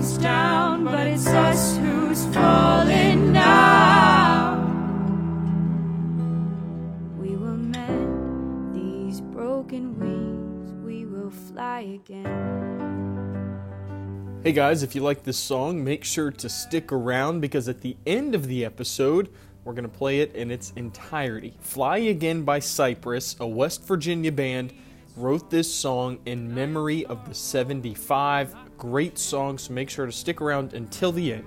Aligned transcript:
comes 0.00 0.16
down, 0.16 0.82
but 0.82 1.06
it's 1.06 1.26
us 1.26 1.76
who's 1.76 2.24
falling 2.34 3.32
now. 3.32 4.56
We 7.18 7.36
will 7.36 7.58
mend 7.58 8.74
these 8.74 9.20
broken 9.20 9.98
wings, 9.98 10.72
we 10.82 11.04
will 11.04 11.30
fly 11.30 11.80
again. 11.80 12.24
Hey 14.42 14.52
guys, 14.52 14.82
if 14.82 14.94
you 14.94 15.02
like 15.02 15.22
this 15.22 15.36
song, 15.36 15.84
make 15.84 16.02
sure 16.04 16.30
to 16.30 16.48
stick 16.48 16.92
around 16.92 17.40
because 17.40 17.68
at 17.68 17.82
the 17.82 17.94
end 18.06 18.34
of 18.34 18.46
the 18.46 18.64
episode, 18.64 19.28
we're 19.64 19.74
going 19.74 19.82
to 19.82 19.98
play 19.98 20.20
it 20.20 20.34
in 20.34 20.50
its 20.50 20.72
entirety. 20.76 21.58
Fly 21.60 21.98
Again 21.98 22.44
by 22.44 22.60
Cypress, 22.60 23.36
a 23.38 23.46
West 23.46 23.84
Virginia 23.84 24.32
band, 24.32 24.72
wrote 25.14 25.50
this 25.50 25.70
song 25.70 26.20
in 26.24 26.54
memory 26.54 27.04
of 27.04 27.28
the 27.28 27.34
75. 27.34 28.69
Great 28.80 29.18
song, 29.18 29.58
so 29.58 29.74
make 29.74 29.90
sure 29.90 30.06
to 30.06 30.12
stick 30.12 30.40
around 30.40 30.72
until 30.72 31.12
the 31.12 31.34
end. 31.34 31.44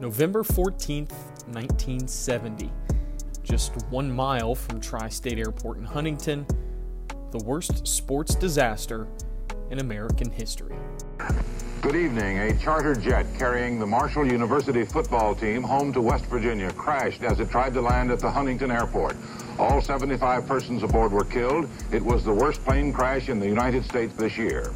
November 0.00 0.42
14th, 0.42 1.12
1970. 1.52 2.72
Just 3.44 3.76
one 3.90 4.10
mile 4.10 4.56
from 4.56 4.80
Tri 4.80 5.08
State 5.08 5.38
Airport 5.38 5.78
in 5.78 5.84
Huntington, 5.84 6.44
the 7.36 7.44
worst 7.44 7.86
sports 7.86 8.34
disaster 8.34 9.06
in 9.70 9.80
American 9.80 10.30
history. 10.30 10.74
Good 11.82 11.94
evening. 11.94 12.38
A 12.38 12.56
charter 12.56 12.94
jet 12.94 13.26
carrying 13.36 13.78
the 13.78 13.86
Marshall 13.86 14.26
University 14.26 14.84
football 14.84 15.34
team 15.34 15.62
home 15.62 15.92
to 15.92 16.00
West 16.00 16.24
Virginia 16.26 16.72
crashed 16.72 17.22
as 17.22 17.38
it 17.38 17.50
tried 17.50 17.74
to 17.74 17.82
land 17.82 18.10
at 18.10 18.20
the 18.20 18.30
Huntington 18.30 18.70
airport. 18.70 19.16
All 19.58 19.82
75 19.82 20.46
persons 20.46 20.82
aboard 20.82 21.12
were 21.12 21.24
killed. 21.24 21.68
It 21.92 22.02
was 22.02 22.24
the 22.24 22.32
worst 22.32 22.64
plane 22.64 22.90
crash 22.90 23.28
in 23.28 23.38
the 23.38 23.46
United 23.46 23.84
States 23.84 24.14
this 24.14 24.38
year. 24.38 24.72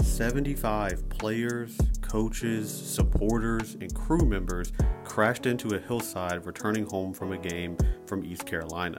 75 0.00 1.08
players, 1.10 1.78
coaches, 2.00 2.70
supporters, 2.70 3.76
and 3.80 3.94
crew 3.94 4.26
members 4.26 4.72
crashed 5.04 5.46
into 5.46 5.76
a 5.76 5.78
hillside 5.78 6.44
returning 6.44 6.86
home 6.86 7.12
from 7.12 7.32
a 7.32 7.38
game 7.38 7.76
from 8.06 8.24
East 8.24 8.46
Carolina. 8.46 8.98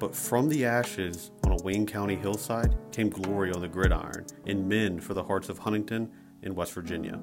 But 0.00 0.16
from 0.16 0.48
the 0.48 0.64
ashes 0.64 1.30
on 1.44 1.52
a 1.52 1.62
Wayne 1.62 1.84
County 1.86 2.16
hillside 2.16 2.74
came 2.90 3.10
glory 3.10 3.52
on 3.52 3.60
the 3.60 3.68
gridiron 3.68 4.24
and 4.46 4.66
men 4.66 4.98
for 4.98 5.12
the 5.12 5.22
hearts 5.22 5.50
of 5.50 5.58
Huntington 5.58 6.10
in 6.42 6.54
West 6.54 6.72
Virginia. 6.72 7.20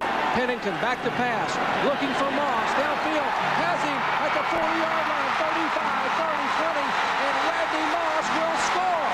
Pennington 0.00 0.72
back 0.80 1.04
to 1.04 1.10
pass, 1.10 1.54
looking 1.84 2.08
for 2.16 2.30
Moss 2.32 2.70
downfield, 2.80 3.28
has 3.60 3.80
him 3.84 4.00
at 4.24 4.32
the 4.32 4.40
40 4.56 4.64
yard 4.64 5.04
line, 5.12 5.36
35, 5.52 6.16
30, 6.16 6.48
20, 6.64 6.80
and 7.26 7.36
Randy 7.44 7.84
Moss 7.92 8.26
will 8.36 8.56
score. 8.72 9.12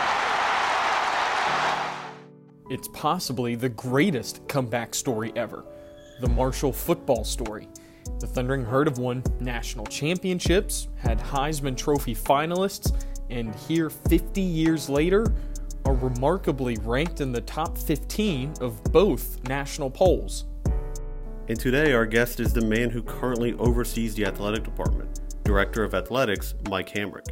It's 2.71 2.89
possibly 2.93 3.57
the 3.57 3.71
greatest 3.71 4.47
comeback 4.47 4.95
story 4.95 5.33
ever 5.35 5.65
the 6.21 6.29
Marshall 6.29 6.73
football 6.73 7.25
story. 7.25 7.67
The 8.21 8.27
Thundering 8.27 8.65
Herd 8.65 8.87
have 8.87 8.99
won 8.99 9.23
national 9.41 9.87
championships, 9.87 10.89
had 10.97 11.19
Heisman 11.19 11.77
Trophy 11.77 12.15
finalists, 12.15 13.05
and 13.31 13.55
here 13.55 13.91
50 13.91 14.41
years 14.41 14.89
later 14.89 15.35
are 15.85 15.95
remarkably 15.95 16.77
ranked 16.83 17.21
in 17.21 17.33
the 17.33 17.41
top 17.41 17.77
15 17.77 18.55
of 18.61 18.83
both 18.85 19.43
national 19.49 19.91
polls. 19.91 20.45
And 21.49 21.59
today, 21.59 21.93
our 21.93 22.07
guest 22.07 22.39
is 22.39 22.53
the 22.53 22.65
man 22.65 22.91
who 22.91 23.03
currently 23.03 23.55
oversees 23.55 24.15
the 24.15 24.25
athletic 24.27 24.63
department, 24.63 25.21
Director 25.45 25.83
of 25.83 25.95
Athletics, 25.95 26.55
Mike 26.69 26.89
Hamrick. 26.91 27.27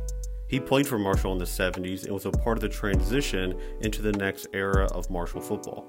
He 0.48 0.58
played 0.58 0.88
for 0.88 0.98
Marshall 0.98 1.32
in 1.32 1.38
the 1.38 1.44
70s 1.44 2.04
and 2.04 2.12
was 2.12 2.26
a 2.26 2.32
part 2.32 2.58
of 2.58 2.62
the 2.62 2.68
transition 2.68 3.56
into 3.82 4.02
the 4.02 4.12
next 4.12 4.48
era 4.52 4.86
of 4.86 5.08
Marshall 5.08 5.40
football. 5.40 5.88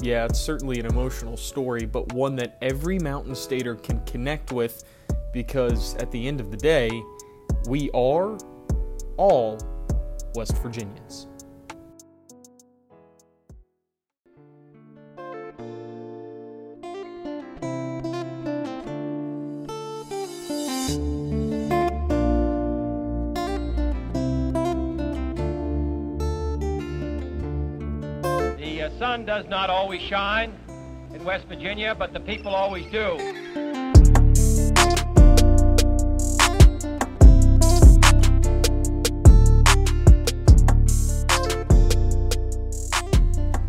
Yeah, 0.00 0.26
it's 0.26 0.38
certainly 0.38 0.78
an 0.78 0.86
emotional 0.86 1.36
story, 1.36 1.86
but 1.86 2.12
one 2.12 2.36
that 2.36 2.58
every 2.60 2.98
Mountain 2.98 3.34
Stater 3.34 3.74
can 3.74 4.04
connect 4.04 4.52
with 4.52 4.84
because 5.32 5.94
at 5.96 6.10
the 6.10 6.28
end 6.28 6.40
of 6.40 6.50
the 6.50 6.56
day, 6.56 6.90
we 7.68 7.90
are 7.92 8.38
all 9.16 9.58
West 10.34 10.56
Virginians. 10.58 11.28
Does 29.46 29.50
not 29.50 29.70
always 29.70 30.02
shine 30.02 30.52
in 31.14 31.22
West 31.22 31.46
Virginia, 31.46 31.94
but 31.96 32.12
the 32.12 32.18
people 32.18 32.52
always 32.52 32.84
do. 32.86 33.12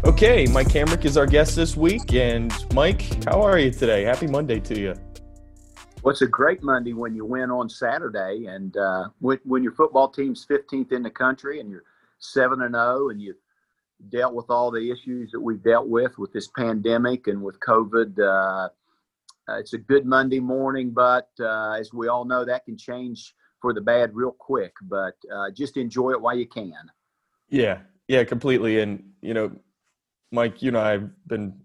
Okay, 0.03 0.47
Mike 0.47 0.69
Hamrick 0.69 1.05
is 1.05 1.15
our 1.15 1.27
guest 1.27 1.55
this 1.55 1.77
week. 1.77 2.11
And 2.15 2.51
Mike, 2.73 3.23
how 3.25 3.43
are 3.43 3.59
you 3.59 3.69
today? 3.69 4.03
Happy 4.03 4.25
Monday 4.25 4.59
to 4.61 4.79
you. 4.79 4.95
Well, 6.01 6.11
it's 6.11 6.23
a 6.23 6.27
great 6.27 6.63
Monday 6.63 6.93
when 6.93 7.13
you 7.13 7.23
win 7.23 7.51
on 7.51 7.69
Saturday, 7.69 8.47
and 8.47 8.75
uh, 8.77 9.09
when, 9.19 9.37
when 9.43 9.61
your 9.61 9.73
football 9.73 10.09
team's 10.09 10.43
15th 10.43 10.91
in 10.91 11.03
the 11.03 11.11
country 11.11 11.59
and 11.59 11.69
you're 11.69 11.83
seven 12.17 12.63
and 12.63 12.73
zero, 12.73 13.09
and 13.09 13.21
you 13.21 13.35
dealt 14.09 14.33
with 14.33 14.49
all 14.49 14.71
the 14.71 14.91
issues 14.91 15.31
that 15.31 15.39
we've 15.39 15.63
dealt 15.63 15.87
with 15.87 16.17
with 16.17 16.31
this 16.33 16.49
pandemic 16.55 17.27
and 17.27 17.41
with 17.41 17.59
COVID. 17.59 18.19
Uh, 18.19 18.69
uh, 19.49 19.59
it's 19.59 19.73
a 19.73 19.77
good 19.77 20.05
Monday 20.05 20.39
morning, 20.39 20.91
but 20.91 21.29
uh, 21.39 21.71
as 21.71 21.93
we 21.93 22.07
all 22.07 22.25
know, 22.25 22.43
that 22.45 22.65
can 22.65 22.77
change 22.77 23.33
for 23.61 23.73
the 23.73 23.81
bad 23.81 24.13
real 24.13 24.31
quick. 24.31 24.73
But 24.83 25.15
uh, 25.33 25.51
just 25.51 25.77
enjoy 25.77 26.11
it 26.11 26.21
while 26.21 26.37
you 26.37 26.47
can. 26.47 26.73
Yeah, 27.49 27.79
yeah, 28.07 28.23
completely. 28.23 28.79
And, 28.79 29.11
you 29.21 29.33
know, 29.33 29.51
Mike, 30.31 30.61
you 30.61 30.69
and 30.69 30.77
I 30.77 30.91
have 30.91 31.09
been 31.27 31.59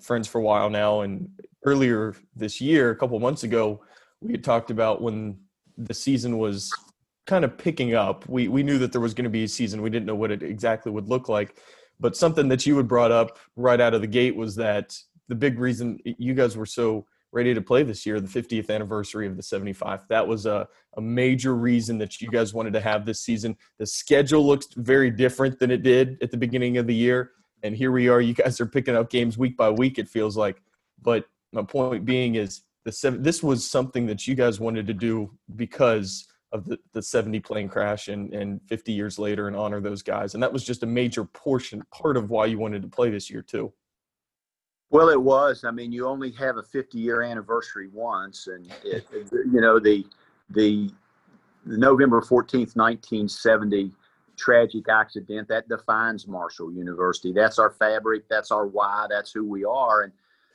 friends 0.00 0.26
for 0.26 0.38
a 0.38 0.42
while 0.42 0.70
now. 0.70 1.02
And 1.02 1.28
earlier 1.64 2.14
this 2.34 2.60
year, 2.60 2.90
a 2.90 2.96
couple 2.96 3.18
months 3.20 3.44
ago, 3.44 3.82
we 4.20 4.32
had 4.32 4.42
talked 4.42 4.70
about 4.70 5.02
when 5.02 5.38
the 5.76 5.94
season 5.94 6.38
was 6.38 6.72
kind 7.26 7.44
of 7.44 7.56
picking 7.56 7.94
up. 7.94 8.28
We 8.28 8.48
we 8.48 8.62
knew 8.62 8.78
that 8.78 8.92
there 8.92 9.00
was 9.00 9.14
going 9.14 9.24
to 9.24 9.30
be 9.30 9.44
a 9.44 9.48
season. 9.48 9.82
We 9.82 9.90
didn't 9.90 10.06
know 10.06 10.14
what 10.14 10.30
it 10.30 10.42
exactly 10.42 10.92
would 10.92 11.08
look 11.08 11.28
like. 11.28 11.56
But 12.00 12.16
something 12.16 12.48
that 12.48 12.66
you 12.66 12.76
had 12.76 12.88
brought 12.88 13.12
up 13.12 13.38
right 13.56 13.80
out 13.80 13.94
of 13.94 14.00
the 14.00 14.06
gate 14.06 14.34
was 14.34 14.56
that 14.56 14.98
the 15.28 15.34
big 15.34 15.58
reason 15.58 15.98
you 16.04 16.34
guys 16.34 16.56
were 16.56 16.66
so 16.66 17.06
ready 17.34 17.52
to 17.52 17.60
play 17.60 17.82
this 17.82 18.06
year, 18.06 18.20
the 18.20 18.28
50th 18.28 18.70
anniversary 18.70 19.26
of 19.26 19.36
the 19.36 19.42
75. 19.42 20.00
That 20.08 20.26
was 20.26 20.46
a, 20.46 20.68
a 20.96 21.00
major 21.00 21.54
reason 21.54 21.98
that 21.98 22.20
you 22.20 22.30
guys 22.30 22.54
wanted 22.54 22.72
to 22.74 22.80
have 22.80 23.04
this 23.04 23.20
season. 23.20 23.56
The 23.78 23.86
schedule 23.86 24.46
looks 24.46 24.68
very 24.76 25.10
different 25.10 25.58
than 25.58 25.70
it 25.72 25.82
did 25.82 26.16
at 26.22 26.30
the 26.30 26.36
beginning 26.36 26.78
of 26.78 26.86
the 26.86 26.94
year. 26.94 27.32
And 27.64 27.76
here 27.76 27.90
we 27.90 28.08
are. 28.08 28.20
You 28.20 28.34
guys 28.34 28.60
are 28.60 28.66
picking 28.66 28.94
up 28.94 29.10
games 29.10 29.36
week 29.36 29.56
by 29.56 29.68
week, 29.70 29.98
it 29.98 30.08
feels 30.08 30.36
like. 30.36 30.62
But 31.02 31.24
my 31.52 31.62
point 31.62 32.04
being 32.04 32.36
is 32.36 32.62
the 32.84 32.92
seven, 32.92 33.22
this 33.22 33.42
was 33.42 33.68
something 33.68 34.06
that 34.06 34.26
you 34.28 34.34
guys 34.34 34.60
wanted 34.60 34.86
to 34.86 34.94
do 34.94 35.32
because 35.56 36.28
of 36.54 36.64
the, 36.64 36.78
the 36.92 37.02
70 37.02 37.40
plane 37.40 37.68
crash 37.68 38.08
and, 38.08 38.32
and 38.32 38.60
50 38.68 38.92
years 38.92 39.18
later 39.18 39.48
and 39.48 39.56
honor 39.56 39.80
those 39.80 40.02
guys. 40.02 40.34
And 40.34 40.42
that 40.42 40.52
was 40.52 40.64
just 40.64 40.84
a 40.84 40.86
major 40.86 41.24
portion, 41.24 41.82
part 41.90 42.16
of 42.16 42.30
why 42.30 42.46
you 42.46 42.58
wanted 42.58 42.80
to 42.82 42.88
play 42.88 43.10
this 43.10 43.28
year 43.28 43.42
too. 43.42 43.72
Well, 44.90 45.08
it 45.08 45.20
was. 45.20 45.64
I 45.64 45.72
mean, 45.72 45.90
you 45.90 46.06
only 46.06 46.30
have 46.32 46.56
a 46.56 46.62
50 46.62 46.98
year 46.98 47.22
anniversary 47.22 47.88
once, 47.92 48.46
and 48.46 48.72
it, 48.84 49.04
you 49.32 49.60
know 49.60 49.80
the 49.80 50.06
the 50.50 50.90
the 51.66 51.78
November 51.78 52.20
14th, 52.20 52.76
1970 52.76 53.90
tragic 54.36 54.88
accident 54.88 55.48
that 55.48 55.68
defines 55.68 56.28
Marshall 56.28 56.72
University. 56.72 57.32
That's 57.32 57.58
our 57.58 57.70
fabric. 57.70 58.28
That's 58.28 58.52
our 58.52 58.66
why. 58.66 59.06
That's 59.10 59.32
who 59.32 59.44
we 59.44 59.64
are. 59.64 60.02
And 60.02 60.12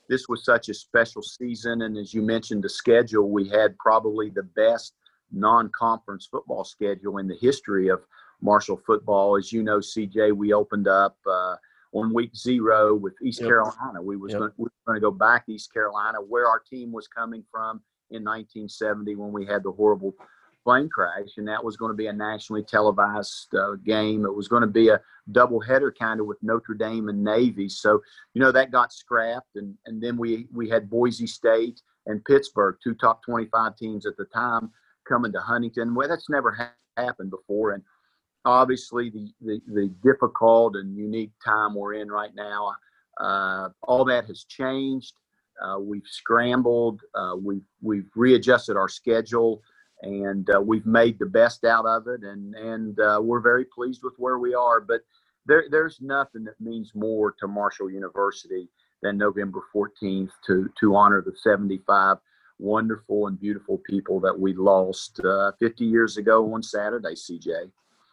this 0.07 0.29
was 0.29 0.45
such 0.45 0.69
a 0.69 0.73
special 0.73 1.21
season. 1.21 1.81
And 1.81 1.97
as 1.97 2.13
you 2.13 2.21
mentioned, 2.21 2.63
the 2.63 2.69
schedule 2.69 3.29
we 3.29 3.49
had 3.49 3.77
probably 3.77 4.29
the 4.29 4.43
best 4.43 4.93
non-conference 5.31 6.27
football 6.29 6.63
schedule 6.63 7.17
in 7.17 7.27
the 7.27 7.37
history 7.39 7.87
of 7.89 8.01
Marshall 8.41 8.81
football. 8.85 9.37
As 9.37 9.51
you 9.51 9.63
know, 9.63 9.79
CJ, 9.79 10.35
we 10.35 10.53
opened 10.53 10.87
up. 10.87 11.17
Uh, 11.29 11.55
on 11.91 12.13
week 12.13 12.35
zero 12.35 12.93
with 12.93 13.13
East 13.23 13.39
Yep. 13.39 13.47
Carolina. 13.49 14.01
We 14.01 14.15
was 14.15 14.31
Yep. 14.31 14.39
gonna, 14.39 14.53
we 14.57 14.63
were 14.65 14.71
going 14.85 14.95
to 14.97 15.01
go 15.01 15.11
back 15.11 15.45
to 15.47 15.53
East 15.53 15.73
Carolina, 15.73 16.19
where 16.21 16.47
our 16.47 16.59
team 16.59 16.91
was 16.91 17.07
coming 17.07 17.43
from 17.51 17.81
in 18.11 18.23
1970 18.23 19.15
when 19.15 19.31
we 19.31 19.45
had 19.45 19.63
the 19.63 19.71
horrible 19.71 20.13
plane 20.63 20.89
crash, 20.89 21.37
and 21.37 21.47
that 21.47 21.63
was 21.63 21.77
going 21.77 21.89
to 21.89 21.95
be 21.95 22.07
a 22.07 22.13
nationally 22.13 22.63
televised 22.63 23.55
uh, 23.55 23.73
game. 23.83 24.25
It 24.25 24.35
was 24.35 24.47
going 24.47 24.61
to 24.61 24.67
be 24.67 24.89
a 24.89 25.01
doubleheader 25.31 25.91
kind 25.97 26.19
of 26.19 26.27
with 26.27 26.37
Notre 26.43 26.75
Dame 26.75 27.09
and 27.09 27.23
Navy. 27.23 27.69
So 27.69 28.01
you 28.33 28.41
know 28.41 28.51
that 28.51 28.71
got 28.71 28.93
scrapped, 28.93 29.55
and 29.55 29.75
and 29.85 30.01
then 30.01 30.17
we 30.17 30.47
we 30.53 30.69
had 30.69 30.89
Boise 30.89 31.27
State 31.27 31.81
and 32.05 32.23
Pittsburgh, 32.25 32.77
two 32.83 32.93
top 32.93 33.23
25 33.23 33.75
teams 33.77 34.05
at 34.05 34.17
the 34.17 34.25
time, 34.25 34.71
coming 35.09 35.31
to 35.33 35.39
Huntington. 35.39 35.95
Well, 35.95 36.07
that's 36.07 36.29
never 36.29 36.51
ha- 36.51 36.73
happened 36.95 37.31
before, 37.31 37.71
and 37.71 37.83
obviously 38.45 39.09
the, 39.09 39.27
the 39.41 39.61
the 39.67 39.93
difficult 40.03 40.75
and 40.75 40.95
unique 40.95 41.31
time 41.43 41.75
we're 41.75 41.95
in 41.95 42.09
right 42.09 42.33
now. 42.35 42.73
Uh, 43.19 43.69
all 43.83 44.05
that 44.05 44.25
has 44.25 44.45
changed. 44.45 45.13
Uh, 45.61 45.79
we've 45.79 46.07
scrambled. 46.07 47.01
Uh, 47.15 47.35
we've 47.41 47.65
we've 47.81 48.09
readjusted 48.15 48.77
our 48.77 48.87
schedule 48.87 49.61
and 50.01 50.49
uh, 50.49 50.61
we've 50.61 50.85
made 50.85 51.19
the 51.19 51.25
best 51.25 51.65
out 51.65 51.85
of 51.85 52.07
it, 52.07 52.23
and 52.23 52.55
and 52.55 52.99
uh, 52.99 53.19
we're 53.21 53.41
very 53.41 53.65
pleased 53.65 54.01
with 54.03 54.13
where 54.17 54.39
we 54.39 54.53
are. 54.53 54.79
But 54.79 55.01
there, 55.45 55.65
there's 55.69 55.99
nothing 56.01 56.43
that 56.45 56.59
means 56.59 56.91
more 56.95 57.33
to 57.39 57.47
Marshall 57.47 57.89
University 57.89 58.69
than 59.01 59.17
November 59.17 59.61
14th 59.75 60.31
to 60.47 60.69
to 60.79 60.95
honor 60.95 61.21
the 61.21 61.35
75 61.35 62.17
wonderful 62.59 63.27
and 63.27 63.39
beautiful 63.39 63.81
people 63.89 64.19
that 64.19 64.37
we 64.37 64.53
lost 64.53 65.19
uh, 65.21 65.51
50 65.59 65.85
years 65.85 66.17
ago 66.17 66.53
on 66.53 66.61
Saturday, 66.61 67.13
CJ. 67.13 67.71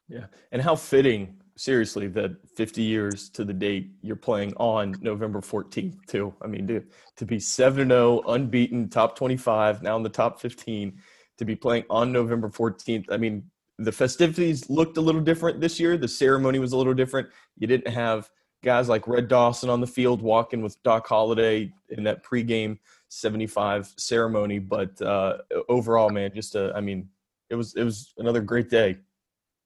Yeah, 0.09 0.27
and 0.53 0.63
how 0.63 0.77
fitting, 0.77 1.37
seriously, 1.57 2.07
that 2.09 2.37
50 2.57 2.83
years 2.83 3.29
to 3.31 3.45
the 3.45 3.53
date 3.53 3.91
you're 4.03 4.17
playing 4.17 4.55
on 4.57 4.95
November 5.01 5.41
14th 5.41 5.97
too. 6.07 6.33
I 6.41 6.47
mean, 6.47 6.67
to 6.69 6.85
to 7.17 7.25
be 7.25 7.41
7 7.41 7.89
0, 7.89 8.23
unbeaten, 8.29 8.89
top 8.89 9.17
25, 9.17 9.83
now 9.83 9.97
in 9.97 10.03
the 10.03 10.09
top 10.09 10.41
15 10.41 10.97
to 11.39 11.45
be 11.45 11.57
playing 11.57 11.85
on 11.91 12.13
November 12.13 12.49
14th. 12.49 13.07
I 13.11 13.17
mean, 13.17 13.51
the 13.79 13.93
festivities 13.93 14.71
looked 14.71 14.97
a 14.97 15.01
little 15.01 15.21
different 15.21 15.61
this 15.61 15.79
year. 15.79 15.99
The 15.99 16.09
ceremony 16.09 16.59
was 16.59 16.73
a 16.73 16.77
little 16.77 16.95
different. 16.95 17.29
You 17.59 17.67
didn't 17.67 17.93
have 17.93 18.31
guys 18.65 18.89
like 18.89 19.07
Red 19.07 19.29
Dawson 19.29 19.69
on 19.69 19.81
the 19.81 19.87
field 19.87 20.23
walking 20.23 20.63
with 20.63 20.83
Doc 20.83 21.07
Holliday 21.07 21.73
in 21.91 22.05
that 22.05 22.25
pregame 22.25 22.79
75 23.09 23.95
ceremony. 23.97 24.59
But 24.59 25.01
uh, 25.01 25.39
overall, 25.69 26.11
man, 26.11 26.33
just 26.35 26.55
a, 26.55 26.73
I 26.75 26.81
mean, 26.81 27.09
it 27.51 27.55
was 27.55 27.75
it 27.75 27.85
was 27.85 28.13
another 28.19 28.41
great 28.41 28.71
day. 28.71 28.99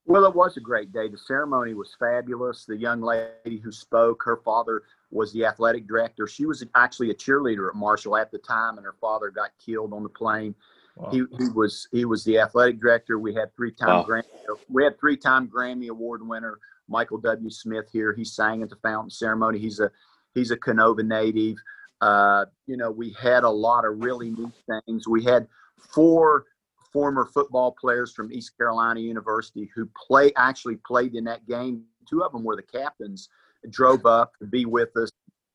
Well, 0.06 0.24
it 0.24 0.34
was 0.34 0.56
a 0.56 0.60
great 0.60 0.92
day. 0.92 1.08
The 1.08 1.18
ceremony 1.18 1.74
was 1.74 1.94
fabulous. 1.98 2.64
The 2.64 2.76
young 2.76 3.00
lady 3.00 3.58
who 3.62 3.70
spoke, 3.70 4.22
her 4.24 4.38
father 4.44 4.82
was 5.10 5.32
the 5.32 5.44
athletic 5.44 5.86
director. 5.86 6.26
She 6.26 6.46
was 6.46 6.64
actually 6.74 7.10
a 7.10 7.14
cheerleader 7.14 7.68
at 7.68 7.76
Marshall 7.76 8.16
at 8.16 8.30
the 8.30 8.38
time, 8.38 8.76
and 8.76 8.84
her 8.84 8.96
father 9.00 9.30
got 9.30 9.50
killed 9.64 9.92
on 9.92 10.02
the 10.02 10.08
plane. 10.08 10.54
Wow. 10.96 11.10
He, 11.10 11.18
he 11.38 11.48
was 11.54 11.88
he 11.92 12.04
was 12.04 12.24
the 12.24 12.38
athletic 12.38 12.80
director. 12.80 13.18
We 13.18 13.34
had 13.34 13.54
three 13.54 13.72
time 13.72 13.88
wow. 13.88 14.06
Grammy 14.08 14.24
we 14.68 14.84
had 14.84 14.98
three 14.98 15.16
time 15.16 15.48
Grammy 15.48 15.88
Award 15.88 16.26
winner 16.26 16.58
Michael 16.88 17.18
W. 17.18 17.48
Smith 17.48 17.88
here. 17.92 18.12
He 18.12 18.24
sang 18.24 18.62
at 18.62 18.68
the 18.68 18.76
fountain 18.76 19.10
ceremony. 19.10 19.58
He's 19.58 19.80
a 19.80 19.90
he's 20.34 20.50
a 20.50 20.56
Kenova 20.56 21.06
native. 21.06 21.56
Uh, 22.00 22.46
you 22.66 22.76
know, 22.76 22.90
we 22.90 23.14
had 23.20 23.44
a 23.44 23.50
lot 23.50 23.84
of 23.84 24.02
really 24.02 24.30
neat 24.30 24.54
things. 24.86 25.06
We 25.06 25.24
had 25.24 25.46
four 25.76 26.46
former 26.92 27.26
football 27.26 27.72
players 27.80 28.12
from 28.12 28.32
East 28.32 28.56
Carolina 28.56 29.00
University 29.00 29.70
who 29.74 29.88
play 30.06 30.32
actually 30.36 30.76
played 30.84 31.14
in 31.14 31.24
that 31.24 31.46
game. 31.46 31.84
Two 32.08 32.22
of 32.22 32.32
them 32.32 32.42
were 32.42 32.56
the 32.56 32.62
captains. 32.62 33.28
Drove 33.68 34.06
up 34.06 34.32
to 34.40 34.46
be 34.46 34.64
with 34.64 34.96
us 34.96 35.10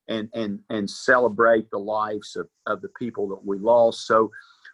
and 0.07 0.29
and 0.33 0.59
and 0.69 0.89
celebrate 0.89 1.69
the 1.71 1.79
lives 1.79 2.35
of, 2.35 2.47
of 2.67 2.81
the 2.81 2.89
people 2.99 3.27
that 3.29 3.45
we 3.45 3.57
lost. 3.57 4.05
So 4.05 4.31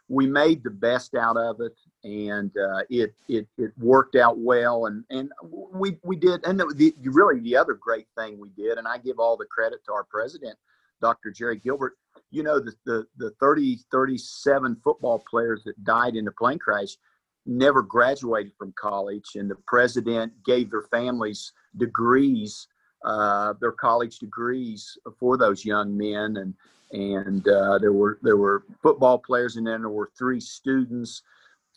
we 0.10 0.28
made 0.28 0.64
the 0.64 0.70
best 0.70 1.16
out 1.16 1.38
of 1.38 1.62
it, 1.62 1.74
and 2.04 2.52
uh, 2.58 2.82
it 2.90 3.14
it 3.30 3.48
it 3.58 3.72
worked 3.78 4.16
out 4.16 4.38
well, 4.38 4.88
and 4.88 5.06
and 5.10 5.32
we 5.42 5.98
we 6.04 6.18
did. 6.18 6.46
And 6.46 6.60
the, 6.60 6.94
really 7.04 7.40
the 7.40 7.56
other 7.56 7.74
great 7.74 8.08
thing 8.18 8.38
we 8.38 8.50
did, 8.50 8.78
and 8.78 8.88
I 8.88 8.98
give 8.98 9.20
all 9.20 9.38
the 9.38 9.46
credit 9.46 9.80
to 9.86 9.94
our 9.94 10.04
president, 10.04 10.58
Dr. 11.02 11.32
Jerry 11.32 11.58
Gilbert. 11.58 11.98
You 12.30 12.44
know 12.44 12.60
the 12.60 12.74
the 12.86 13.06
the 13.18 13.32
30 13.40 13.80
37 13.92 14.78
football 14.84 15.24
players 15.30 15.64
that 15.66 15.84
died 15.84 16.16
in 16.16 16.26
the 16.26 16.32
plane 16.32 16.60
crash 16.60 16.98
never 17.46 17.82
graduated 17.82 18.54
from 18.58 18.74
college, 18.80 19.36
and 19.36 19.50
the 19.50 19.58
president 19.68 20.32
gave 20.46 20.70
their 20.70 20.84
families 20.84 21.52
degrees, 21.78 22.68
uh, 23.04 23.54
their 23.60 23.72
college 23.72 24.20
degrees 24.20 24.98
for 25.20 25.38
those 25.38 25.66
young 25.66 25.98
men, 25.98 26.38
and 26.38 26.54
and 26.92 27.48
uh, 27.48 27.78
there 27.80 27.94
were 27.94 28.20
there 28.22 28.38
were 28.38 28.64
football 28.82 29.18
players, 29.18 29.56
and 29.56 29.66
then 29.66 29.82
there 29.82 29.90
were 29.90 30.12
three 30.18 30.40
students, 30.40 31.24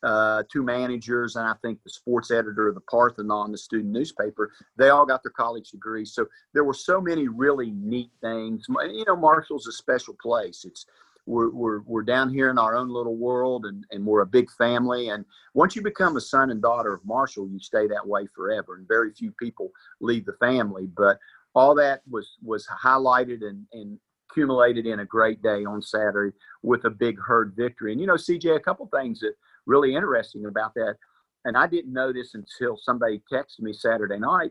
uh, 0.04 0.42
two 0.52 0.62
managers, 0.62 1.36
and 1.36 1.46
I 1.46 1.54
think 1.62 1.82
the 1.82 1.90
sports 1.90 2.30
editor 2.30 2.68
of 2.68 2.74
the 2.74 2.82
Parthenon, 2.82 3.52
the 3.52 3.58
student 3.58 3.92
newspaper. 3.92 4.52
They 4.76 4.90
all 4.90 5.06
got 5.06 5.22
their 5.22 5.32
college 5.32 5.70
degrees. 5.70 6.12
So 6.12 6.26
there 6.52 6.64
were 6.64 6.74
so 6.74 7.00
many 7.00 7.28
really 7.28 7.70
neat 7.70 8.10
things. 8.20 8.66
You 8.68 9.04
know, 9.06 9.16
Marshall's 9.16 9.66
a 9.66 9.72
special 9.72 10.14
place. 10.20 10.64
It's 10.64 10.86
we're, 11.26 11.50
we're, 11.50 11.80
we're 11.80 12.02
down 12.02 12.28
here 12.28 12.50
in 12.50 12.58
our 12.58 12.76
own 12.76 12.90
little 12.90 13.16
world 13.16 13.64
and, 13.64 13.86
and 13.90 14.04
we're 14.04 14.20
a 14.20 14.26
big 14.26 14.50
family. 14.58 15.08
And 15.08 15.24
once 15.54 15.74
you 15.74 15.80
become 15.80 16.16
a 16.16 16.20
son 16.20 16.50
and 16.50 16.60
daughter 16.60 16.92
of 16.92 17.04
Marshall, 17.06 17.48
you 17.48 17.58
stay 17.58 17.86
that 17.86 18.06
way 18.06 18.26
forever. 18.34 18.76
And 18.76 18.86
very 18.86 19.10
few 19.12 19.32
people 19.32 19.70
leave 20.00 20.26
the 20.26 20.34
family. 20.34 20.86
But 20.94 21.18
all 21.54 21.74
that 21.76 22.02
was 22.10 22.36
was 22.42 22.66
highlighted 22.66 23.42
and, 23.42 23.64
and 23.72 23.98
accumulated 24.30 24.86
in 24.86 25.00
a 25.00 25.04
great 25.04 25.42
day 25.42 25.64
on 25.64 25.80
Saturday 25.80 26.36
with 26.62 26.84
a 26.84 26.90
big 26.90 27.18
herd 27.18 27.54
victory. 27.56 27.92
And 27.92 28.00
you 28.00 28.06
know, 28.06 28.14
CJ, 28.14 28.56
a 28.56 28.60
couple 28.60 28.88
things 28.92 29.20
that 29.20 29.34
really 29.66 29.94
interesting 29.94 30.46
about 30.46 30.74
that, 30.74 30.96
and 31.44 31.56
I 31.56 31.66
didn't 31.66 31.92
know 31.92 32.12
this 32.12 32.34
until 32.34 32.76
somebody 32.76 33.22
texted 33.32 33.60
me 33.60 33.72
Saturday 33.72 34.18
night. 34.18 34.50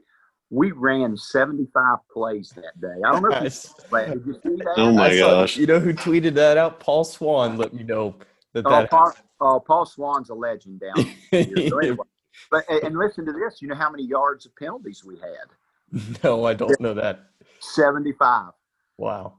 We 0.50 0.72
ran 0.72 1.18
75 1.18 1.98
plays 2.12 2.52
that 2.56 2.80
day. 2.80 3.02
I 3.06 3.12
don't 3.12 3.24
know 3.24 3.30
if 3.30 3.66
you, 3.92 4.00
did 4.06 4.26
you 4.26 4.34
see 4.44 4.56
that. 4.58 4.74
Oh 4.78 4.92
my 4.92 5.18
gosh! 5.18 5.58
You 5.58 5.66
know 5.66 5.80
who 5.80 5.94
tweeted 5.94 6.36
that 6.36 6.58
out? 6.58 6.80
Paul 6.80 7.04
Swan 7.04 7.58
let 7.58 7.74
me 7.74 7.84
know 7.84 8.16
that. 8.54 8.66
Oh, 8.66 8.70
that 8.70 8.90
Paul, 8.90 9.14
oh, 9.42 9.60
Paul 9.60 9.86
Swan's 9.86 10.30
a 10.30 10.36
legend 10.36 10.82
down 10.82 11.06
here. 11.32 11.70
So 11.70 11.80
anyway, 11.80 12.06
but 12.52 12.66
and 12.70 12.98
listen 12.98 13.26
to 13.26 13.32
this. 13.32 13.62
You 13.62 13.68
know 13.68 13.76
how 13.76 13.90
many 13.90 14.04
yards 14.04 14.46
of 14.46 14.56
penalties 14.56 15.04
we 15.04 15.16
had? 15.16 15.48
No, 16.24 16.46
I 16.46 16.56
don't 16.56 16.80
know 16.82 16.96
that. 16.96 17.28
75. 17.60 18.52
Wow. 18.98 19.38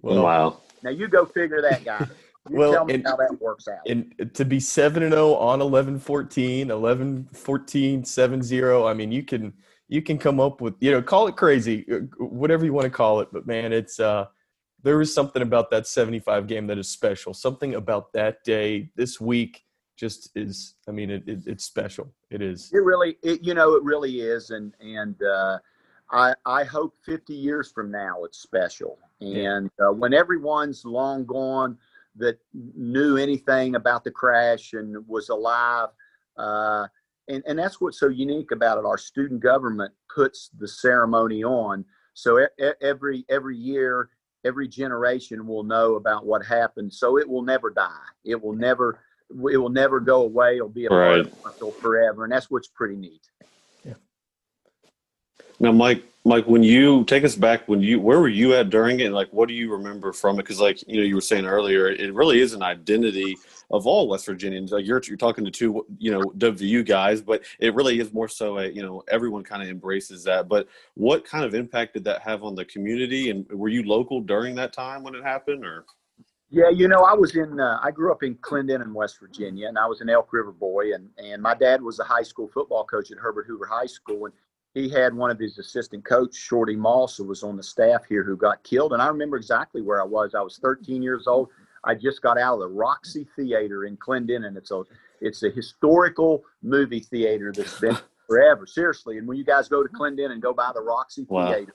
Well, 0.00 0.22
wow. 0.22 0.60
Now 0.82 0.90
you 0.90 1.08
go 1.08 1.26
figure 1.26 1.60
that 1.60 1.84
guy. 1.84 2.06
You 2.50 2.56
well, 2.56 2.72
tell 2.72 2.84
me 2.84 2.94
and, 2.94 3.06
how 3.06 3.14
that 3.14 3.40
works 3.40 3.68
out. 3.68 3.78
And 3.86 4.32
to 4.34 4.44
be 4.44 4.58
7 4.58 5.04
and 5.04 5.12
0 5.12 5.34
on 5.34 5.60
11 5.60 6.00
14, 6.00 6.70
11 6.70 7.28
14, 7.32 8.04
7 8.04 8.42
0, 8.42 8.86
I 8.86 8.92
mean, 8.92 9.12
you 9.12 9.22
can 9.22 9.52
you 9.86 10.02
can 10.02 10.18
come 10.18 10.40
up 10.40 10.60
with, 10.60 10.74
you 10.80 10.90
know, 10.90 11.00
call 11.00 11.28
it 11.28 11.36
crazy, 11.36 11.86
uh, 11.92 11.98
whatever 12.18 12.64
you 12.64 12.72
want 12.72 12.84
to 12.84 12.90
call 12.90 13.20
it, 13.20 13.28
but 13.32 13.46
man, 13.46 13.72
it's 13.72 14.00
uh 14.00 14.26
there 14.82 15.00
is 15.00 15.14
something 15.14 15.42
about 15.42 15.70
that 15.70 15.86
75 15.86 16.48
game 16.48 16.66
that 16.66 16.78
is 16.78 16.88
special. 16.88 17.34
Something 17.34 17.74
about 17.74 18.12
that 18.14 18.42
day 18.42 18.90
this 18.96 19.20
week 19.20 19.62
just 19.96 20.30
is 20.34 20.74
I 20.88 20.90
mean, 20.90 21.10
it, 21.10 21.22
it 21.28 21.46
it's 21.46 21.64
special. 21.64 22.12
It 22.30 22.42
is. 22.42 22.68
It 22.72 22.82
really 22.82 23.16
it, 23.22 23.44
you 23.44 23.54
know, 23.54 23.74
it 23.74 23.84
really 23.84 24.22
is 24.22 24.50
and 24.50 24.74
and 24.80 25.22
uh 25.22 25.58
I, 26.12 26.34
I 26.44 26.64
hope 26.64 26.96
50 27.04 27.32
years 27.32 27.70
from 27.70 27.92
now 27.92 28.24
it's 28.24 28.38
special. 28.38 28.98
And 29.20 29.70
uh, 29.78 29.92
when 29.92 30.12
everyone's 30.14 30.84
long 30.84 31.24
gone 31.24 31.78
that 32.16 32.38
knew 32.52 33.16
anything 33.16 33.74
about 33.74 34.04
the 34.04 34.10
crash 34.10 34.72
and 34.72 34.96
was 35.06 35.28
alive, 35.28 35.88
uh, 36.36 36.86
and, 37.28 37.42
and 37.46 37.58
that's 37.58 37.80
what's 37.80 38.00
so 38.00 38.08
unique 38.08 38.50
about 38.50 38.78
it. 38.78 38.84
Our 38.84 38.98
student 38.98 39.40
government 39.40 39.92
puts 40.12 40.50
the 40.58 40.66
ceremony 40.66 41.44
on. 41.44 41.84
So 42.14 42.46
every 42.80 43.24
every 43.28 43.56
year, 43.56 44.10
every 44.44 44.68
generation 44.68 45.46
will 45.46 45.62
know 45.62 45.94
about 45.94 46.26
what 46.26 46.44
happened. 46.44 46.92
So 46.92 47.18
it 47.18 47.28
will 47.28 47.42
never 47.42 47.70
die. 47.70 48.08
It 48.24 48.42
will 48.42 48.54
never 48.54 48.98
it 49.30 49.56
will 49.56 49.68
never 49.68 50.00
go 50.00 50.22
away. 50.22 50.56
It'll 50.56 50.68
be 50.68 50.86
a 50.86 50.90
right. 50.90 51.42
part 51.42 51.60
of 51.62 51.76
forever, 51.76 52.24
and 52.24 52.32
that's 52.32 52.50
what's 52.50 52.68
pretty 52.68 52.96
neat. 52.96 53.30
Yeah. 53.84 53.94
Now, 55.60 55.72
Mike, 55.72 56.02
Mike, 56.24 56.46
when 56.46 56.62
you 56.62 57.04
take 57.04 57.24
us 57.24 57.34
back, 57.34 57.66
when 57.66 57.80
you 57.80 57.98
where 57.98 58.20
were 58.20 58.28
you 58.28 58.54
at 58.54 58.68
during 58.68 59.00
it? 59.00 59.06
And 59.06 59.14
like, 59.14 59.32
what 59.32 59.48
do 59.48 59.54
you 59.54 59.72
remember 59.72 60.12
from 60.12 60.38
it? 60.38 60.42
Because, 60.42 60.60
like, 60.60 60.86
you 60.86 60.98
know, 60.98 61.02
you 61.02 61.14
were 61.14 61.20
saying 61.22 61.46
earlier, 61.46 61.88
it 61.88 62.12
really 62.12 62.40
is 62.40 62.52
an 62.52 62.62
identity 62.62 63.38
of 63.70 63.86
all 63.86 64.06
West 64.06 64.26
Virginians. 64.26 64.70
Like, 64.70 64.84
you're 64.84 65.00
you're 65.06 65.16
talking 65.16 65.46
to 65.46 65.50
two, 65.50 65.86
you 65.98 66.10
know, 66.10 66.20
WU 66.36 66.82
guys, 66.82 67.22
but 67.22 67.42
it 67.58 67.74
really 67.74 68.00
is 68.00 68.12
more 68.12 68.28
so 68.28 68.58
a, 68.58 68.66
you 68.66 68.82
know, 68.82 69.02
everyone 69.08 69.42
kind 69.42 69.62
of 69.62 69.70
embraces 69.70 70.22
that. 70.24 70.46
But 70.46 70.68
what 70.92 71.24
kind 71.24 71.42
of 71.42 71.54
impact 71.54 71.94
did 71.94 72.04
that 72.04 72.20
have 72.20 72.44
on 72.44 72.54
the 72.54 72.66
community? 72.66 73.30
And 73.30 73.46
were 73.48 73.70
you 73.70 73.82
local 73.84 74.20
during 74.20 74.54
that 74.56 74.74
time 74.74 75.02
when 75.02 75.14
it 75.14 75.22
happened, 75.22 75.64
or? 75.64 75.86
Yeah, 76.50 76.68
you 76.68 76.88
know, 76.88 77.04
I 77.04 77.14
was 77.14 77.34
in. 77.34 77.58
Uh, 77.58 77.78
I 77.82 77.92
grew 77.92 78.12
up 78.12 78.22
in 78.22 78.34
Clendenin, 78.34 78.82
in 78.82 78.92
West 78.92 79.20
Virginia, 79.20 79.68
and 79.68 79.78
I 79.78 79.86
was 79.86 80.02
an 80.02 80.10
Elk 80.10 80.32
River 80.34 80.52
boy. 80.52 80.92
And 80.92 81.08
and 81.16 81.40
my 81.40 81.54
dad 81.54 81.80
was 81.80 81.98
a 81.98 82.04
high 82.04 82.24
school 82.24 82.50
football 82.52 82.84
coach 82.84 83.10
at 83.10 83.16
Herbert 83.16 83.46
Hoover 83.46 83.66
High 83.66 83.86
School, 83.86 84.26
and 84.26 84.34
he 84.74 84.88
had 84.88 85.14
one 85.14 85.30
of 85.30 85.38
his 85.38 85.58
assistant 85.58 86.04
coach, 86.04 86.34
Shorty 86.34 86.76
Moss, 86.76 87.16
who 87.16 87.24
was 87.24 87.42
on 87.42 87.56
the 87.56 87.62
staff 87.62 88.04
here, 88.08 88.22
who 88.22 88.36
got 88.36 88.62
killed. 88.62 88.92
And 88.92 89.02
I 89.02 89.08
remember 89.08 89.36
exactly 89.36 89.82
where 89.82 90.00
I 90.00 90.04
was. 90.04 90.34
I 90.34 90.40
was 90.42 90.58
13 90.58 91.02
years 91.02 91.26
old. 91.26 91.48
I 91.84 91.94
just 91.94 92.22
got 92.22 92.38
out 92.38 92.54
of 92.54 92.60
the 92.60 92.68
Roxy 92.68 93.26
Theater 93.36 93.84
in 93.84 93.96
Clendenin. 93.96 94.56
It's 94.56 94.70
a 94.70 94.82
it's 95.20 95.42
a 95.42 95.50
historical 95.50 96.44
movie 96.62 97.00
theater 97.00 97.52
that's 97.54 97.78
been 97.80 97.98
forever, 98.26 98.66
seriously. 98.66 99.18
And 99.18 99.26
when 99.26 99.36
you 99.36 99.44
guys 99.44 99.68
go 99.68 99.82
to 99.82 99.88
Clendenin 99.88 100.32
and 100.32 100.42
go 100.42 100.52
by 100.52 100.70
the 100.74 100.80
Roxy 100.80 101.26
Wow. 101.28 101.52
Theater, 101.52 101.74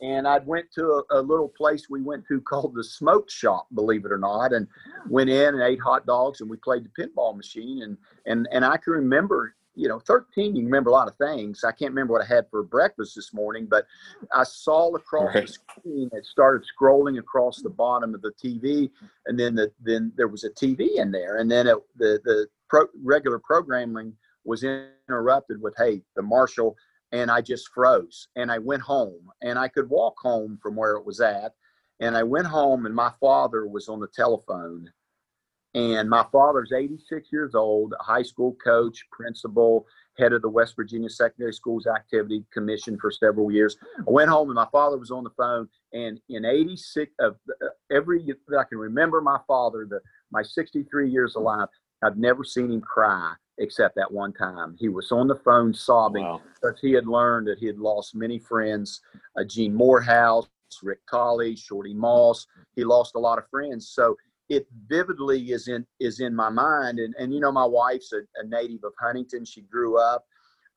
and 0.00 0.28
I 0.28 0.38
went 0.38 0.70
to 0.72 1.02
a, 1.10 1.20
a 1.20 1.22
little 1.22 1.48
place 1.48 1.88
we 1.88 2.02
went 2.02 2.26
to 2.28 2.40
called 2.40 2.74
the 2.74 2.84
Smoke 2.84 3.30
Shop, 3.30 3.66
believe 3.74 4.04
it 4.04 4.12
or 4.12 4.18
not, 4.18 4.52
and 4.52 4.66
went 5.08 5.30
in 5.30 5.54
and 5.54 5.62
ate 5.62 5.80
hot 5.80 6.06
dogs 6.06 6.40
and 6.40 6.50
we 6.50 6.58
played 6.58 6.84
the 6.84 7.02
pinball 7.02 7.34
machine 7.34 7.82
and 7.82 7.96
and 8.26 8.46
and 8.52 8.64
I 8.64 8.76
can 8.76 8.92
remember, 8.92 9.54
you 9.76 9.88
know, 9.88 10.00
13, 10.00 10.56
you 10.56 10.64
remember 10.64 10.90
a 10.90 10.92
lot 10.94 11.06
of 11.06 11.16
things. 11.16 11.62
I 11.62 11.70
can't 11.70 11.92
remember 11.92 12.14
what 12.14 12.22
I 12.22 12.26
had 12.34 12.46
for 12.50 12.62
breakfast 12.62 13.14
this 13.14 13.32
morning, 13.34 13.66
but 13.70 13.86
I 14.34 14.42
saw 14.42 14.94
across 14.94 15.34
Right. 15.34 15.46
the 15.46 15.52
screen 15.52 16.10
it 16.12 16.24
started 16.24 16.66
scrolling 16.66 17.18
across 17.18 17.60
the 17.62 17.70
bottom 17.70 18.14
of 18.14 18.22
the 18.22 18.32
TV, 18.32 18.90
and 19.26 19.38
then 19.38 19.54
the 19.54 19.70
then 19.80 20.12
there 20.16 20.28
was 20.28 20.44
a 20.44 20.50
TV 20.50 20.96
in 20.96 21.12
there, 21.12 21.36
and 21.36 21.50
then 21.50 21.66
it, 21.66 21.76
the 21.96 22.20
the 22.24 22.48
pro, 22.68 22.86
regular 23.04 23.38
programming 23.38 24.16
was 24.44 24.64
interrupted 24.64 25.60
with, 25.60 25.74
"Hey, 25.76 26.02
the 26.16 26.22
Marshall." 26.22 26.76
And 27.12 27.30
I 27.30 27.40
just 27.40 27.68
froze, 27.68 28.28
and 28.34 28.50
I 28.50 28.58
went 28.58 28.82
home, 28.82 29.30
and 29.40 29.58
I 29.60 29.68
could 29.68 29.88
walk 29.88 30.16
home 30.20 30.58
from 30.60 30.74
where 30.74 30.96
it 30.96 31.06
was 31.06 31.20
at, 31.20 31.54
and 32.00 32.16
I 32.16 32.24
went 32.24 32.48
home, 32.48 32.84
and 32.84 32.94
my 32.94 33.12
father 33.20 33.66
was 33.68 33.88
on 33.88 34.00
the 34.00 34.08
telephone, 34.08 34.90
and 35.76 36.08
my 36.08 36.24
father's 36.32 36.72
86 36.72 37.28
years 37.30 37.54
old, 37.54 37.92
a 38.00 38.02
high 38.02 38.22
school 38.22 38.56
coach, 38.64 39.04
principal, 39.12 39.86
head 40.18 40.32
of 40.32 40.40
the 40.40 40.48
West 40.48 40.74
Virginia 40.74 41.10
Secondary 41.10 41.52
Schools 41.52 41.86
Activity 41.86 42.42
Commission 42.50 42.98
for 42.98 43.10
several 43.10 43.52
years. 43.52 43.76
I 43.98 44.10
went 44.10 44.30
home 44.30 44.48
and 44.48 44.54
my 44.54 44.66
father 44.72 44.96
was 44.96 45.10
on 45.10 45.22
the 45.24 45.30
phone. 45.36 45.68
And 45.92 46.18
in 46.30 46.46
86 46.46 47.12
of 47.20 47.36
uh, 47.62 47.66
every 47.92 48.24
that 48.48 48.58
I 48.58 48.64
can 48.64 48.78
remember, 48.78 49.20
my 49.20 49.38
father, 49.46 49.86
the 49.88 50.00
my 50.32 50.42
63 50.42 51.10
years 51.10 51.34
alive, 51.34 51.68
I've 52.02 52.16
never 52.16 52.42
seen 52.42 52.70
him 52.70 52.80
cry 52.80 53.34
except 53.58 53.96
that 53.96 54.10
one 54.10 54.32
time. 54.32 54.76
He 54.78 54.88
was 54.88 55.12
on 55.12 55.28
the 55.28 55.36
phone 55.36 55.74
sobbing 55.74 56.24
Wow. 56.24 56.40
because 56.54 56.80
he 56.80 56.92
had 56.92 57.06
learned 57.06 57.46
that 57.48 57.58
he 57.58 57.66
had 57.66 57.78
lost 57.78 58.14
many 58.14 58.38
friends, 58.38 59.00
uh, 59.38 59.44
Gene 59.44 59.74
Morehouse, 59.74 60.48
Rick 60.82 61.00
Tolley, 61.10 61.56
Shorty 61.56 61.94
Moss. 61.94 62.46
He 62.74 62.84
lost 62.84 63.14
a 63.14 63.18
lot 63.18 63.38
of 63.38 63.48
friends. 63.50 63.88
So 63.88 64.16
it 64.48 64.66
vividly 64.86 65.52
is 65.52 65.68
in 65.68 65.86
is 66.00 66.20
in 66.20 66.34
my 66.34 66.48
mind. 66.48 66.98
And 66.98 67.14
and 67.18 67.32
you 67.32 67.40
know, 67.40 67.52
my 67.52 67.64
wife's 67.64 68.12
a, 68.12 68.20
a 68.40 68.46
native 68.46 68.84
of 68.84 68.92
Huntington. 69.00 69.44
She 69.44 69.62
grew 69.62 69.98
up. 69.98 70.24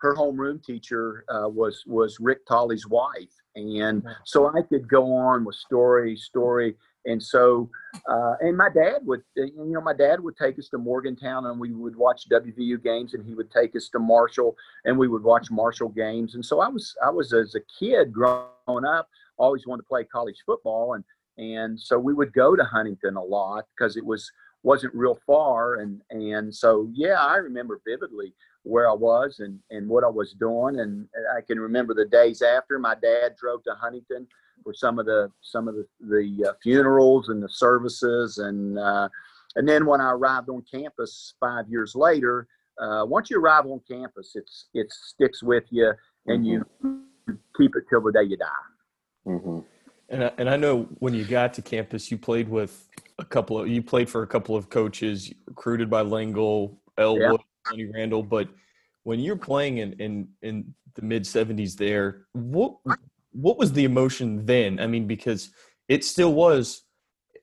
Her 0.02 0.16
homeroom 0.16 0.64
teacher 0.64 1.26
uh, 1.30 1.50
was 1.50 1.84
was 1.86 2.20
Rick 2.20 2.46
Tolley's 2.48 2.88
wife, 2.88 3.34
and 3.56 4.04
so 4.24 4.48
I 4.48 4.62
could 4.62 4.88
go 4.88 5.14
on 5.14 5.44
with 5.44 5.56
story, 5.56 6.16
story. 6.16 6.76
And 7.06 7.22
so, 7.22 7.70
uh, 8.10 8.34
and 8.42 8.58
my 8.58 8.70
dad 8.70 9.00
would, 9.04 9.22
uh, 9.38 9.44
you 9.44 9.72
know, 9.74 9.82
my 9.82 9.94
dad 9.94 10.20
would 10.20 10.36
take 10.36 10.60
us 10.60 10.68
to 10.70 10.78
Morgantown, 10.78 11.46
and 11.46 11.60
we 11.60 11.72
would 11.72 11.96
watch 11.96 12.28
WVU 12.30 12.84
games, 12.84 13.14
and 13.14 13.26
he 13.26 13.34
would 13.34 13.50
take 13.52 13.76
us 13.76 13.90
to 13.90 14.00
Marshall, 14.00 14.56
and 14.86 14.98
we 14.98 15.08
would 15.08 15.24
watch 15.24 15.50
Marshall 15.50 15.90
games. 15.90 16.36
And 16.36 16.46
so 16.46 16.60
I 16.60 16.68
was, 16.68 16.96
I 17.04 17.10
was 17.10 17.34
as 17.34 17.56
a 17.56 17.62
kid 17.80 18.12
growing 18.12 18.86
up, 18.86 19.08
always 19.38 19.66
wanted 19.66 19.84
to 19.84 19.88
play 19.88 20.04
college 20.04 20.44
football, 20.46 20.94
and 20.94 21.04
and 21.39 21.79
so 21.79 21.98
we 21.98 22.13
would 22.13 22.34
go 22.34 22.55
to 22.55 22.63
Huntington 22.63 23.15
a 23.15 23.24
lot 23.24 23.65
because 23.75 23.96
it 23.96 24.05
was 24.05 24.29
wasn't 24.63 24.93
real 24.93 25.17
far, 25.25 25.75
and 25.75 26.01
and 26.10 26.53
so 26.53 26.89
yeah, 26.93 27.24
I 27.24 27.38
remember 27.38 27.81
vividly 27.88 28.34
where 28.63 28.89
I 28.89 28.93
was 28.93 29.39
and 29.39 29.58
and 29.72 29.88
what 29.88 30.03
I 30.03 30.10
was 30.10 30.34
doing, 30.34 30.81
and 30.81 31.08
I 31.36 31.41
can 31.41 31.60
remember 31.60 31.93
the 31.93 32.05
days 32.05 32.41
after. 32.41 32.77
My 32.77 32.96
dad 32.96 33.36
drove 33.38 33.63
to 33.63 33.74
Huntington 33.74 34.27
for 34.63 34.74
some 34.74 35.00
of 35.00 35.05
the 35.05 35.31
some 35.41 35.67
of 35.69 35.75
the 35.75 35.88
the 36.01 36.50
uh, 36.50 36.53
funerals 36.62 37.29
and 37.29 37.41
the 37.41 37.50
services, 37.50 38.39
and 38.39 38.77
uh, 38.77 39.08
and 39.55 39.67
then 39.67 39.86
when 39.86 40.01
I 40.01 40.12
arrived 40.12 40.50
on 40.50 40.63
campus 40.69 41.36
five 41.39 41.69
years 41.69 41.96
later, 41.96 42.48
uh, 42.81 43.05
once 43.08 43.29
you 43.29 43.39
arrive 43.39 43.65
on 43.65 43.79
campus, 43.89 44.34
it's 44.36 44.67
it 44.74 44.91
sticks 44.91 45.41
with 45.41 45.63
you, 45.69 45.93
and 46.27 46.46
you 46.46 46.65
keep 47.58 47.77
it 47.77 47.86
till 47.89 48.01
the 48.01 48.12
day 48.12 48.24
you 48.24 48.36
die. 48.38 48.65
hmm 49.25 49.60
And 50.10 50.24
I, 50.24 50.32
and 50.38 50.50
I 50.50 50.56
know 50.56 50.84
when 51.00 51.13
you 51.13 51.24
got 51.24 51.54
to 51.56 51.62
campus, 51.62 52.10
you 52.10 52.18
played 52.18 52.50
with 52.50 52.88
a 53.20 53.25
couple 53.25 53.60
of 53.60 53.68
you 53.68 53.84
played 53.84 54.10
for 54.10 54.24
a 54.24 54.28
couple 54.28 54.56
of 54.56 54.70
coaches 54.70 55.32
recruited 55.46 55.89
by 55.89 56.04
Lengyel, 56.04 56.75
Ellwood, 56.98 57.42
Sonny 57.68 57.86
Randle. 57.86 58.24
But 58.24 58.50
when 59.04 59.20
you're 59.20 59.36
playing 59.36 59.78
in 59.78 59.94
in, 59.94 60.28
in 60.42 60.74
the 60.96 61.04
mid 61.04 61.24
'70s, 61.24 61.75
there, 61.75 62.25
what 62.34 62.78
what 63.32 63.58
was 63.58 63.72
the 63.72 63.84
emotion 63.84 64.46
then? 64.46 64.80
I 64.80 64.88
mean, 64.88 65.06
because 65.06 65.51
it 65.88 66.04
still 66.04 66.34
was. 66.34 66.84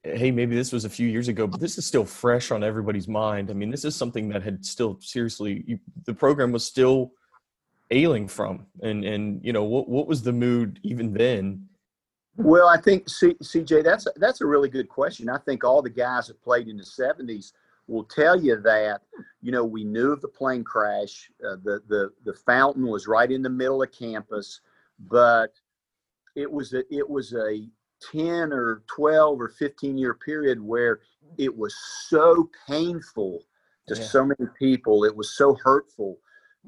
Hey, 0.03 0.31
maybe 0.31 0.55
this 0.55 0.71
was 0.71 0.85
a 0.85 0.91
few 0.91 1.09
years 1.09 1.27
ago, 1.27 1.49
but 1.49 1.59
this 1.59 1.79
is 1.79 1.85
still 1.85 2.05
fresh 2.05 2.53
on 2.53 2.63
everybody's 2.63 3.09
mind. 3.09 3.51
I 3.51 3.55
mean, 3.55 3.73
this 3.73 3.85
is 3.85 3.97
something 3.97 4.29
that 4.29 4.41
had 4.41 4.65
still 4.65 4.99
seriously 5.01 5.65
you, 5.67 5.81
the 6.05 6.15
program 6.15 6.53
was 6.53 6.65
still 6.65 7.11
ailing 7.91 8.29
from, 8.29 8.67
and 8.83 9.05
and 9.05 9.45
you 9.45 9.53
know 9.53 9.65
what 9.65 9.89
what 9.89 10.07
was 10.07 10.23
the 10.23 10.33
mood 10.33 10.79
even 10.85 11.13
then? 11.13 11.69
Well, 12.37 12.69
I 12.69 12.77
think 12.79 13.09
C, 13.09 13.35
CJ, 13.43 13.83
that's 13.85 14.07
that's 14.17 14.41
a 14.41 14.47
really 14.47 14.69
good 14.69 14.89
question. 14.89 15.29
I 15.29 15.39
think 15.39 15.65
all 15.65 15.83
the 15.83 15.91
guys 15.91 16.27
that 16.27 16.43
played 16.43 16.69
in 16.69 16.77
the 16.77 16.83
'70s 16.83 17.53
will 17.87 18.05
tell 18.05 18.39
you 18.41 18.57
that. 18.61 19.03
You 19.41 19.53
know, 19.53 19.65
we 19.65 19.85
knew 19.85 20.13
of 20.13 20.21
the 20.21 20.29
plane 20.29 20.65
crash. 20.65 21.31
Uh, 21.47 21.57
the 21.63 21.83
the 21.89 22.13
the 22.25 22.35
fountain 22.35 22.87
was 22.87 23.07
right 23.07 23.31
in 23.31 23.43
the 23.43 23.51
middle 23.51 23.83
of 23.83 23.93
campus, 23.93 24.61
but 25.09 25.53
it 26.35 26.51
was 26.51 26.75
a 26.75 26.83
it 26.95 27.09
was 27.09 27.33
a 27.33 27.67
10 28.13 28.53
or 28.53 28.83
12 28.89 29.41
or 29.41 29.49
15 29.49 29.97
year 29.97 30.13
period 30.13 30.61
where 30.61 31.01
it 31.39 31.57
was 31.57 31.75
so 32.09 32.51
painful 32.69 33.43
to 33.89 33.95
Yeah. 33.97 34.03
so 34.03 34.25
many 34.27 34.51
people. 34.59 35.05
It 35.05 35.17
was 35.17 35.35
so 35.37 35.55
hurtful 35.65 36.19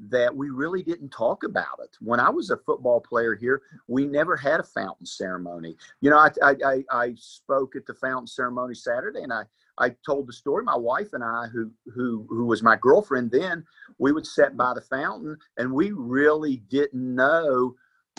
that 0.07 0.33
we 0.33 0.49
really 0.49 0.81
didn't 0.81 1.09
talk 1.09 1.43
about 1.43 1.79
it. 1.83 1.97
When 1.99 2.19
I 2.19 2.29
was 2.29 2.49
a 2.49 2.57
football 2.57 3.01
player 3.01 3.35
here, 3.35 3.61
we 3.87 4.05
never 4.05 4.37
had 4.37 4.59
a 4.59 4.63
fountain 4.63 5.05
ceremony. 5.05 5.75
You 6.01 6.09
know, 6.09 6.17
I, 6.17 6.31
I, 6.41 6.83
I, 6.91 7.13
spoke 7.17 7.75
at 7.75 7.85
the 7.85 7.93
fountain 7.93 8.27
ceremony 8.27 8.75
Saturday 8.75 9.21
and 9.21 9.33
I, 9.33 9.43
I 9.77 9.95
told 10.05 10.27
the 10.27 10.33
story. 10.33 10.63
My 10.63 10.77
wife 10.77 11.13
and 11.13 11.23
I, 11.23 11.47
who, 11.51 11.71
who, 11.93 12.25
who 12.29 12.45
was 12.45 12.63
my 12.63 12.77
girlfriend 12.77 13.31
then, 13.31 13.65
we 13.97 14.11
would 14.11 14.25
sit 14.25 14.55
by 14.55 14.73
the 14.73 14.81
fountain 14.81 15.37
and 15.57 15.71
we 15.71 15.91
really 15.91 16.57
didn't 16.69 17.15
know 17.15 17.75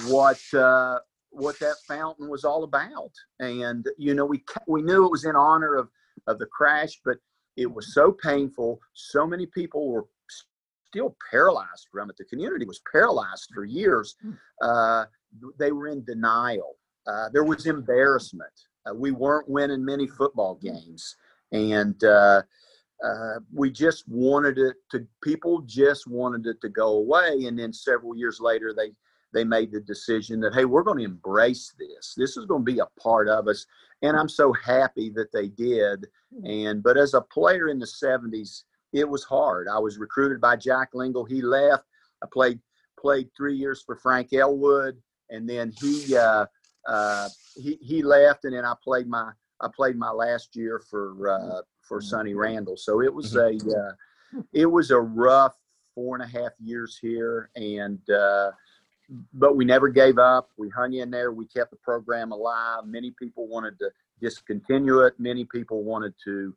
what, 0.07 0.41
uh, 0.55 0.99
what 1.31 1.59
that 1.61 1.77
fountain 1.89 2.29
was 2.29 2.45
all 2.45 2.65
about. 2.65 3.13
And, 3.39 3.87
you 3.97 4.15
know, 4.15 4.27
we, 4.27 4.45
we 4.67 4.83
knew 4.83 5.07
it 5.07 5.11
was 5.11 5.25
in 5.25 5.37
honor 5.37 5.77
of, 5.77 5.89
of 6.27 6.39
the 6.39 6.47
crash, 6.47 7.01
but 7.05 7.17
it 7.57 7.73
was 7.73 7.95
so 7.95 8.13
painful. 8.13 8.81
So 8.95 9.27
many 9.27 9.47
people 9.47 9.91
were 9.91 10.07
still 10.91 11.17
paralyzed 11.31 11.87
from 11.93 12.11
it. 12.11 12.17
The 12.17 12.25
community 12.25 12.67
was 12.67 12.81
paralyzed 12.91 13.51
for 13.55 13.65
years. 13.65 14.17
Uh, 14.61 15.05
they 15.59 15.73
were 15.73 15.89
in 15.89 16.05
denial. 16.05 16.77
Uh, 17.07 17.29
there 17.33 17.45
was 17.45 17.67
embarrassment. 17.67 18.53
Uh, 18.87 18.95
we 18.95 19.13
weren't 19.13 19.49
winning 19.49 19.85
many 19.85 20.07
football 20.07 20.57
games, 20.57 21.17
and 21.53 22.03
uh, 22.05 22.43
uh, 23.05 23.41
we 23.53 23.71
just 23.71 24.05
wanted 24.09 24.59
it 24.59 24.77
to. 24.91 25.07
People 25.23 25.63
just 25.63 26.07
wanted 26.07 26.47
it 26.47 26.61
to 26.61 26.69
go 26.69 26.97
away. 26.97 27.45
And 27.47 27.59
then 27.59 27.73
several 27.73 28.17
years 28.17 28.41
later, 28.41 28.75
they 28.77 28.91
they 29.33 29.45
made 29.45 29.71
the 29.71 29.81
decision 29.81 30.41
that 30.41 30.55
hey, 30.55 30.65
we're 30.65 30.83
going 30.83 30.99
to 30.99 31.05
embrace 31.05 31.73
this. 31.79 32.15
This 32.17 32.37
is 32.37 32.47
going 32.47 32.65
to 32.65 32.73
be 32.73 32.81
a 32.81 33.01
part 33.01 33.29
of 33.29 33.49
us. 33.49 33.67
And 34.03 34.17
I'm 34.17 34.29
so 34.29 34.53
happy 34.53 35.11
that 35.11 35.33
they 35.33 35.49
did. 35.49 36.07
And 36.45 36.83
but 36.83 36.97
as 36.97 37.15
a 37.15 37.21
player 37.21 37.69
in 37.69 37.79
the 37.79 37.87
'70s, 37.87 38.65
it 38.93 39.09
was 39.09 39.25
hard. 39.25 39.69
I 39.69 39.79
was 39.79 39.99
recruited 39.99 40.41
by 40.41 40.57
Jack 40.57 40.93
Lengyel. 40.95 41.29
He 41.29 41.43
left. 41.43 41.85
I 42.23 42.27
played 42.33 42.61
played 42.99 43.29
three 43.37 43.57
years 43.57 43.83
for 43.83 43.97
Frank 43.97 44.33
Ellwood, 44.33 44.97
and 45.31 45.49
then 45.49 45.73
he 45.81 46.17
uh, 46.17 46.47
uh, 46.87 47.29
he 47.57 47.79
he 47.81 48.03
left, 48.03 48.45
and 48.45 48.55
then 48.55 48.65
I 48.65 48.75
played 48.83 49.07
my 49.07 49.31
I 49.61 49.69
played 49.75 49.97
my 49.97 50.11
last 50.11 50.57
year 50.57 50.81
for 50.91 51.31
uh, 51.31 51.63
for 51.83 52.01
Sonny 52.01 52.35
Randle. 52.35 52.77
So 52.77 53.03
it 53.03 53.13
was 53.13 53.37
a 53.37 53.57
uh, 53.57 54.41
it 54.53 54.67
was 54.67 54.91
a 54.91 55.01
rough 55.01 55.57
four 55.95 56.17
and 56.17 56.25
a 56.25 56.27
half 56.27 56.53
years 56.59 56.99
here, 57.01 57.51
and 57.57 57.99
uh, 58.11 58.51
but 59.35 59.57
we 59.57 59.65
never 59.65 59.89
gave 59.89 60.19
up. 60.19 60.51
We 60.57 60.69
hung 60.69 60.95
in 60.95 61.11
there. 61.11 61.33
We 61.33 61.47
kept 61.47 61.71
the 61.71 61.77
program 61.79 62.33
alive. 62.33 62.87
Many 62.87 63.13
people 63.19 63.49
wanted 63.49 63.79
to 63.81 63.91
discontinue 64.21 65.01
it. 65.01 65.15
Many 65.19 65.45
people 65.45 65.83
wanted 65.83 66.15
to 66.25 66.55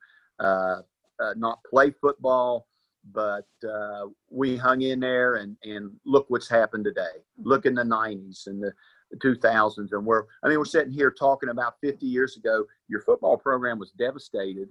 uh, 1.23 1.33
not 1.37 1.59
play 1.69 1.91
football, 1.91 2.67
but 3.11 3.47
uh, 3.67 4.05
we 4.29 4.57
hung 4.57 4.81
in 4.81 4.99
there. 4.99 5.35
And 5.35 5.55
and 5.63 5.91
look 6.05 6.25
what's 6.29 6.49
happened 6.49 6.85
today. 6.85 7.21
Look 7.37 7.65
in 7.65 7.75
the 7.75 7.83
'90s 7.83 8.47
and 8.47 8.61
the, 8.61 8.73
the 9.11 9.17
2000s, 9.17 9.91
and 9.91 10.05
we're 10.05 10.23
I 10.43 10.49
mean 10.49 10.57
we're 10.57 10.65
sitting 10.65 10.93
here 10.93 11.11
talking 11.11 11.49
about 11.49 11.75
50 11.81 12.05
years 12.05 12.37
ago. 12.37 12.65
Your 12.87 13.01
football 13.01 13.37
program 13.37 13.79
was 13.79 13.91
devastated, 13.91 14.69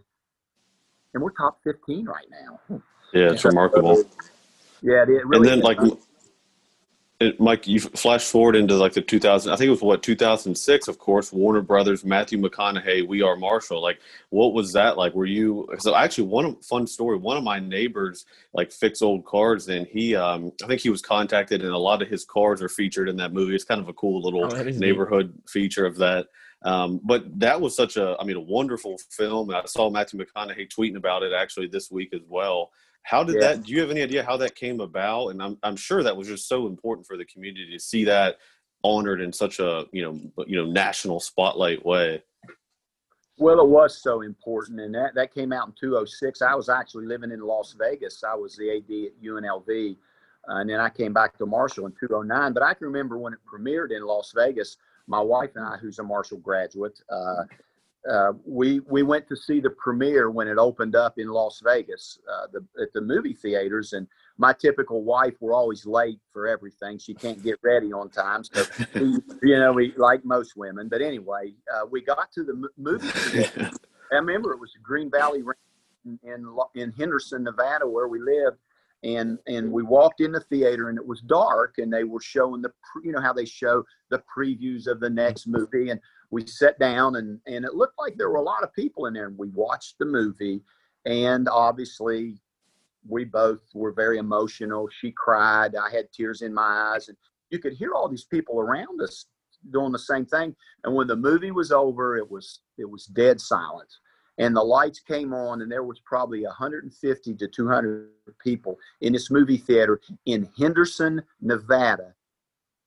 and 1.15 1.23
we're 1.23 1.33
top 1.33 1.61
15 1.65 2.07
right 2.07 2.27
now. 2.31 2.81
Yeah, 3.13 3.33
it's 3.33 3.45
remarkable. 3.45 4.03
Yeah, 4.81 5.03
it 5.03 5.27
really 5.27 5.37
and 5.37 5.45
then 5.47 5.59
is. 5.59 5.65
like 5.65 5.79
Mike, 7.39 7.67
you 7.67 7.81
flash 7.81 8.25
forward 8.25 8.57
into 8.57 8.75
like 8.77 8.93
the 8.93 9.03
2000, 9.03 9.53
I 9.53 9.57
think 9.57 9.69
it 9.69 9.71
was 9.71 9.83
what 9.83 10.03
2006. 10.03 10.89
Of 10.89 10.99
course, 10.99 11.33
Warner 11.33 11.61
Brothers, 11.61 12.05
Matthew 12.05 12.39
McConaughey, 12.41 13.07
We 13.07 13.23
Are 13.23 13.37
Marshall. 13.37 13.81
Like, 13.83 14.01
what 14.31 14.53
was 14.53 14.73
that 14.73 14.97
like? 14.97 15.15
Were 15.15 15.27
you? 15.27 15.69
So 15.79 15.95
actually, 15.95 16.29
one 16.29 16.57
fun 16.63 16.87
story. 16.87 17.19
One 17.19 17.37
of 17.37 17.45
my 17.45 17.59
neighbors 17.59 18.25
like 18.53 18.73
fix 18.73 19.03
old 19.03 19.25
cars, 19.25 19.69
and 19.69 19.87
he, 19.87 20.15
um, 20.17 20.53
I 20.63 20.67
think 20.67 20.81
he 20.81 20.91
was 20.91 21.03
contacted, 21.03 21.63
and 21.63 21.71
a 21.73 21.79
lot 21.79 22.03
of 22.03 22.09
his 22.09 22.25
cars 22.25 22.63
are 22.63 22.69
featured 22.69 23.09
in 23.09 23.17
that 23.17 23.33
movie. 23.33 23.55
It's 23.55 23.65
kind 23.65 23.81
of 23.81 23.89
a 23.89 23.95
cool 23.95 24.23
little 24.23 24.45
Oh, 24.45 24.49
is 24.49 24.65
neat. 24.65 24.79
neighborhood 24.79 25.33
feature 25.49 25.87
of 25.87 25.97
that. 25.99 26.27
Um, 26.65 27.01
but 27.03 27.25
that 27.41 27.61
was 27.61 27.75
such 27.75 27.97
a, 27.97 28.17
I 28.21 28.25
mean, 28.25 28.37
a 28.37 28.41
wonderful 28.41 28.97
film. 29.11 29.51
I 29.51 29.65
saw 29.67 29.91
Matthew 29.91 30.21
McConaughey 30.21 30.69
tweeting 30.69 30.97
about 30.97 31.23
it 31.25 31.33
actually 31.33 31.67
this 31.67 31.91
week 31.91 32.15
as 32.15 32.21
well. 32.29 32.71
How 33.03 33.25
did 33.25 33.35
Yeah. 33.37 33.41
that? 33.41 33.65
Do 33.65 33.73
you 33.73 33.81
have 33.81 33.91
any 33.91 34.03
idea 34.03 34.23
how 34.23 34.37
that 34.39 34.55
came 34.55 34.81
about? 34.81 35.29
And 35.29 35.43
I'm 35.43 35.59
I'm 35.63 35.77
sure 35.77 36.03
that 36.03 36.17
was 36.17 36.29
just 36.29 36.49
so 36.49 36.67
important 36.67 37.07
for 37.07 37.17
the 37.17 37.25
community 37.25 37.71
to 37.73 37.79
see 37.79 38.05
that 38.05 38.39
honored 38.85 39.21
in 39.21 39.33
such 39.33 39.61
a 39.61 39.87
you 39.93 40.03
know 40.03 40.45
you 40.47 40.57
know 40.57 40.67
national 40.71 41.21
spotlight 41.21 41.85
way. 41.85 42.23
Well, 43.39 43.61
it 43.61 43.69
was 43.69 44.01
so 44.01 44.21
important, 44.21 44.79
and 44.79 44.95
that, 44.95 45.15
that 45.15 45.35
came 45.35 45.53
out 45.53 45.67
in 45.67 45.75
206. 45.81 46.43
I 46.43 46.55
was 46.55 46.69
actually 46.69 47.07
living 47.07 47.33
in 47.33 47.41
Las 47.41 47.75
Vegas. 47.77 48.23
I 48.23 48.35
was 48.35 48.57
the 48.57 48.71
AD 48.71 49.07
at 49.07 49.23
UNLV, 49.23 49.97
uh, 50.49 50.57
and 50.57 50.71
then 50.71 50.79
I 50.79 50.91
came 50.91 51.13
back 51.13 51.39
to 51.39 51.47
Marshall 51.47 51.87
in 51.87 51.93
209. 51.99 52.53
But 52.53 52.63
I 52.63 52.75
can 52.75 52.87
remember 52.87 53.19
when 53.19 53.33
it 53.33 53.41
premiered 53.51 53.91
in 53.91 54.05
Las 54.05 54.33
Vegas. 54.37 54.77
My 55.09 55.21
wife 55.21 55.51
and 55.57 55.65
I, 55.65 55.77
who's 55.77 55.99
a 55.99 56.05
Marshall 56.05 56.39
graduate, 56.39 57.01
uh, 57.11 57.45
uh, 58.11 58.33
we 58.45 58.81
we 58.81 59.03
went 59.03 59.29
to 59.29 59.37
see 59.37 59.61
the 59.61 59.71
premiere 59.71 60.31
when 60.31 60.49
it 60.49 60.59
opened 60.59 60.97
up 60.97 61.19
in 61.19 61.29
Las 61.29 61.61
Vegas, 61.65 62.19
uh, 62.31 62.47
the, 62.53 62.65
at 62.83 62.93
the 62.93 63.01
movie 63.01 63.35
theaters. 63.35 63.93
And 63.93 64.09
my 64.39 64.53
typical 64.53 65.05
wife, 65.05 65.35
we're 65.41 65.55
always 65.55 65.87
late 65.87 66.19
for 66.33 66.49
everything. 66.49 66.99
She 66.99 67.15
can't 67.15 67.41
get 67.43 67.59
ready 67.63 67.93
on 67.93 68.11
time, 68.11 68.43
so 68.43 68.65
we, 68.95 69.19
you 69.43 69.59
know, 69.59 69.73
we 69.73 69.95
like 69.97 70.25
most 70.25 70.57
women. 70.57 70.89
But 70.89 71.01
anyway, 71.01 71.55
uh, 71.73 71.87
we 71.89 72.03
got 72.03 72.33
to 72.33 72.43
the 72.43 72.53
m- 72.53 72.69
movie 72.77 73.09
theater. 73.09 73.71
I 74.11 74.17
remember 74.17 74.53
it 74.53 74.61
was 74.61 74.73
the 74.73 74.81
Green 74.83 75.11
Valley 75.11 75.43
Ranch 75.43 75.59
in, 76.05 76.19
in 76.25 76.59
in 76.75 76.93
Henderson, 76.93 77.45
Nevada, 77.45 77.87
where 77.87 78.09
we 78.09 78.19
lived, 78.19 78.59
and 79.05 79.39
and 79.47 79.71
we 79.71 79.85
walked 79.85 80.21
in 80.21 80.33
the 80.33 80.41
theater 80.41 80.89
and 80.89 80.99
it 80.99 81.07
was 81.07 81.21
dark, 81.21 81.75
and 81.79 81.93
they 81.93 82.03
were 82.03 82.21
showing 82.21 82.63
the 82.63 82.73
you 83.05 83.13
know 83.13 83.21
how 83.21 83.33
they 83.33 83.45
show 83.45 83.85
the 84.11 84.23
previews 84.37 84.89
of 84.89 84.99
the 84.99 85.11
next 85.11 85.47
movie, 85.47 85.91
and 85.91 86.01
we 86.33 86.47
sat 86.47 86.79
down 86.81 87.17
and 87.17 87.39
and 87.47 87.65
it 87.65 87.75
looked 87.75 87.99
like 87.99 88.17
there 88.17 88.31
were 88.31 88.37
a 88.37 88.43
lot 88.43 88.65
of 88.65 88.73
people 88.73 89.07
in 89.07 89.15
there, 89.15 89.29
and 89.29 89.39
we 89.39 89.51
watched 89.51 89.99
the 89.99 90.07
movie, 90.07 90.63
and 91.05 91.49
obviously 91.49 92.41
we 93.09 93.25
both 93.25 93.61
were 93.75 93.93
very 93.93 94.19
emotional. 94.19 94.89
She 94.91 95.13
cried, 95.13 95.77
I 95.77 95.91
had 95.91 96.13
tears 96.13 96.43
in 96.43 96.55
my 96.55 96.93
eyes, 96.95 97.09
and 97.09 97.17
you 97.51 97.59
could 97.59 97.75
hear 97.75 97.95
all 97.95 98.09
these 98.09 98.25
people 98.25 98.59
around 98.61 99.01
us 99.03 99.27
doing 99.71 99.93
the 99.93 99.99
same 99.99 100.25
thing. 100.25 100.57
And 100.85 100.95
when 100.95 101.07
the 101.07 101.17
movie 101.17 101.51
was 101.51 101.71
over, 101.71 102.17
it 102.17 102.29
was 102.29 102.61
it 102.79 102.89
was 102.89 103.05
dead 103.07 103.41
silence 103.41 103.99
And 104.39 104.57
the 104.57 104.63
lights 104.63 105.01
came 105.01 105.35
on, 105.35 105.61
and 105.61 105.71
there 105.71 105.85
was 105.85 106.01
probably 106.01 106.45
150 106.45 107.35
to 107.35 107.49
200 107.49 108.09
people 108.43 108.79
in 109.03 109.13
this 109.13 109.31
movie 109.31 109.59
theater 109.59 110.01
in 110.25 110.49
Henderson, 110.59 111.23
Nevada, 111.43 112.15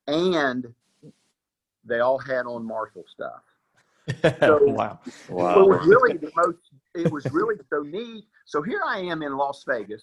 and 0.08 0.74
they 1.86 2.00
all 2.00 2.18
had 2.18 2.46
on 2.46 2.64
Marshall 2.64 3.04
stuff. 3.08 3.42
wow. 4.22 4.98
It 5.28 5.68
was 5.68 5.86
really 5.86 6.16
the 6.16 6.30
most. 6.36 6.58
It 6.94 7.10
was 7.10 7.26
really 7.32 7.56
so 7.68 7.80
neat. 7.80 8.24
So 8.44 8.62
here 8.62 8.80
I 8.86 9.00
am 9.00 9.22
in 9.22 9.36
Las 9.36 9.64
Vegas, 9.66 10.02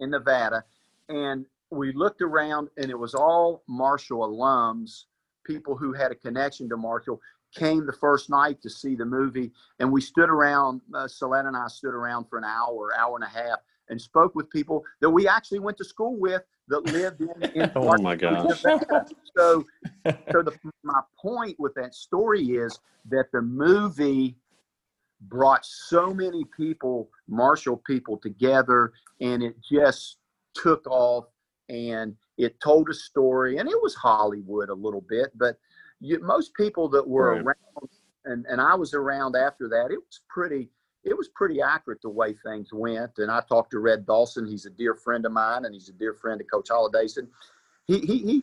in 0.00 0.10
Nevada, 0.10 0.64
and 1.08 1.46
we 1.70 1.92
looked 1.92 2.22
around, 2.22 2.68
and 2.76 2.90
it 2.90 2.98
was 2.98 3.14
all 3.14 3.62
Marshall 3.68 4.28
alums, 4.28 5.04
people 5.44 5.76
who 5.76 5.92
had 5.92 6.10
a 6.10 6.14
connection 6.14 6.68
to 6.68 6.76
Marshall, 6.76 7.20
came 7.54 7.86
the 7.86 7.92
first 7.92 8.30
night 8.30 8.60
to 8.62 8.70
see 8.70 8.96
the 8.96 9.04
movie, 9.04 9.52
and 9.78 9.92
we 9.92 10.00
stood 10.00 10.28
around. 10.28 10.80
Uh, 10.92 11.04
Soletta 11.04 11.46
and 11.46 11.56
I 11.56 11.68
stood 11.68 11.94
around 11.94 12.26
for 12.28 12.38
an 12.38 12.44
hour, 12.44 12.90
hour 12.98 13.14
and 13.14 13.24
a 13.24 13.28
half, 13.28 13.60
and 13.88 14.00
spoke 14.00 14.34
with 14.34 14.48
people 14.50 14.82
that 15.00 15.10
we 15.10 15.28
actually 15.28 15.58
went 15.58 15.76
to 15.78 15.84
school 15.84 16.16
with 16.18 16.42
that 16.68 16.84
lived 16.84 17.20
in. 17.20 17.42
in 17.54 17.70
Oh 17.76 17.96
my 17.98 18.16
gosh. 18.16 18.46
So 19.36 19.64
so 20.32 20.42
the, 20.42 20.52
my 20.82 21.00
point 21.20 21.56
with 21.58 21.74
that 21.74 21.94
story 21.94 22.42
is 22.42 22.78
that 23.08 23.26
the 23.32 23.42
movie 23.42 24.36
brought 25.22 25.64
so 25.64 26.12
many 26.12 26.44
people 26.56 27.08
marshall 27.28 27.80
people 27.86 28.18
together 28.18 28.92
and 29.20 29.42
it 29.42 29.56
just 29.62 30.18
took 30.54 30.86
off 30.86 31.24
and 31.68 32.14
it 32.36 32.58
told 32.60 32.90
a 32.90 32.94
story 32.94 33.56
and 33.56 33.68
it 33.68 33.80
was 33.80 33.94
hollywood 33.94 34.68
a 34.68 34.74
little 34.74 35.00
bit 35.08 35.30
but 35.36 35.56
you, 36.00 36.20
most 36.20 36.52
people 36.54 36.88
that 36.88 37.06
were 37.06 37.36
Right. 37.36 37.40
around 37.46 37.88
and, 38.26 38.44
and 38.50 38.60
i 38.60 38.74
was 38.74 38.92
around 38.92 39.34
after 39.34 39.68
that 39.68 39.90
it 39.90 39.98
was 39.98 40.20
pretty 40.28 40.68
it 41.04 41.16
was 41.16 41.28
pretty 41.28 41.60
accurate 41.60 42.00
the 42.02 42.08
way 42.08 42.32
things 42.44 42.70
went 42.72 43.12
and 43.18 43.30
i 43.30 43.40
talked 43.48 43.70
to 43.70 43.78
red 43.78 44.06
dawson 44.06 44.46
he's 44.46 44.66
a 44.66 44.70
dear 44.70 44.94
friend 44.94 45.24
of 45.26 45.32
mine 45.32 45.64
and 45.64 45.74
he's 45.74 45.88
a 45.88 45.92
dear 45.92 46.14
friend 46.14 46.40
of 46.40 46.46
coach 46.52 46.68
holidayson 46.68 47.26
he, 47.86 47.98
he, 48.00 48.18
he 48.18 48.42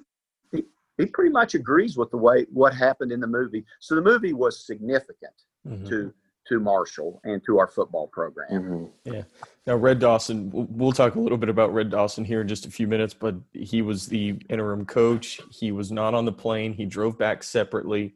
he 0.51 0.63
he 0.97 1.05
pretty 1.07 1.31
much 1.31 1.55
agrees 1.55 1.97
with 1.97 2.11
the 2.11 2.17
way 2.17 2.45
what 2.51 2.73
happened 2.75 3.11
in 3.11 3.19
the 3.19 3.25
movie. 3.27 3.65
So 3.79 3.95
the 3.95 4.01
movie 4.01 4.33
was 4.33 4.59
significant 4.65 5.33
Mhm. 5.67 5.87
to 5.89 6.13
to 6.47 6.59
Marshall 6.59 7.21
and 7.23 7.41
to 7.45 7.57
our 7.59 7.67
football 7.67 8.07
program. 8.07 8.91
Mhm. 9.05 9.25
Now, 9.65 9.75
Red 9.77 9.99
Dawson, 9.99 10.49
we'll- 10.51 10.67
we'll 10.69 10.91
talk 10.91 11.15
a 11.15 11.19
little 11.19 11.37
bit 11.37 11.49
about 11.49 11.73
Red 11.73 11.89
Dawson 11.91 12.25
here 12.25 12.41
in 12.41 12.47
just 12.47 12.65
a 12.65 12.71
few 12.71 12.87
minutes, 12.87 13.13
but 13.13 13.35
he 13.53 13.81
was 13.81 14.07
the 14.07 14.39
interim 14.49 14.85
coach. 14.85 15.39
He 15.51 15.71
was 15.71 15.91
not 15.91 16.13
on 16.13 16.25
the 16.25 16.31
plane. 16.31 16.73
He 16.73 16.85
drove 16.85 17.17
back 17.17 17.41
separately. 17.43 18.15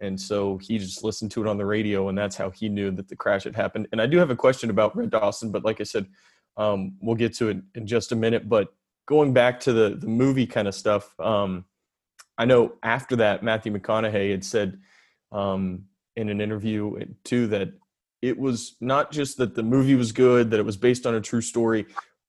And 0.00 0.20
so 0.20 0.58
he 0.58 0.78
just 0.78 1.04
listened 1.04 1.30
to 1.32 1.42
it 1.42 1.48
on 1.48 1.56
the 1.56 1.66
radio, 1.66 2.08
and 2.08 2.18
that's 2.18 2.36
how 2.36 2.50
he 2.50 2.68
knew 2.68 2.90
that 2.92 3.08
the 3.08 3.16
crash 3.16 3.44
had 3.44 3.54
happened. 3.54 3.88
And 3.92 4.00
I 4.00 4.06
do 4.06 4.18
have 4.18 4.30
a 4.30 4.36
question 4.36 4.70
about 4.70 4.96
Red 4.96 5.10
Dawson, 5.10 5.52
but 5.52 5.64
like 5.64 5.80
I 5.80 5.84
said, 5.84 6.06
um, 6.56 6.96
we'll 7.00 7.16
get 7.16 7.34
to 7.36 7.48
it 7.48 7.58
in 7.74 7.86
just 7.86 8.12
a 8.12 8.16
minute. 8.16 8.48
But 8.48 8.72
going 9.06 9.32
back 9.32 9.60
to 9.60 9.72
the, 9.72 9.96
the 9.96 10.08
movie 10.08 10.46
kind 10.46 10.66
of 10.66 10.74
stuff, 10.74 11.18
um, 11.20 11.64
I 12.36 12.44
know 12.44 12.74
after 12.82 13.16
that, 13.16 13.42
Matthew 13.42 13.72
McConaughey 13.72 14.32
had 14.32 14.44
said 14.44 14.78
um, 15.30 15.84
in 16.16 16.28
an 16.28 16.40
interview 16.40 16.98
too 17.24 17.46
that 17.48 17.72
it 18.22 18.38
was 18.38 18.76
not 18.80 19.12
just 19.12 19.36
that 19.38 19.54
the 19.54 19.62
movie 19.62 19.94
was 19.94 20.12
good, 20.12 20.50
that 20.50 20.58
it 20.58 20.64
was 20.64 20.76
based 20.76 21.06
on 21.06 21.14
a 21.14 21.20
true 21.20 21.42
story, 21.42 21.86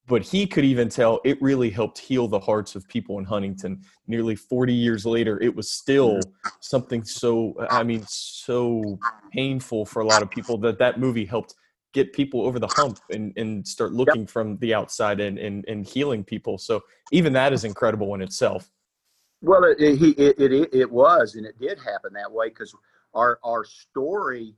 but 0.08 0.22
he 0.22 0.46
could 0.46 0.65
even 0.65 0.89
tell 0.89 1.20
it 1.24 1.41
really 1.41 1.70
helped 1.70 1.98
heal 1.98 2.28
the 2.28 2.39
hearts 2.39 2.76
of 2.76 2.88
people 2.88 3.18
in 3.18 3.26
Huntington. 3.26 3.82
Nearly 4.08 4.36
40 4.36 4.74
years 4.74 5.06
later, 5.06 5.41
it 5.41 5.56
was 5.56 5.70
still 5.70 6.18
mm. 6.18 6.52
something 6.60 7.04
so, 7.04 7.56
I 7.70 7.84
mean, 7.84 8.04
so 8.08 9.00
painful 9.32 9.86
for 9.86 10.02
a 10.02 10.06
lot 10.06 10.22
of 10.22 10.30
people 10.30 10.58
that 10.60 10.78
that 10.80 11.00
movie 11.00 11.26
helped 11.26 11.56
get 11.94 12.13
people 12.13 12.46
over 12.46 12.60
the 12.60 12.68
hump 12.68 13.00
and, 13.10 13.34
and 13.38 13.68
start 13.68 13.94
looking 13.94 14.28
from 14.28 14.58
the 14.58 14.74
outside 14.74 15.20
and, 15.20 15.39
and, 15.39 15.65
and 15.68 15.88
healing 15.88 16.24
people. 16.24 16.58
So 16.58 16.84
even 17.12 17.34
that 17.34 17.54
is 17.54 17.63
incredible 17.63 18.13
in 18.13 18.22
itself. 18.22 18.70
Well, 19.41 19.63
it 19.63 19.78
it, 19.80 20.39
it 20.39 20.52
it 20.52 20.70
it 20.74 20.91
was, 20.91 21.36
and 21.36 21.46
it 21.46 21.60
did 21.60 21.78
happen 21.78 22.13
that 22.13 22.32
way 22.32 22.50
because 22.50 22.74
our 23.13 23.38
our 23.44 23.63
story, 23.63 24.56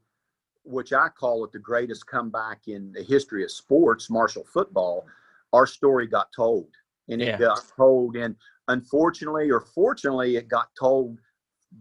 which 0.64 0.94
I 0.94 1.10
call 1.10 1.44
it 1.44 1.52
the 1.52 1.60
greatest 1.60 2.08
comeback 2.08 2.68
in 2.68 2.94
the 2.94 3.04
history 3.04 3.44
of 3.44 3.52
sports, 3.52 4.10
Marshall 4.10 4.46
football, 4.46 5.06
our 5.54 5.66
story 5.66 6.08
got 6.08 6.32
told, 6.36 6.70
and 7.10 7.22
it 7.22 7.28
Yeah. 7.28 7.38
got 7.38 7.64
told, 7.76 8.16
and 8.16 8.36
unfortunately 8.68 9.50
or 9.50 9.62
fortunately, 9.62 10.36
it 10.36 10.48
got 10.48 10.70
told 10.80 11.20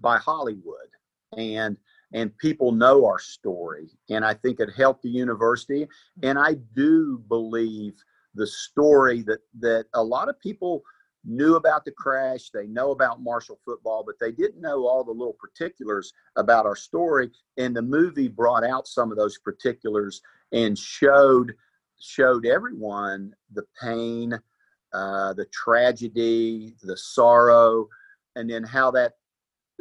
by 0.00 0.18
Hollywood, 0.18 0.90
and 1.36 1.76
and 2.12 2.36
people 2.38 2.70
know 2.70 3.04
our 3.04 3.18
story, 3.18 3.90
and 4.10 4.24
I 4.24 4.34
think 4.34 4.60
it 4.60 4.70
helped 4.72 5.02
the 5.02 5.10
university, 5.10 5.88
and 6.22 6.38
I 6.38 6.54
do 6.54 7.18
believe 7.28 8.02
the 8.34 8.46
story 8.46 9.22
that 9.22 9.40
that 9.58 9.86
a 9.94 10.02
lot 10.02 10.28
of 10.28 10.38
people 10.40 10.84
knew 11.26 11.56
about 11.56 11.84
the 11.84 11.90
crash. 11.90 12.50
They 12.50 12.66
know 12.66 12.92
about 12.92 13.20
Marshall 13.20 13.58
football, 13.64 14.04
but 14.04 14.14
they 14.20 14.30
didn't 14.30 14.60
know 14.60 14.86
all 14.86 15.02
the 15.02 15.10
little 15.10 15.36
particulars 15.38 16.12
about 16.36 16.66
our 16.66 16.76
story. 16.76 17.32
And 17.56 17.74
the 17.74 17.82
movie 17.82 18.28
brought 18.28 18.64
out 18.64 18.86
some 18.86 19.10
of 19.10 19.18
those 19.18 19.36
particulars 19.38 20.22
and 20.52 20.78
showed 20.78 21.54
showed 22.00 22.46
everyone 22.46 23.34
the 23.52 23.64
pain, 23.80 24.38
uh, 24.92 25.32
the 25.34 25.46
tragedy, 25.46 26.74
the 26.82 26.96
sorrow, 26.96 27.88
and 28.34 28.48
then 28.48 28.62
how 28.62 28.90
that 28.90 29.14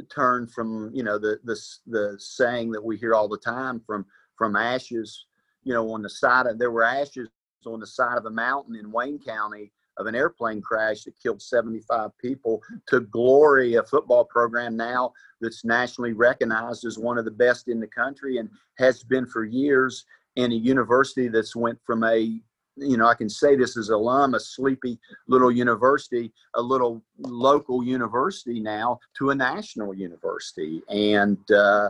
turned 0.10 0.52
from 0.52 0.92
you 0.94 1.04
know 1.04 1.18
the 1.18 1.40
the 1.44 1.60
the 1.88 2.16
saying 2.20 2.72
that 2.72 2.84
we 2.84 2.98
hear 2.98 3.14
all 3.14 3.28
the 3.28 3.38
time 3.38 3.82
from 3.86 4.06
from 4.38 4.56
ashes, 4.56 5.26
you 5.64 5.74
know, 5.74 5.90
on 5.92 6.02
the 6.02 6.10
side 6.10 6.46
of 6.46 6.60
there 6.60 6.72
were 6.72 6.84
ashes 6.84 7.30
on 7.66 7.80
the 7.80 7.88
side 7.88 8.18
of 8.18 8.26
a 8.26 8.30
mountain 8.30 8.76
in 8.76 8.92
Wayne 8.92 9.20
County 9.20 9.72
of 9.98 10.08
an 10.08 10.16
airplane 10.16 10.62
crash 10.62 11.04
that 11.04 11.20
killed 11.22 11.42
75 11.42 12.12
people 12.18 12.62
to 12.88 13.00
glory 13.00 13.76
a 13.76 13.84
football 13.84 14.26
program 14.26 14.76
now 14.76 15.14
that's 15.40 15.64
nationally 15.64 16.14
recognized 16.14 16.86
as 16.86 17.00
one 17.00 17.18
of 17.18 17.26
the 17.26 17.32
best 17.32 17.70
in 17.70 17.80
the 17.80 17.88
country 17.88 18.38
and 18.38 18.50
has 18.78 19.04
been 19.04 19.26
for 19.26 19.46
years 19.46 20.06
and 20.38 20.54
a 20.54 20.56
university 20.56 21.28
that's 21.28 21.56
went 21.56 21.80
from 21.86 22.04
a 22.04 22.40
you 22.78 22.98
know, 22.98 23.08
I 23.08 23.16
can 23.16 23.30
say 23.30 23.56
this 23.56 23.78
as 23.78 23.90
alum, 23.90 24.34
a 24.34 24.40
sleepy 24.40 25.00
little 25.28 25.52
university, 25.52 26.34
a 26.56 26.62
little 26.62 27.02
local 27.20 27.84
university 27.84 28.60
now 28.60 29.00
to 29.18 29.30
a 29.30 29.36
national 29.36 29.94
university. 29.94 30.82
And, 30.90 31.40
uh, 31.52 31.90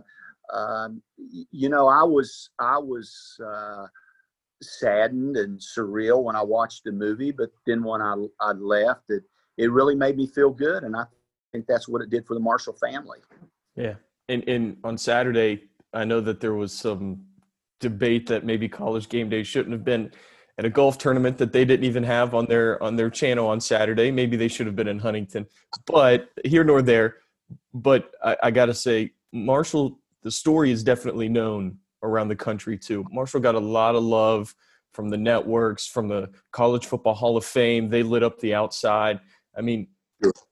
um, 0.53 1.01
you 1.51 1.69
know, 1.69 1.87
I 1.87 2.03
was, 2.03 2.49
I 2.59 2.77
was, 2.77 3.39
uh, 3.43 3.87
saddened 4.61 5.37
and 5.37 5.59
surreal 5.59 6.23
when 6.23 6.35
I 6.35 6.43
watched 6.43 6.83
the 6.85 6.91
movie, 6.91 7.31
but 7.31 7.49
then 7.65 7.83
when 7.83 8.01
I, 8.01 8.15
I 8.39 8.51
left, 8.51 9.09
it, 9.09 9.23
it 9.57 9.71
really 9.71 9.95
made 9.95 10.17
me 10.17 10.27
feel 10.27 10.49
good. 10.49 10.83
And 10.83 10.95
I 10.95 11.05
think 11.51 11.65
that's 11.67 11.87
what 11.87 12.01
it 12.01 12.09
did 12.09 12.25
for 12.25 12.35
the 12.35 12.39
Marshall 12.39 12.73
family. 12.73 13.19
Yeah. 13.75 13.95
And, 14.29 14.47
and 14.47 14.77
on 14.83 14.97
Saturday, 14.97 15.63
I 15.93 16.05
know 16.05 16.21
that 16.21 16.39
there 16.39 16.53
was 16.53 16.73
some 16.73 17.25
debate 17.79 18.27
that 18.27 18.45
maybe 18.45 18.67
college 18.67 19.09
game 19.09 19.29
day 19.29 19.43
shouldn't 19.43 19.73
have 19.73 19.83
been 19.83 20.11
at 20.57 20.65
a 20.65 20.69
golf 20.69 20.97
tournament 20.97 21.37
that 21.37 21.51
they 21.51 21.65
didn't 21.65 21.85
even 21.85 22.03
have 22.03 22.33
on 22.33 22.45
their 22.45 22.81
on 22.81 22.95
their 22.95 23.09
channel 23.09 23.47
on 23.47 23.59
Saturday. 23.59 24.11
Maybe 24.11 24.37
they 24.37 24.47
should 24.47 24.65
have 24.67 24.75
been 24.75 24.87
in 24.87 24.99
Huntington, 24.99 25.47
but 25.85 26.29
here 26.45 26.63
nor 26.63 26.81
there. 26.81 27.17
But 27.73 28.11
I, 28.23 28.37
I 28.43 28.51
got 28.51 28.67
to 28.67 28.73
say, 28.73 29.11
Marshall, 29.31 29.99
the 30.23 30.31
story 30.31 30.71
is 30.71 30.83
definitely 30.83 31.29
known 31.29 31.77
around 32.03 32.29
the 32.29 32.35
country 32.35 32.77
too. 32.77 33.05
Marshall 33.11 33.41
got 33.41 33.55
a 33.55 33.59
lot 33.59 33.95
of 33.95 34.03
love 34.03 34.55
from 34.93 35.09
the 35.09 35.17
networks, 35.17 35.85
from 35.85 36.07
the 36.07 36.29
College 36.51 36.85
Football 36.85 37.15
Hall 37.15 37.35
of 37.35 37.45
Fame. 37.45 37.89
They 37.89 38.01
lit 38.01 38.23
up 38.23 38.39
the 38.39 38.55
outside. 38.55 39.19
I 39.57 39.61
mean, 39.61 39.87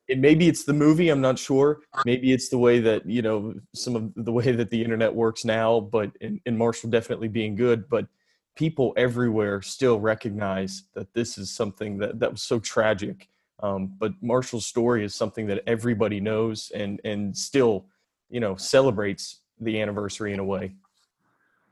it, 0.07 0.19
maybe 0.19 0.47
it's 0.47 0.63
the 0.63 0.73
movie. 0.73 1.09
I'm 1.09 1.21
not 1.21 1.39
sure. 1.39 1.81
Maybe 2.05 2.33
it's 2.33 2.49
the 2.49 2.57
way 2.57 2.79
that 2.81 3.05
you 3.05 3.21
know 3.21 3.55
some 3.73 3.95
of 3.95 4.11
the 4.15 4.31
way 4.31 4.51
that 4.51 4.69
the 4.69 4.83
internet 4.83 5.13
works 5.13 5.45
now. 5.45 5.79
But 5.79 6.11
in, 6.21 6.41
in 6.45 6.57
Marshall, 6.57 6.89
definitely 6.89 7.27
being 7.27 7.55
good. 7.55 7.89
But 7.89 8.07
people 8.55 8.93
everywhere 8.97 9.61
still 9.61 9.99
recognize 9.99 10.83
that 10.93 11.13
this 11.13 11.37
is 11.37 11.51
something 11.51 11.97
that 11.99 12.19
that 12.19 12.31
was 12.31 12.41
so 12.41 12.59
tragic. 12.59 13.29
Um, 13.61 13.93
but 13.97 14.13
Marshall's 14.21 14.65
story 14.65 15.05
is 15.05 15.15
something 15.15 15.47
that 15.47 15.63
everybody 15.67 16.19
knows 16.19 16.71
and 16.75 16.99
and 17.05 17.35
still, 17.35 17.85
you 18.29 18.39
know, 18.39 18.55
celebrates 18.55 19.39
the 19.59 19.81
anniversary 19.81 20.33
in 20.33 20.39
a 20.39 20.43
way. 20.43 20.73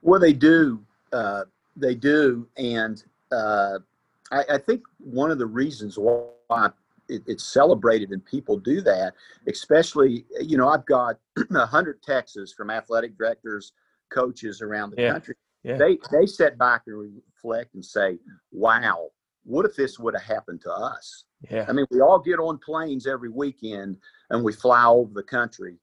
Well, 0.01 0.19
they 0.19 0.33
do. 0.33 0.83
Uh, 1.11 1.43
they 1.75 1.95
do, 1.95 2.47
and 2.57 3.03
uh, 3.31 3.79
I, 4.31 4.43
I, 4.51 4.57
think 4.57 4.83
one 4.97 5.31
of 5.31 5.37
the 5.37 5.45
reasons 5.45 5.97
why 5.97 6.69
it, 7.11 7.23
it's 7.27 7.43
celebrated 7.43 8.11
and 8.11 8.25
people 8.25 8.57
do 8.57 8.81
that, 8.81 9.13
especially, 9.47 10.25
you 10.39 10.57
know, 10.57 10.69
I've 10.69 10.85
got 10.85 11.17
a 11.55 11.65
hundred 11.65 12.01
texts 12.01 12.53
from 12.55 12.69
athletic 12.69 13.17
directors, 13.17 13.73
coaches 14.09 14.61
around 14.61 14.91
the 14.91 15.01
yeah. 15.01 15.11
country. 15.11 15.35
Yeah. 15.63 15.77
They 15.77 15.99
they 16.11 16.25
sit 16.25 16.57
back 16.57 16.83
and 16.87 16.97
reflect 16.97 17.75
and 17.75 17.85
say, 17.85 18.17
"Wow, 18.51 19.09
what 19.43 19.65
if 19.65 19.75
this 19.75 19.99
would 19.99 20.15
have 20.15 20.23
happened 20.23 20.61
to 20.61 20.71
us?" 20.71 21.25
Yeah. 21.51 21.65
I 21.67 21.73
mean, 21.73 21.85
we 21.91 22.01
all 22.01 22.17
get 22.17 22.39
on 22.39 22.57
planes 22.57 23.05
every 23.05 23.29
weekend 23.29 23.97
and 24.31 24.43
we 24.43 24.53
fly 24.53 24.85
over 24.85 25.11
the 25.13 25.23
country, 25.23 25.77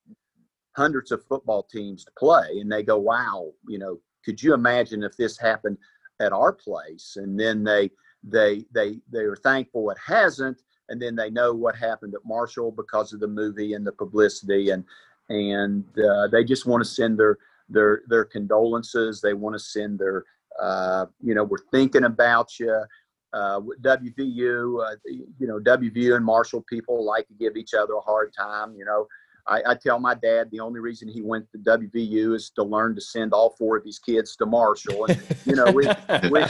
hundreds 0.76 1.12
of 1.12 1.24
football 1.26 1.62
teams 1.62 2.04
to 2.04 2.10
play, 2.18 2.58
and 2.60 2.72
they 2.72 2.82
go, 2.82 2.98
"Wow, 2.98 3.52
you 3.68 3.78
know, 3.78 4.00
could 4.24 4.42
you 4.42 4.52
imagine 4.52 5.04
if 5.04 5.16
this 5.16 5.38
happened 5.38 5.78
at 6.20 6.32
our 6.32 6.52
place?" 6.52 7.16
And 7.16 7.38
then 7.38 7.62
they 7.62 7.90
they 8.24 8.64
they 8.72 9.00
they 9.12 9.20
are 9.20 9.36
thankful 9.36 9.90
it 9.90 9.98
hasn't, 10.04 10.60
and 10.88 11.01
then 11.01 11.14
they 11.14 11.31
know 11.31 11.53
what 11.53 11.77
happened 11.77 12.14
at 12.14 12.24
Marshall 12.24 12.72
because 12.72 13.12
of 13.12 13.20
the 13.20 13.29
movie 13.29 13.74
and 13.74 13.87
the 13.87 13.92
publicity, 13.92 14.70
and 14.70 14.85
and 15.29 15.85
uh, 15.98 16.29
they 16.29 16.44
just 16.44 16.66
want 16.66 16.83
to 16.83 16.88
send 16.88 17.18
their 17.18 17.38
their 17.68 18.03
their 18.09 18.24
condolences. 18.24 19.20
They 19.20 19.35
want 19.35 19.55
to 19.55 19.61
send 19.61 19.98
their 19.98 20.24
uh, 20.61 21.07
you 21.22 21.35
know 21.35 21.44
we're 21.44 21.59
thinking 21.70 22.05
about 22.05 22.59
you. 22.59 22.85
Uh, 23.35 23.61
WVU, 23.83 24.83
uh, 24.83 24.96
you 25.05 25.46
know 25.46 25.59
WVU 25.61 26.16
and 26.16 26.24
Marshall 26.24 26.64
people 26.66 27.05
like 27.05 27.29
to 27.29 27.35
give 27.35 27.59
each 27.59 27.74
other 27.74 27.92
a 27.92 28.01
hard 28.01 28.33
time. 28.35 28.74
You 28.74 28.87
know, 28.87 29.07
I, 29.46 29.61
I, 29.66 29.74
tell 29.74 30.01
my 30.01 30.14
dad 30.14 30.51
the 30.51 30.61
only 30.61 30.81
reason 30.81 31.09
he 31.09 31.20
went 31.20 31.46
to 31.53 31.59
WVU 31.59 32.35
is 32.35 32.48
to 32.57 32.62
learn 32.62 32.94
to 32.94 33.03
send 33.03 33.35
all 33.35 33.55
four 33.59 33.77
of 33.77 33.85
his 33.85 33.98
kids 33.98 34.35
to 34.37 34.46
Marshall, 34.46 35.05
and 35.05 35.22
you 35.44 35.57
know 35.57 35.70
we, 35.70 35.87
we 36.31 36.42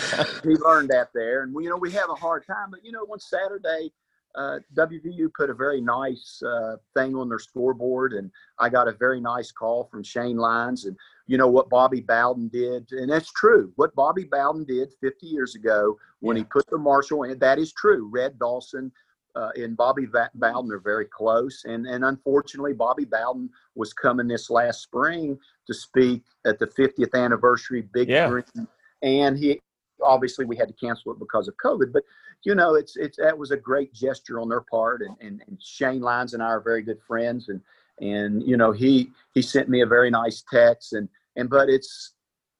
he 0.44 0.56
learned 0.56 0.90
that 0.90 1.08
there, 1.14 1.42
and 1.42 1.52
we 1.52 1.64
you 1.64 1.70
know 1.70 1.76
we 1.76 1.90
have 1.90 2.10
a 2.10 2.14
hard 2.14 2.46
time. 2.46 2.70
But 2.70 2.84
you 2.84 2.92
know, 2.92 3.04
one 3.04 3.18
Saturday 3.18 3.90
uh, 4.38 4.60
WVU 4.76 5.28
put 5.36 5.50
a 5.50 5.54
very 5.54 5.80
nice 5.80 6.40
uh, 6.46 6.76
thing 6.94 7.16
on 7.16 7.28
their 7.28 7.40
scoreboard, 7.40 8.12
and 8.12 8.30
I 8.60 8.68
got 8.68 8.86
a 8.86 8.92
very 8.92 9.20
nice 9.20 9.50
call 9.50 9.88
from 9.90 10.04
Shane 10.04 10.36
Lyons. 10.36 10.84
And 10.84 10.96
you 11.26 11.36
know 11.36 11.48
what 11.48 11.68
Bobby 11.68 12.00
Bowden 12.00 12.48
did, 12.48 12.90
and 12.92 13.10
that's 13.10 13.32
true. 13.32 13.72
What 13.74 13.94
Bobby 13.96 14.24
Bowden 14.24 14.64
did 14.64 14.92
50 15.00 15.26
years 15.26 15.56
ago 15.56 15.98
when 16.20 16.36
yeah. 16.36 16.42
he 16.42 16.48
put 16.52 16.66
the 16.70 16.78
Marshall 16.78 17.24
in, 17.24 17.38
that 17.40 17.58
is 17.58 17.72
true. 17.72 18.08
Red 18.12 18.38
Dawson 18.38 18.92
uh, 19.34 19.50
and 19.56 19.76
Bobby 19.76 20.06
Bowden 20.06 20.72
are 20.72 20.78
very 20.78 21.06
close, 21.06 21.64
and 21.64 21.86
and 21.86 22.04
unfortunately, 22.04 22.74
Bobby 22.74 23.06
Bowden 23.06 23.50
was 23.74 23.92
coming 23.92 24.28
this 24.28 24.50
last 24.50 24.82
spring 24.82 25.36
to 25.66 25.74
speak 25.74 26.22
at 26.46 26.60
the 26.60 26.66
50th 26.68 27.14
anniversary 27.14 27.82
Big 27.92 28.08
yeah. 28.08 28.28
Green, 28.28 28.68
and 29.02 29.36
he 29.36 29.60
obviously 30.02 30.44
we 30.44 30.56
had 30.56 30.68
to 30.68 30.74
cancel 30.74 31.12
it 31.12 31.18
because 31.18 31.48
of 31.48 31.54
COVID, 31.56 31.92
but 31.92 32.04
you 32.44 32.54
know, 32.54 32.74
it's 32.74 32.96
it's 32.96 33.18
that 33.18 33.36
was 33.36 33.50
a 33.50 33.56
great 33.56 33.92
gesture 33.92 34.40
on 34.40 34.48
their 34.48 34.60
part, 34.60 35.02
and, 35.02 35.16
and, 35.20 35.42
and 35.46 35.62
Shane 35.62 36.00
Lyons 36.00 36.34
and 36.34 36.42
I 36.42 36.46
are 36.46 36.60
very 36.60 36.82
good 36.82 37.00
friends, 37.06 37.48
and 37.48 37.60
and 38.00 38.42
you 38.42 38.56
know 38.56 38.72
he 38.72 39.10
he 39.34 39.42
sent 39.42 39.68
me 39.68 39.82
a 39.82 39.86
very 39.86 40.10
nice 40.10 40.44
text, 40.50 40.92
and 40.92 41.08
and 41.36 41.50
but 41.50 41.68
it's 41.68 42.14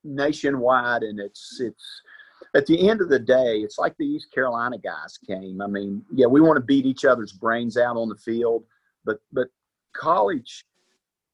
nationwide, 0.04 1.02
and 1.02 1.20
it's 1.20 1.60
it's 1.60 2.02
at 2.54 2.66
the 2.66 2.88
end 2.88 3.00
of 3.00 3.08
the 3.08 3.18
day, 3.18 3.58
it's 3.58 3.78
like 3.78 3.96
the 3.98 4.06
East 4.06 4.32
Carolina 4.32 4.78
guys 4.78 5.18
came. 5.26 5.60
I 5.60 5.66
mean, 5.66 6.04
yeah, 6.12 6.26
we 6.26 6.40
want 6.40 6.56
to 6.56 6.64
beat 6.64 6.86
each 6.86 7.04
other's 7.04 7.32
brains 7.32 7.76
out 7.76 7.96
on 7.96 8.08
the 8.08 8.16
field, 8.16 8.64
but 9.04 9.18
but 9.32 9.48
college 9.94 10.64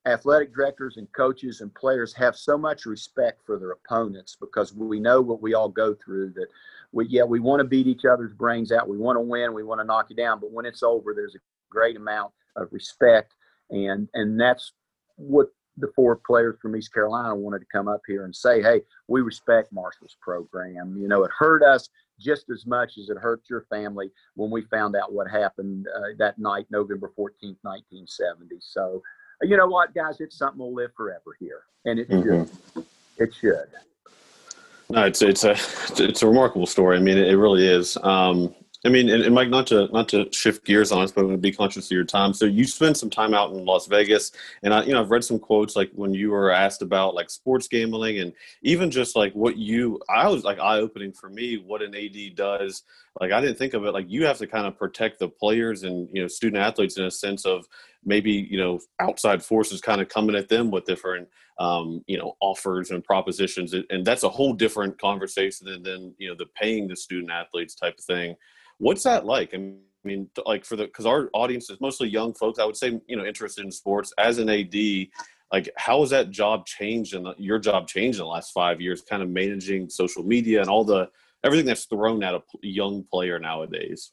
athletic 0.06 0.54
directors 0.54 0.96
and 0.96 1.10
coaches 1.12 1.60
and 1.60 1.74
players 1.74 2.12
have 2.12 2.36
so 2.36 2.58
much 2.58 2.84
respect 2.84 3.40
for 3.44 3.58
their 3.58 3.72
opponents 3.72 4.36
because 4.38 4.74
we 4.74 5.00
know 5.00 5.20
what 5.20 5.40
we 5.40 5.54
all 5.54 5.68
go 5.68 5.94
through 5.94 6.30
that 6.30 6.46
we 6.92 7.06
yeah 7.08 7.22
we 7.22 7.40
want 7.40 7.58
to 7.58 7.64
beat 7.64 7.86
each 7.86 8.04
other's 8.04 8.34
brains 8.34 8.70
out 8.70 8.88
we 8.88 8.98
want 8.98 9.16
to 9.16 9.20
win 9.20 9.54
we 9.54 9.62
want 9.62 9.80
to 9.80 9.84
knock 9.84 10.06
you 10.10 10.16
down 10.16 10.38
but 10.38 10.52
when 10.52 10.66
it's 10.66 10.82
over 10.82 11.14
there's 11.14 11.34
a 11.34 11.38
great 11.70 11.96
amount 11.96 12.30
of 12.56 12.68
respect 12.70 13.34
and 13.70 14.08
and 14.12 14.38
that's 14.38 14.72
what 15.16 15.48
the 15.76 15.90
four 15.94 16.16
players 16.16 16.56
from 16.60 16.76
East 16.76 16.92
Carolina 16.92 17.34
wanted 17.34 17.58
to 17.58 17.66
come 17.72 17.88
up 17.88 18.02
here 18.06 18.24
and 18.24 18.34
say, 18.34 18.62
hey, 18.62 18.80
we 19.08 19.22
respect 19.22 19.72
Marshall's 19.72 20.16
program. 20.20 20.96
You 20.96 21.08
know, 21.08 21.24
it 21.24 21.30
hurt 21.36 21.62
us 21.62 21.88
just 22.20 22.48
as 22.50 22.64
much 22.64 22.96
as 22.96 23.08
it 23.08 23.18
hurt 23.18 23.42
your 23.50 23.66
family 23.68 24.10
when 24.34 24.50
we 24.50 24.62
found 24.62 24.94
out 24.94 25.12
what 25.12 25.28
happened 25.28 25.86
uh, 25.96 26.14
that 26.18 26.38
night, 26.38 26.66
November 26.70 27.12
14th, 27.18 27.58
1970. 27.62 28.56
So, 28.60 29.02
you 29.42 29.56
know 29.56 29.66
what, 29.66 29.94
guys, 29.94 30.20
it's 30.20 30.36
something 30.36 30.58
will 30.58 30.74
live 30.74 30.90
forever 30.96 31.36
here, 31.38 31.62
and 31.84 31.98
it 31.98 32.08
mm-hmm. 32.08 32.44
should. 32.74 32.86
It 33.18 33.34
should. 33.34 33.68
No, 34.90 35.04
it's 35.04 35.22
it's 35.22 35.44
a 35.44 35.56
it's 36.02 36.22
a 36.22 36.26
remarkable 36.26 36.66
story. 36.66 36.96
I 36.96 37.00
mean, 37.00 37.16
it, 37.16 37.34
really 37.34 37.66
is. 37.66 37.96
Um, 38.02 38.54
I 38.86 38.90
mean, 38.90 39.08
and, 39.08 39.22
and, 39.22 39.34
Mike, 39.34 39.48
not 39.48 39.66
to 39.68 39.88
not 39.92 40.10
to 40.10 40.30
shift 40.30 40.66
gears 40.66 40.92
on 40.92 41.02
us, 41.02 41.10
but 41.10 41.22
to 41.22 41.38
be 41.38 41.50
conscious 41.50 41.86
of 41.86 41.90
your 41.90 42.04
time. 42.04 42.34
So 42.34 42.44
you 42.44 42.66
spent 42.66 42.98
some 42.98 43.08
time 43.08 43.32
out 43.32 43.50
in 43.50 43.64
Las 43.64 43.86
Vegas, 43.86 44.32
and 44.62 44.74
I, 44.74 44.82
you 44.84 44.92
know, 44.92 45.00
I've 45.00 45.10
read 45.10 45.24
some 45.24 45.38
quotes 45.38 45.74
like 45.74 45.90
when 45.94 46.12
you 46.12 46.30
were 46.30 46.50
asked 46.50 46.82
about 46.82 47.14
like 47.14 47.30
sports 47.30 47.66
gambling, 47.66 48.18
and 48.18 48.34
even 48.62 48.90
just 48.90 49.16
like 49.16 49.32
what 49.32 49.56
you, 49.56 50.00
I 50.10 50.28
was 50.28 50.44
like 50.44 50.58
eye 50.58 50.78
opening 50.78 51.12
for 51.12 51.30
me 51.30 51.56
what 51.56 51.80
an 51.80 51.94
AD 51.94 52.36
does. 52.36 52.82
Like 53.18 53.32
I 53.32 53.40
didn't 53.40 53.56
think 53.56 53.72
of 53.72 53.84
it 53.86 53.92
like 53.92 54.06
you 54.10 54.26
have 54.26 54.38
to 54.38 54.46
kind 54.46 54.66
of 54.66 54.76
protect 54.76 55.18
the 55.18 55.28
players 55.28 55.84
and 55.84 56.08
you 56.12 56.20
know 56.20 56.28
student 56.28 56.62
athletes 56.62 56.98
in 56.98 57.04
a 57.04 57.10
sense 57.10 57.46
of 57.46 57.66
maybe 58.04 58.32
you 58.50 58.58
know 58.58 58.78
outside 59.00 59.42
forces 59.42 59.80
kind 59.80 60.00
of 60.00 60.08
coming 60.08 60.36
at 60.36 60.48
them 60.48 60.70
with 60.70 60.84
different 60.84 61.28
um, 61.58 62.02
you 62.06 62.18
know 62.18 62.36
offers 62.40 62.90
and 62.90 63.04
propositions 63.04 63.74
and 63.90 64.04
that's 64.04 64.22
a 64.22 64.28
whole 64.28 64.52
different 64.52 65.00
conversation 65.00 65.66
than, 65.66 65.82
than 65.82 66.14
you 66.18 66.28
know 66.28 66.34
the 66.36 66.46
paying 66.60 66.88
the 66.88 66.96
student 66.96 67.30
athletes 67.30 67.74
type 67.74 67.94
of 67.98 68.04
thing. 68.04 68.34
What's 68.78 69.04
that 69.04 69.24
like? 69.24 69.54
I 69.54 69.58
mean 70.04 70.28
like 70.44 70.64
for 70.64 70.76
the 70.76 70.84
because 70.84 71.06
our 71.06 71.30
audience 71.32 71.70
is 71.70 71.80
mostly 71.80 72.08
young 72.08 72.34
folks 72.34 72.58
i 72.58 72.64
would 72.66 72.76
say 72.76 73.00
you 73.06 73.16
know 73.16 73.24
interested 73.24 73.64
in 73.64 73.70
sports. 73.70 74.12
As 74.18 74.38
an 74.38 74.50
ad 74.50 74.74
like 75.52 75.70
how 75.76 76.00
has 76.00 76.10
that 76.10 76.30
job 76.30 76.66
changed 76.66 77.14
and 77.14 77.26
your 77.38 77.58
job 77.58 77.86
changed 77.86 78.18
in 78.18 78.24
the 78.24 78.30
last 78.30 78.52
five 78.52 78.80
years 78.80 79.02
kind 79.02 79.22
of 79.22 79.28
managing 79.28 79.88
social 79.88 80.22
media 80.22 80.60
and 80.60 80.68
all 80.68 80.84
the 80.84 81.08
everything 81.44 81.66
that's 81.66 81.84
thrown 81.84 82.22
at 82.22 82.34
a 82.34 82.42
young 82.62 83.04
player 83.04 83.38
nowadays 83.38 84.12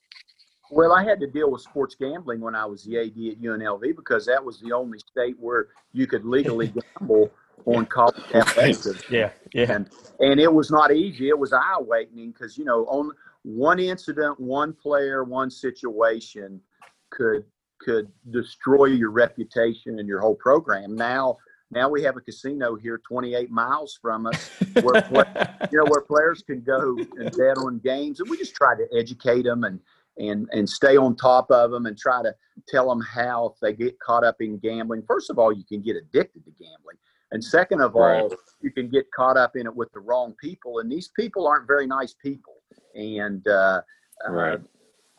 well, 0.71 0.93
I 0.93 1.03
had 1.03 1.19
to 1.19 1.27
deal 1.27 1.51
with 1.51 1.61
sports 1.61 1.95
gambling 1.95 2.39
when 2.39 2.55
I 2.55 2.65
was 2.65 2.83
the 2.83 2.97
AD 2.97 3.05
at 3.05 3.41
UNLV 3.41 3.95
because 3.95 4.25
that 4.25 4.43
was 4.43 4.59
the 4.61 4.71
only 4.71 4.99
state 4.99 5.35
where 5.39 5.67
you 5.91 6.07
could 6.07 6.25
legally 6.25 6.73
gamble 6.99 7.31
on 7.65 7.85
college 7.85 8.15
athletics. 8.33 9.03
Yeah, 9.09 9.31
yeah. 9.53 9.71
And, 9.71 9.89
and 10.19 10.39
it 10.39 10.51
was 10.51 10.71
not 10.71 10.91
easy. 10.91 11.29
It 11.29 11.37
was 11.37 11.53
eye 11.53 11.75
awakening 11.77 12.31
because, 12.31 12.57
you 12.57 12.65
know, 12.65 12.85
on 12.85 13.11
one 13.43 13.79
incident, 13.79 14.39
one 14.39 14.73
player, 14.73 15.23
one 15.23 15.51
situation 15.51 16.61
could 17.09 17.45
could 17.79 18.11
destroy 18.29 18.85
your 18.85 19.09
reputation 19.09 19.97
and 19.97 20.07
your 20.07 20.19
whole 20.19 20.35
program. 20.35 20.95
Now, 20.95 21.37
now 21.71 21.89
we 21.89 22.03
have 22.03 22.15
a 22.15 22.21
casino 22.21 22.75
here 22.75 23.01
28 23.07 23.49
miles 23.49 23.97
from 23.99 24.27
us 24.27 24.49
where 24.81 25.03
you 25.71 25.79
know 25.79 25.85
where 25.87 26.01
players 26.01 26.43
can 26.43 26.61
go 26.61 26.97
and 27.17 27.31
bet 27.35 27.57
on 27.57 27.79
games 27.79 28.19
and 28.19 28.29
we 28.29 28.37
just 28.37 28.53
try 28.53 28.75
to 28.75 28.85
educate 28.95 29.43
them 29.43 29.63
and 29.63 29.79
and 30.21 30.47
and 30.51 30.69
stay 30.69 30.95
on 30.97 31.15
top 31.15 31.49
of 31.51 31.71
them 31.71 31.85
and 31.85 31.97
try 31.97 32.21
to 32.21 32.33
tell 32.67 32.87
them 32.89 33.01
how 33.01 33.47
if 33.53 33.59
they 33.61 33.73
get 33.73 33.99
caught 33.99 34.23
up 34.23 34.37
in 34.39 34.57
gambling 34.59 35.03
first 35.07 35.29
of 35.29 35.39
all 35.39 35.51
you 35.51 35.63
can 35.63 35.81
get 35.81 35.95
addicted 35.95 36.43
to 36.45 36.51
gambling 36.51 36.97
and 37.31 37.43
second 37.43 37.81
of 37.81 37.95
Right. 37.95 38.21
all 38.21 38.33
you 38.61 38.71
can 38.71 38.87
get 38.89 39.05
caught 39.11 39.37
up 39.37 39.55
in 39.55 39.65
it 39.65 39.75
with 39.75 39.91
the 39.93 39.99
wrong 39.99 40.35
people 40.39 40.79
and 40.79 40.91
these 40.91 41.09
people 41.17 41.47
aren't 41.47 41.67
very 41.67 41.87
nice 41.87 42.13
people 42.13 42.55
and 42.95 43.47
uh, 43.47 43.81
uh, 44.27 44.31
Right. 44.31 44.59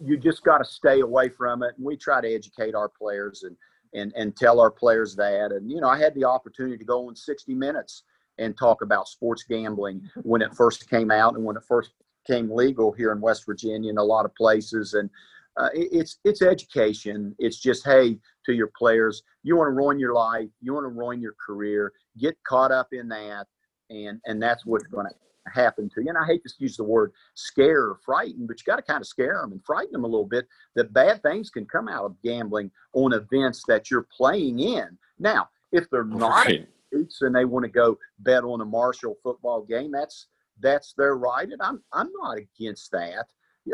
you 0.00 0.16
just 0.16 0.44
got 0.44 0.58
to 0.58 0.64
stay 0.64 1.00
away 1.00 1.28
from 1.28 1.62
it. 1.62 1.74
And 1.76 1.84
we 1.84 1.96
try 1.96 2.20
to 2.20 2.32
educate 2.32 2.74
our 2.74 2.88
players 2.88 3.44
and, 3.44 3.56
and, 3.94 4.12
and 4.16 4.36
tell 4.36 4.60
our 4.60 4.70
players 4.70 5.14
that. 5.16 5.52
And, 5.52 5.70
you 5.70 5.80
know, 5.80 5.88
I 5.88 5.98
had 5.98 6.14
the 6.14 6.24
opportunity 6.24 6.76
to 6.76 6.84
go 6.84 7.08
on 7.08 7.16
60 7.16 7.54
Minutes 7.54 8.04
and 8.38 8.56
talk 8.56 8.82
about 8.82 9.08
sports 9.08 9.44
gambling 9.48 10.08
when 10.22 10.42
it 10.42 10.54
first 10.54 10.88
came 10.88 11.10
out 11.10 11.34
and 11.34 11.44
when 11.44 11.56
it 11.56 11.62
first 11.68 11.90
came 12.26 12.50
legal 12.50 12.92
here 12.92 13.12
in 13.12 13.20
West 13.20 13.44
Virginia 13.46 13.90
and 13.90 13.98
a 13.98 14.02
lot 14.02 14.24
of 14.24 14.34
places. 14.34 14.94
And 14.94 15.10
uh, 15.56 15.68
it- 15.74 15.88
it's, 15.92 16.18
it's 16.24 16.42
education. 16.42 17.34
It's 17.38 17.58
just, 17.58 17.84
hey, 17.84 18.18
to 18.46 18.52
your 18.52 18.70
players, 18.76 19.22
you 19.42 19.56
want 19.56 19.68
to 19.68 19.72
ruin 19.72 19.98
your 19.98 20.14
life, 20.14 20.48
you 20.60 20.72
want 20.74 20.84
to 20.84 20.88
ruin 20.88 21.20
your 21.20 21.34
career, 21.44 21.92
get 22.18 22.36
caught 22.44 22.72
up 22.72 22.88
in 22.92 23.08
that. 23.08 23.46
And, 23.90 24.20
and 24.26 24.42
that's 24.42 24.64
what's 24.64 24.86
going 24.86 25.06
to 25.06 25.14
happen 25.52 25.90
to 25.90 26.02
you. 26.02 26.08
And 26.08 26.16
I 26.18 26.24
hate 26.24 26.42
to 26.44 26.52
use 26.58 26.76
the 26.76 26.84
word 26.84 27.12
scare 27.34 27.82
or 27.82 27.98
frighten, 28.04 28.46
but 28.46 28.58
you 28.58 28.64
got 28.64 28.76
to 28.76 28.82
kind 28.82 29.00
of 29.00 29.06
scare 29.06 29.40
them 29.42 29.52
and 29.52 29.62
frighten 29.64 29.92
them 29.92 30.04
a 30.04 30.08
little 30.08 30.26
bit 30.26 30.46
that 30.76 30.92
bad 30.92 31.22
things 31.22 31.50
can 31.50 31.66
come 31.66 31.88
out 31.88 32.04
of 32.04 32.16
gambling 32.22 32.70
on 32.94 33.12
events 33.12 33.62
that 33.68 33.90
you're 33.90 34.06
playing 34.16 34.60
in. 34.60 34.96
Now, 35.18 35.48
if 35.72 35.90
they're 35.90 36.04
not 36.04 36.46
Right. 36.46 36.66
and 36.92 37.34
they 37.34 37.44
want 37.44 37.64
to 37.64 37.70
go 37.70 37.98
bet 38.20 38.44
on 38.44 38.60
a 38.60 38.64
Marshall 38.64 39.16
football 39.22 39.62
game, 39.62 39.90
that's 39.90 40.26
that's 40.62 40.94
their 40.94 41.16
right, 41.16 41.48
and 41.48 41.60
I'm 41.60 41.82
I'm 41.92 42.10
not 42.20 42.38
against 42.38 42.90
that 42.92 43.26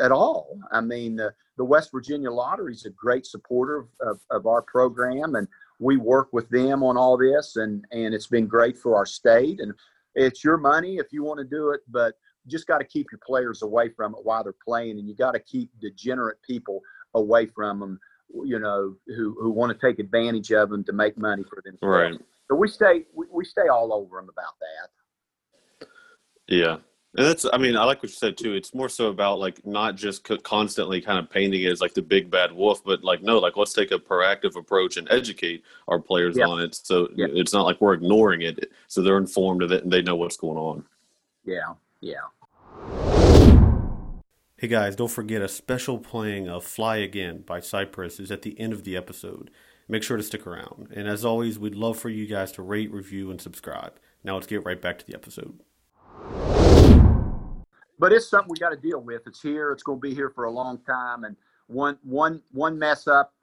at 0.02 0.12
all. 0.12 0.58
I 0.72 0.80
mean, 0.80 1.16
the, 1.16 1.32
the 1.56 1.64
West 1.64 1.90
Virginia 1.92 2.30
Lottery 2.30 2.72
is 2.72 2.84
a 2.84 2.90
great 2.90 3.26
supporter 3.26 3.78
of, 3.78 3.88
of, 4.00 4.20
of 4.30 4.46
our 4.46 4.62
program, 4.62 5.34
and 5.34 5.48
we 5.78 5.96
work 5.96 6.28
with 6.32 6.48
them 6.50 6.82
on 6.82 6.96
all 6.96 7.16
this, 7.16 7.56
and 7.56 7.84
and 7.92 8.14
it's 8.14 8.26
been 8.26 8.46
great 8.46 8.76
for 8.76 8.96
our 8.96 9.06
state. 9.06 9.60
And 9.60 9.72
it's 10.14 10.42
your 10.42 10.56
money 10.56 10.96
if 10.96 11.12
you 11.12 11.22
want 11.22 11.38
to 11.38 11.44
do 11.44 11.70
it, 11.70 11.80
but 11.88 12.14
you 12.44 12.50
just 12.50 12.66
got 12.66 12.78
to 12.78 12.84
keep 12.84 13.06
your 13.12 13.20
players 13.24 13.62
away 13.62 13.88
from 13.90 14.14
it 14.14 14.24
while 14.24 14.42
they're 14.42 14.54
playing, 14.64 14.98
and 14.98 15.08
you 15.08 15.14
got 15.14 15.32
to 15.32 15.40
keep 15.40 15.70
degenerate 15.80 16.42
people 16.42 16.80
away 17.14 17.46
from 17.46 17.80
them. 17.80 18.00
You 18.44 18.58
know, 18.58 18.94
who 19.06 19.36
who 19.40 19.50
want 19.50 19.72
to 19.72 19.86
take 19.86 19.98
advantage 19.98 20.52
of 20.52 20.68
them 20.68 20.84
to 20.84 20.92
make 20.92 21.16
money 21.16 21.44
for 21.44 21.62
themselves. 21.64 21.82
Right. 21.82 22.20
So 22.48 22.56
we 22.56 22.68
stay 22.68 23.04
we, 23.14 23.26
we 23.32 23.44
stay 23.44 23.68
all 23.68 23.92
over 23.92 24.16
them 24.16 24.28
about 24.28 24.54
that. 24.60 24.90
Yeah. 26.48 26.78
And 27.16 27.26
that's, 27.26 27.46
I 27.52 27.56
mean, 27.56 27.76
I 27.76 27.84
like 27.84 27.98
what 27.98 28.10
you 28.10 28.16
said 28.16 28.36
too. 28.36 28.52
It's 28.54 28.74
more 28.74 28.88
so 28.88 29.08
about 29.08 29.38
like 29.38 29.64
not 29.66 29.96
just 29.96 30.24
co- 30.24 30.36
constantly 30.38 31.00
kind 31.00 31.18
of 31.18 31.30
painting 31.30 31.62
it 31.62 31.70
as 31.72 31.80
like 31.80 31.94
the 31.94 32.02
big 32.02 32.30
bad 32.30 32.52
wolf, 32.52 32.84
but 32.84 33.02
like, 33.02 33.22
no, 33.22 33.38
like 33.38 33.56
let's 33.56 33.72
take 33.72 33.90
a 33.90 33.98
proactive 33.98 34.56
approach 34.56 34.96
and 34.98 35.08
educate 35.10 35.62
our 35.88 35.98
players 35.98 36.36
Yeah. 36.36 36.46
on 36.46 36.60
it. 36.60 36.74
So 36.74 37.08
Yeah. 37.16 37.26
it's 37.30 37.52
not 37.52 37.64
like 37.64 37.80
we're 37.80 37.94
ignoring 37.94 38.42
it. 38.42 38.70
So 38.88 39.02
they're 39.02 39.16
informed 39.18 39.62
of 39.62 39.72
it 39.72 39.82
and 39.84 39.92
they 39.92 40.02
know 40.02 40.16
what's 40.16 40.36
going 40.36 40.58
on. 40.58 40.84
Yeah, 41.44 41.74
yeah. 42.00 42.28
Hey 44.58 44.68
guys, 44.68 44.94
don't 44.96 45.10
forget 45.10 45.40
a 45.40 45.48
special 45.48 45.98
playing 45.98 46.48
of 46.48 46.64
Fly 46.64 46.96
Again 46.98 47.42
by 47.46 47.60
Cypress 47.60 48.20
is 48.20 48.30
at 48.30 48.42
the 48.42 48.58
end 48.60 48.72
of 48.72 48.84
the 48.84 48.96
episode. 48.96 49.50
Make 49.88 50.02
sure 50.02 50.16
to 50.18 50.22
stick 50.22 50.46
around. 50.46 50.88
And 50.94 51.08
as 51.08 51.24
always, 51.24 51.58
we'd 51.58 51.74
love 51.74 51.98
for 51.98 52.10
you 52.10 52.26
guys 52.26 52.52
to 52.52 52.62
rate, 52.62 52.92
review, 52.92 53.30
and 53.30 53.40
subscribe. 53.40 53.94
Now 54.22 54.34
let's 54.34 54.46
get 54.46 54.64
right 54.64 54.80
back 54.80 54.98
to 54.98 55.06
the 55.06 55.14
episode. 55.14 55.60
But 57.98 58.12
it's 58.12 58.28
something 58.28 58.48
we 58.50 58.58
got 58.58 58.70
to 58.70 58.76
deal 58.76 59.00
with. 59.00 59.22
It's 59.26 59.42
here. 59.42 59.72
It's 59.72 59.82
going 59.82 59.98
to 59.98 60.00
be 60.08 60.14
here 60.14 60.30
for 60.30 60.44
a 60.44 60.50
long 60.50 60.78
time. 60.78 61.24
And 61.24 61.36
one 61.66 61.98
one 62.02 62.42
one 62.52 62.78
mess 62.78 63.06
up, 63.06 63.34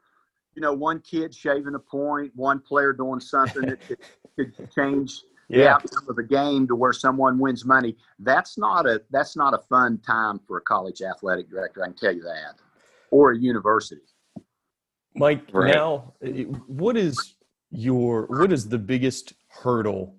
you 0.55 0.61
know, 0.61 0.73
one 0.73 0.99
kid 1.01 1.33
shaving 1.33 1.75
a 1.75 1.79
point, 1.79 2.31
one 2.35 2.59
player 2.59 2.93
doing 2.93 3.19
something 3.19 3.65
that 3.67 3.85
could, 3.87 3.97
could 4.37 4.53
change 4.73 5.21
the 5.49 5.57
Yeah. 5.59 5.73
outcome 5.75 6.07
of 6.09 6.17
a 6.17 6.23
game 6.23 6.67
to 6.67 6.75
where 6.75 6.93
someone 6.93 7.37
wins 7.37 7.65
money. 7.65 7.95
That's 8.19 8.57
not 8.57 8.87
a 8.87 9.01
that's 9.11 9.35
not 9.35 9.53
a 9.53 9.59
fun 9.69 9.99
time 9.99 10.39
for 10.47 10.57
a 10.57 10.61
college 10.61 11.01
athletic 11.01 11.49
director. 11.49 11.83
I 11.83 11.87
can 11.87 11.95
tell 11.95 12.13
you 12.15 12.23
that, 12.23 12.55
or 13.11 13.31
a 13.31 13.37
university. 13.37 14.01
Mike, 15.15 15.43
Right. 15.53 15.73
now 15.75 16.13
what 16.67 16.97
is 16.97 17.35
your 17.71 18.25
what 18.27 18.51
is 18.51 18.69
the 18.69 18.79
biggest 18.79 19.33
hurdle 19.49 20.17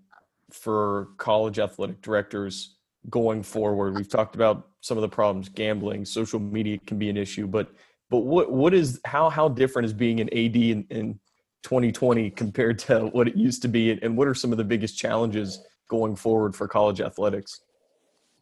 for 0.51 1.09
college 1.19 1.59
athletic 1.59 2.01
directors 2.03 2.76
going 3.11 3.43
forward? 3.43 3.95
We've 3.95 4.09
talked 4.09 4.35
about 4.35 4.69
some 4.81 4.97
of 4.97 5.03
the 5.03 5.09
problems, 5.09 5.49
gambling, 5.49 6.05
social 6.05 6.41
media 6.41 6.79
can 6.87 6.99
be 6.99 7.09
an 7.09 7.17
issue, 7.17 7.47
but 7.47 7.71
but 8.11 8.19
what 8.19 8.53
what 8.53 8.75
is 8.75 9.01
how 9.05 9.29
how 9.29 9.49
different 9.49 9.87
is 9.87 9.93
being 9.93 10.21
an 10.21 10.29
AD 10.29 10.57
in, 10.57 10.87
in 10.91 11.19
2020 11.63 12.31
compared 12.31 12.79
to 12.81 13.07
what 13.13 13.29
it 13.29 13.37
used 13.37 13.63
to 13.63 13.69
be, 13.69 13.91
and 13.91 14.17
what 14.17 14.29
are 14.29 14.35
some 14.35 14.53
of 14.53 14.59
the 14.59 14.65
biggest 14.65 14.97
challenges 14.97 15.61
going 15.89 16.17
forward 16.17 16.55
for 16.55 16.69
college 16.69 17.01
athletics? 17.01 17.61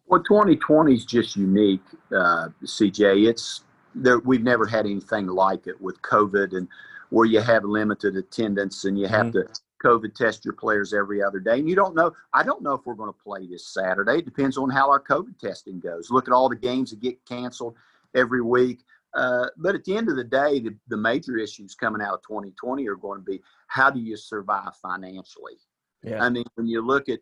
Well, 0.06 0.22
2020 0.22 0.92
is 0.94 1.04
just 1.04 1.34
unique, 1.34 1.80
uh, 2.14 2.48
CJ. 2.62 3.26
It's 3.26 3.62
there. 3.94 4.18
We've 4.18 4.42
never 4.42 4.66
had 4.66 4.84
anything 4.84 5.26
like 5.26 5.66
it 5.66 5.80
with 5.80 6.00
COVID, 6.02 6.52
and 6.56 6.68
where 7.10 7.26
you 7.26 7.40
have 7.40 7.64
limited 7.64 8.16
attendance 8.16 8.84
and 8.84 8.98
you 8.98 9.06
have 9.06 9.32
to 9.32 9.46
COVID 9.84 10.14
test 10.14 10.44
your 10.44 10.54
players 10.54 10.94
every 10.94 11.22
other 11.22 11.38
day. 11.38 11.58
And 11.58 11.68
you 11.68 11.76
don't 11.76 11.94
know. 11.94 12.12
I 12.32 12.42
don't 12.42 12.62
know 12.62 12.72
if 12.72 12.86
we're 12.86 12.94
going 12.94 13.12
to 13.12 13.22
play 13.22 13.46
this 13.46 13.66
Saturday. 13.66 14.18
It 14.18 14.24
depends 14.24 14.56
on 14.56 14.70
how 14.70 14.90
our 14.90 15.00
COVID 15.00 15.38
testing 15.38 15.80
goes. 15.80 16.10
Look 16.10 16.28
at 16.28 16.34
all 16.34 16.48
the 16.48 16.56
games 16.56 16.90
that 16.90 17.00
get 17.00 17.24
canceled 17.26 17.74
every 18.14 18.42
week. 18.42 18.84
Uh, 19.14 19.46
but 19.56 19.74
at 19.74 19.84
the 19.84 19.96
end 19.96 20.08
of 20.08 20.16
the 20.16 20.24
day, 20.24 20.58
the, 20.58 20.74
the 20.88 20.96
major 20.96 21.36
issues 21.36 21.74
coming 21.74 22.02
out 22.02 22.14
of 22.14 22.22
2020 22.22 22.88
are 22.88 22.96
going 22.96 23.20
to 23.20 23.24
be 23.24 23.40
how 23.68 23.90
do 23.90 24.00
you 24.00 24.16
survive 24.16 24.74
financially? 24.82 25.54
Yeah. 26.02 26.22
I 26.22 26.28
mean, 26.28 26.44
when 26.56 26.66
you 26.66 26.84
look 26.84 27.08
at 27.08 27.20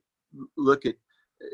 look 0.57 0.87
at 0.87 0.95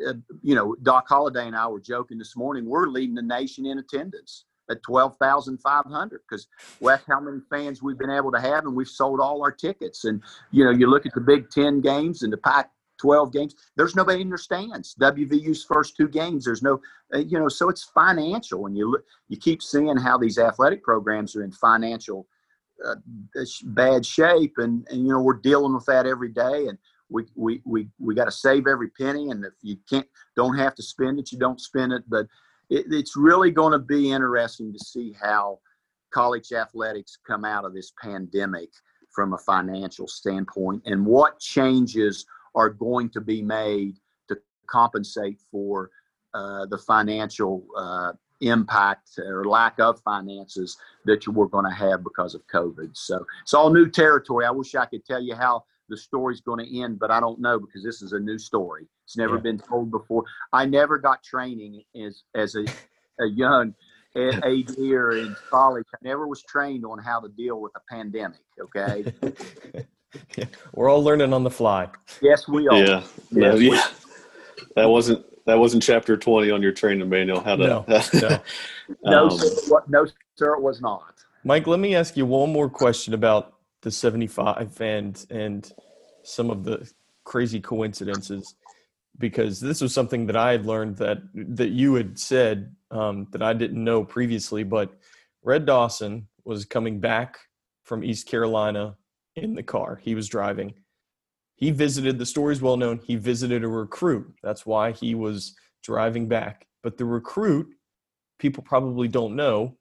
uh, 0.06 0.14
you 0.42 0.54
know, 0.54 0.76
Doc 0.82 1.06
Holliday 1.08 1.46
and 1.46 1.56
I 1.56 1.66
were 1.66 1.80
joking 1.80 2.18
this 2.18 2.36
morning. 2.36 2.66
We're 2.66 2.88
leading 2.88 3.14
the 3.14 3.22
nation 3.22 3.66
in 3.66 3.78
attendance 3.78 4.44
at 4.70 4.82
twelve 4.82 5.16
thousand 5.18 5.58
five 5.58 5.84
hundred 5.86 6.20
because 6.28 6.46
well, 6.80 6.96
that's 6.96 7.06
how 7.08 7.20
many 7.20 7.38
fans 7.50 7.82
we've 7.82 7.98
been 7.98 8.10
able 8.10 8.32
to 8.32 8.40
have, 8.40 8.64
and 8.64 8.74
we've 8.74 8.88
sold 8.88 9.20
all 9.20 9.42
our 9.42 9.52
tickets. 9.52 10.04
And 10.04 10.22
you 10.50 10.64
know, 10.64 10.70
you 10.70 10.88
look 10.88 11.06
at 11.06 11.14
the 11.14 11.20
Big 11.20 11.50
Ten 11.50 11.80
games 11.80 12.22
and 12.22 12.32
the 12.32 12.38
Pac. 12.38 12.70
12 13.00 13.32
games. 13.32 13.54
There's 13.76 13.94
nobody 13.94 14.22
in 14.22 14.28
their 14.28 14.36
stands. 14.36 14.96
WVU's 15.00 15.64
first 15.64 15.96
two 15.96 16.08
games. 16.08 16.44
There's 16.44 16.64
no, 16.64 16.80
uh, 17.14 17.18
you 17.18 17.38
know, 17.38 17.48
so 17.48 17.68
it's 17.68 17.84
financial. 17.84 18.66
And 18.66 18.76
you 18.76 18.90
look, 18.90 19.04
you 19.28 19.36
keep 19.36 19.62
seeing 19.62 19.96
how 19.96 20.18
these 20.18 20.36
athletic 20.36 20.82
programs 20.82 21.36
are 21.36 21.44
in 21.44 21.52
financial 21.52 22.26
uh, 22.84 22.94
bad 23.64 24.04
shape, 24.06 24.54
and 24.58 24.86
and 24.90 25.02
you 25.02 25.12
know 25.12 25.20
we're 25.20 25.34
dealing 25.34 25.74
with 25.74 25.84
that 25.86 26.06
every 26.06 26.28
day. 26.28 26.66
And 26.68 26.78
we 27.08 27.24
we 27.34 27.62
we 27.64 27.88
we 27.98 28.14
got 28.14 28.26
to 28.26 28.30
save 28.30 28.66
every 28.66 28.90
penny, 28.90 29.30
and 29.30 29.44
if 29.44 29.54
you 29.62 29.76
can't 29.88 30.06
don't 30.36 30.56
have 30.56 30.74
to 30.76 30.82
spend 30.82 31.18
it, 31.18 31.32
you 31.32 31.38
don't 31.38 31.60
spend 31.60 31.92
it. 31.92 32.04
But 32.08 32.26
it, 32.70 32.86
it's 32.90 33.16
really 33.16 33.50
going 33.50 33.72
to 33.72 33.78
be 33.78 34.12
interesting 34.12 34.72
to 34.72 34.78
see 34.78 35.14
how 35.20 35.58
college 36.12 36.52
athletics 36.52 37.18
come 37.26 37.44
out 37.44 37.64
of 37.64 37.74
this 37.74 37.92
pandemic 38.02 38.70
from 39.10 39.32
a 39.32 39.38
financial 39.38 40.06
standpoint, 40.06 40.82
and 40.86 41.04
what 41.04 41.38
changes 41.40 42.26
are 42.54 42.70
going 42.70 43.08
to 43.10 43.20
be 43.20 43.42
made 43.42 43.96
to 44.28 44.36
compensate 44.68 45.40
for 45.50 45.90
uh, 46.34 46.66
the 46.66 46.78
financial 46.78 47.64
uh, 47.76 48.12
impact 48.40 49.18
or 49.18 49.44
lack 49.44 49.80
of 49.80 50.00
finances 50.02 50.76
that 51.04 51.26
you 51.26 51.32
were 51.32 51.48
going 51.48 51.64
to 51.64 51.70
have 51.74 52.04
because 52.04 52.34
of 52.34 52.46
COVID. 52.46 52.90
So 52.96 53.24
it's 53.42 53.54
all 53.54 53.70
new 53.70 53.88
territory. 53.88 54.44
I 54.44 54.50
wish 54.50 54.74
I 54.74 54.86
could 54.86 55.04
tell 55.04 55.20
you 55.20 55.34
how 55.34 55.64
the 55.88 55.96
story's 55.96 56.40
going 56.40 56.64
to 56.64 56.80
end, 56.82 56.98
but 56.98 57.10
I 57.10 57.20
don't 57.20 57.40
know 57.40 57.58
because 57.58 57.82
this 57.84 58.02
is 58.02 58.12
a 58.12 58.18
new 58.18 58.38
story. 58.38 58.86
It's 59.04 59.16
never 59.16 59.36
Yeah. 59.36 59.40
been 59.42 59.58
told 59.58 59.90
before. 59.90 60.24
I 60.52 60.66
never 60.66 60.98
got 60.98 61.22
training 61.22 61.82
as 62.06 62.22
as 62.34 62.54
a, 62.54 62.64
a 63.22 63.26
young 63.28 63.74
a- 64.16 64.34
AD 64.46 64.78
or 64.78 65.12
in 65.12 65.36
college. 65.50 65.86
I 65.94 65.98
never 66.02 66.26
was 66.28 66.42
trained 66.42 66.84
on 66.84 66.98
how 66.98 67.20
to 67.20 67.28
deal 67.28 67.60
with 67.60 67.72
a 67.76 67.80
pandemic. 67.94 68.40
Okay. 68.60 69.12
Yeah. 70.38 70.46
We're 70.72 70.88
all 70.88 71.04
learning 71.04 71.34
on 71.34 71.44
the 71.44 71.50
fly. 71.50 71.86
yes, 72.22 72.48
we 72.48 72.66
are. 72.66 72.78
Yeah. 72.78 73.02
Yes, 73.30 73.58
we- 73.58 73.70
yeah. 73.72 73.86
That 74.74 74.86
wasn't, 74.86 75.22
that 75.44 75.58
wasn't 75.58 75.82
chapter 75.82 76.16
20 76.16 76.50
on 76.50 76.62
your 76.62 76.72
training 76.72 77.06
manual. 77.10 77.40
How 77.40 77.56
to, 77.56 77.66
No, 77.66 77.84
no. 78.14 78.40
No, 79.04 79.24
Um, 79.24 79.30
sir, 79.38 79.82
no, 79.86 80.06
sir, 80.36 80.54
it 80.54 80.62
was 80.62 80.80
not. 80.80 81.12
Mike, 81.44 81.66
let 81.66 81.78
me 81.78 81.94
ask 81.94 82.16
you 82.16 82.24
one 82.24 82.50
more 82.50 82.70
question 82.70 83.12
about 83.12 83.57
the 83.82 83.90
75 83.90 84.80
and 84.80 85.26
and 85.30 85.72
some 86.22 86.50
of 86.50 86.64
the 86.64 86.90
crazy 87.24 87.60
coincidences 87.60 88.54
because 89.18 89.60
this 89.60 89.80
was 89.80 89.92
something 89.92 90.26
that 90.26 90.36
I 90.36 90.52
had 90.52 90.66
learned 90.66 90.96
that 90.98 91.18
that 91.34 91.70
you 91.70 91.94
had 91.94 92.18
said 92.18 92.74
um, 92.90 93.26
that 93.32 93.42
I 93.42 93.52
didn't 93.52 93.82
know 93.82 94.04
previously. 94.04 94.62
But 94.64 94.92
Red 95.42 95.66
Dawson 95.66 96.28
was 96.44 96.64
coming 96.64 97.00
back 97.00 97.38
from 97.84 98.04
East 98.04 98.26
Carolina 98.28 98.96
in 99.36 99.54
the 99.54 99.62
car 99.62 100.00
he 100.02 100.14
was 100.14 100.28
driving. 100.28 100.74
he 101.54 101.70
visited 101.70 102.18
the 102.18 102.26
story's 102.26 102.62
well 102.62 102.76
known. 102.76 103.00
He 103.02 103.16
visited 103.16 103.64
a 103.64 103.68
recruit. 103.68 104.32
That's 104.42 104.64
why 104.64 104.92
he 104.92 105.14
was 105.14 105.56
driving 105.82 106.28
back. 106.28 106.66
But 106.82 106.96
the 106.96 107.04
recruit, 107.04 107.66
people 108.38 108.62
probably 108.62 109.08
don't 109.08 109.34
know. 109.34 109.76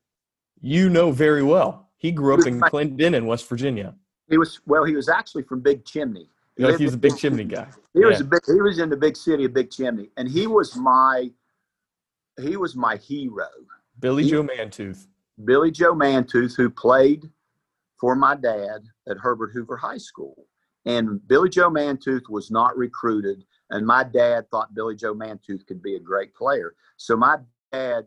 You 0.61 0.89
know 0.89 1.11
very 1.11 1.43
well. 1.43 1.86
He 1.97 2.11
grew 2.11 2.35
up 2.35 2.45
in 2.45 2.59
Clendenin 2.59 3.15
in 3.15 3.25
West 3.25 3.47
Virginia. 3.49 3.95
He 4.29 4.37
was 4.37 4.59
well. 4.65 4.83
He 4.83 4.95
was 4.95 5.09
actually 5.09 5.43
from 5.43 5.61
Big 5.61 5.85
Chimney. 5.85 6.29
He 6.57 6.63
you 6.63 6.71
know, 6.71 6.77
he's 6.77 6.95
a 6.95 6.97
big 6.97 7.15
chimney 7.17 7.43
guy. 7.43 7.67
He 7.93 8.01
yeah. 8.01 8.07
was 8.07 8.21
a 8.21 8.23
big. 8.23 8.41
He 8.45 8.59
was 8.61 8.79
in 8.79 8.89
the 8.89 8.97
big 8.97 9.15
city 9.15 9.45
of 9.45 9.53
Big 9.53 9.69
Chimney, 9.69 10.09
and 10.17 10.27
he 10.27 10.47
was 10.47 10.75
my. 10.75 11.29
He 12.41 12.57
was 12.57 12.75
my 12.75 12.97
hero. 12.97 13.47
Billy 13.99 14.23
he, 14.23 14.31
Joe 14.31 14.43
Mantooth. 14.43 15.07
Billy 15.45 15.71
Joe 15.71 15.93
Mantooth, 15.93 16.55
who 16.55 16.69
played 16.69 17.29
for 17.99 18.15
my 18.15 18.35
dad 18.35 18.81
at 19.07 19.17
Herbert 19.17 19.51
Hoover 19.53 19.77
High 19.77 19.97
School. 19.97 20.47
And 20.85 21.25
Billy 21.27 21.49
Joe 21.49 21.69
Mantooth 21.69 22.29
was 22.29 22.49
not 22.49 22.77
recruited, 22.77 23.43
and 23.69 23.85
my 23.85 24.03
dad 24.03 24.49
thought 24.49 24.73
Billy 24.73 24.95
Joe 24.95 25.13
Mantooth 25.13 25.65
could 25.67 25.81
be 25.81 25.95
a 25.95 25.99
great 25.99 26.33
player. 26.33 26.75
So 26.97 27.15
my 27.15 27.37
dad 27.71 28.05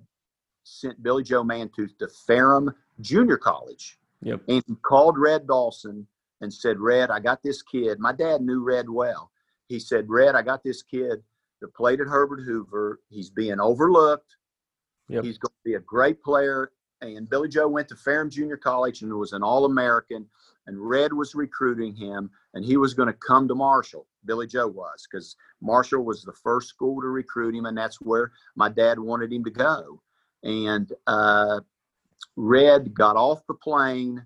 sent 0.65 1.03
Billy 1.03 1.23
Joe 1.23 1.45
Mantooth 1.45 1.97
to 1.99 2.09
Ferrum 2.27 2.73
Junior 3.01 3.37
College. 3.37 3.99
Yep. 4.23 4.43
And 4.49 4.63
he 4.67 4.75
called 4.83 5.19
Red 5.19 5.47
Dawson 5.47 6.07
and 6.41 6.53
said, 6.53 6.79
Red, 6.79 7.11
I 7.11 7.21
got 7.21 7.43
this 7.43 7.63
kid. 7.63 7.99
My 7.99 8.13
dad 8.13 8.43
knew 8.43 8.63
Red 8.63 8.89
well. 8.89 9.31
He 9.69 9.79
said, 9.79 10.09
Red, 10.09 10.35
I 10.35 10.43
got 10.43 10.63
this 10.63 10.83
kid 10.83 11.23
that 11.61 11.75
played 11.75 12.01
at 12.01 12.07
Herbert 12.07 12.41
Hoover. 12.41 13.01
He's 13.09 13.31
being 13.31 13.61
overlooked. 13.61 14.37
Yep. 15.09 15.25
He's 15.25 15.39
going 15.39 15.53
to 15.53 15.65
be 15.65 15.75
a 15.75 15.81
great 15.81 16.23
player. 16.23 16.73
And 17.03 17.29
Billy 17.29 17.49
Joe 17.49 17.69
went 17.69 17.89
to 17.89 17.97
Ferrum 17.97 18.31
Junior 18.31 18.57
College 18.57 19.03
and 19.03 19.13
was 19.15 19.33
an 19.33 19.43
All 19.43 19.65
American. 19.65 20.27
And 20.67 20.79
Red 20.79 21.13
was 21.13 21.35
recruiting 21.35 21.97
him, 21.97 22.31
and 22.55 22.65
he 22.65 22.77
was 22.77 22.95
going 22.95 23.09
to 23.09 23.15
come 23.15 23.49
to 23.49 23.55
Marshall. 23.55 24.07
Billy 24.25 24.47
Joe 24.47 24.69
was, 24.69 25.07
because 25.11 25.35
Marshall 25.61 26.05
was 26.05 26.23
the 26.23 26.33
first 26.33 26.69
school 26.69 27.01
to 27.01 27.09
recruit 27.09 27.55
him, 27.55 27.65
and 27.65 27.77
that's 27.77 28.01
where 28.01 28.33
my 28.55 28.69
dad 28.69 28.99
wanted 28.99 29.33
him 29.33 29.43
to 29.45 29.51
go. 29.51 30.01
And 30.43 30.93
uh, 31.07 31.61
Red 32.41 32.95
got 32.95 33.17
off 33.17 33.47
the 33.47 33.55
plane, 33.55 34.25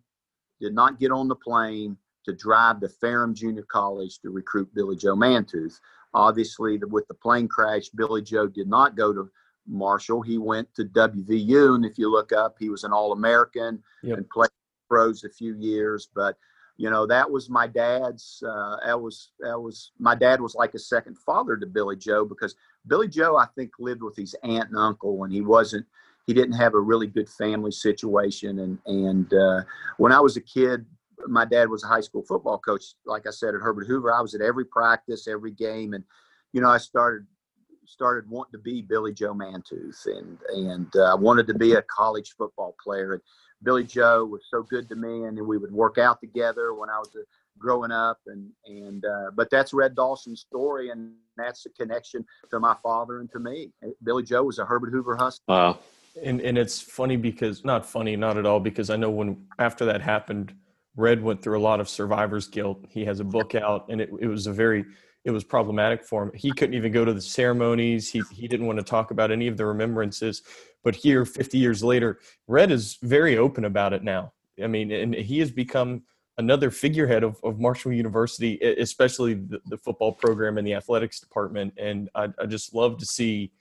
did 0.60 0.72
not 0.72 1.00
get 1.00 1.10
on 1.10 1.26
the 1.26 1.34
plane 1.34 1.96
to 2.24 2.32
drive 2.32 2.80
to 2.80 2.88
Ferrum 2.88 3.34
Junior 3.34 3.64
College 3.64 4.20
to 4.20 4.30
recruit 4.30 4.72
Billy 4.72 4.96
Joe 4.96 5.16
Mantooth. 5.16 5.80
Obviously, 6.14 6.78
with 6.78 7.08
the 7.08 7.14
plane 7.14 7.48
crash, 7.48 7.88
Billy 7.88 8.22
Joe 8.22 8.46
did 8.46 8.68
not 8.68 8.96
go 8.96 9.12
to 9.12 9.28
Marshall. 9.66 10.22
He 10.22 10.38
went 10.38 10.72
to 10.76 10.84
WVU, 10.84 11.74
and 11.74 11.84
if 11.84 11.98
you 11.98 12.08
look 12.08 12.32
up, 12.32 12.54
he 12.58 12.68
was 12.68 12.84
an 12.84 12.92
All 12.92 13.12
American 13.12 13.82
yep. 14.04 14.18
and 14.18 14.30
played 14.30 14.50
pros 14.88 15.24
a 15.24 15.28
few 15.28 15.56
years. 15.56 16.08
But 16.14 16.36
you 16.76 16.90
know, 16.90 17.06
that 17.06 17.28
was 17.28 17.50
my 17.50 17.66
dad's. 17.66 18.42
Uh, 18.46 18.76
that 18.86 19.00
was 19.00 19.32
that 19.40 19.58
was 19.58 19.90
my 19.98 20.14
dad 20.14 20.40
was 20.40 20.54
like 20.54 20.74
a 20.74 20.78
second 20.78 21.18
father 21.18 21.56
to 21.56 21.66
Billy 21.66 21.96
Joe 21.96 22.24
because 22.24 22.54
Billy 22.86 23.08
Joe, 23.08 23.36
I 23.36 23.46
think, 23.56 23.72
lived 23.80 24.02
with 24.02 24.16
his 24.16 24.36
aunt 24.44 24.68
and 24.68 24.78
uncle 24.78 25.16
when 25.16 25.32
he 25.32 25.40
wasn't. 25.40 25.86
He 26.26 26.34
didn't 26.34 26.54
have 26.54 26.74
a 26.74 26.80
really 26.80 27.06
good 27.06 27.28
family 27.28 27.70
situation, 27.70 28.60
and 28.60 28.78
and 28.86 29.32
uh, 29.34 29.62
when 29.98 30.12
I 30.12 30.20
was 30.20 30.36
a 30.36 30.40
kid, 30.40 30.86
my 31.26 31.44
dad 31.44 31.68
was 31.68 31.84
a 31.84 31.88
high 31.88 32.00
school 32.00 32.24
football 32.26 32.58
coach. 32.58 32.82
Like 33.06 33.26
I 33.26 33.30
said 33.30 33.54
at 33.54 33.60
Herbert 33.60 33.86
Hoover, 33.86 34.12
I 34.12 34.20
was 34.20 34.34
at 34.34 34.40
every 34.40 34.64
practice, 34.64 35.28
every 35.28 35.52
game, 35.52 35.92
and 35.94 36.04
you 36.52 36.60
know, 36.60 36.68
I 36.68 36.78
started 36.78 37.26
started 37.86 38.28
wanting 38.30 38.52
to 38.52 38.58
be 38.58 38.82
Billy 38.82 39.12
Joe 39.12 39.34
Mantooth, 39.34 40.06
and 40.06 40.38
and 40.48 40.88
uh, 40.96 41.02
I 41.02 41.10
uh, 41.12 41.16
wanted 41.16 41.46
to 41.48 41.54
be 41.54 41.74
a 41.74 41.82
college 41.82 42.34
football 42.36 42.74
player. 42.82 43.14
And 43.14 43.22
Billy 43.62 43.84
Joe 43.84 44.24
was 44.24 44.42
so 44.50 44.62
good 44.62 44.88
to 44.88 44.96
me, 44.96 45.24
and 45.24 45.38
we 45.46 45.58
would 45.58 45.72
work 45.72 45.98
out 45.98 46.20
together 46.20 46.74
when 46.74 46.90
I 46.90 46.98
was 46.98 47.14
a, 47.14 47.24
growing 47.58 47.92
up. 47.92 48.18
And 48.26 48.50
and 48.66 49.04
uh, 49.04 49.30
but 49.34 49.50
that's 49.50 49.72
Red 49.72 49.94
Dawson's 49.94 50.40
story, 50.40 50.90
and 50.90 51.12
that's 51.36 51.64
the 51.64 51.70
connection 51.70 52.24
to 52.50 52.60
my 52.60 52.76
father 52.82 53.20
and 53.20 53.30
to 53.32 53.38
me. 53.38 53.72
Billy 54.02 54.22
Joe 54.22 54.44
was 54.44 54.58
a 54.58 54.64
Herbert 54.64 54.90
Hoover 54.90 55.16
Husky. 55.16 55.44
Wow. 55.48 55.78
And 56.22 56.40
and 56.40 56.56
it's 56.56 56.80
funny 56.80 57.16
because 57.16 57.64
not 57.64 57.84
funny, 57.84 58.16
not 58.16 58.38
at 58.38 58.46
all, 58.46 58.60
because 58.60 58.90
I 58.90 58.96
know 58.96 59.10
when 59.10 59.46
after 59.58 59.84
that 59.86 60.00
happened, 60.00 60.54
Red 60.96 61.22
went 61.22 61.42
through 61.42 61.58
a 61.58 61.60
lot 61.60 61.80
of 61.80 61.88
survivor's 61.88 62.46
guilt. 62.46 62.84
He 62.88 63.04
has 63.04 63.20
a 63.20 63.24
book 63.24 63.54
out, 63.54 63.86
and 63.88 64.00
it 64.00 64.10
it 64.20 64.28
was 64.28 64.46
a 64.46 64.52
very 64.52 64.84
it 65.24 65.30
was 65.30 65.42
problematic 65.42 66.04
for 66.04 66.24
him. 66.24 66.32
He 66.34 66.52
couldn't 66.52 66.74
even 66.74 66.92
go 66.92 67.04
to 67.04 67.12
the 67.12 67.20
ceremonies. 67.20 68.10
He 68.10 68.22
he 68.30 68.46
didn't 68.46 68.66
want 68.66 68.78
to 68.78 68.84
talk 68.84 69.10
about 69.10 69.30
any 69.30 69.48
of 69.48 69.56
the 69.56 69.66
remembrances. 69.66 70.42
But 70.84 70.94
here, 70.94 71.24
50 71.24 71.58
years 71.58 71.82
later, 71.82 72.20
Red 72.46 72.70
is 72.70 72.98
very 73.02 73.38
open 73.38 73.64
about 73.64 73.94
it 73.94 74.04
now. 74.04 74.32
I 74.62 74.66
mean, 74.66 74.92
and 74.92 75.14
he 75.14 75.38
has 75.40 75.50
become 75.50 76.02
another 76.38 76.70
figurehead 76.70 77.22
of, 77.22 77.38
of 77.42 77.58
Marshall 77.58 77.92
University, 77.92 78.58
especially 78.60 79.34
the, 79.34 79.60
the 79.66 79.78
football 79.78 80.12
program 80.12 80.58
and 80.58 80.66
the 80.66 80.74
athletics 80.74 81.20
department. 81.20 81.72
And 81.76 82.10
I, 82.14 82.28
I 82.38 82.46
just 82.46 82.74
love 82.74 82.98
to 82.98 83.06
see 83.06 83.52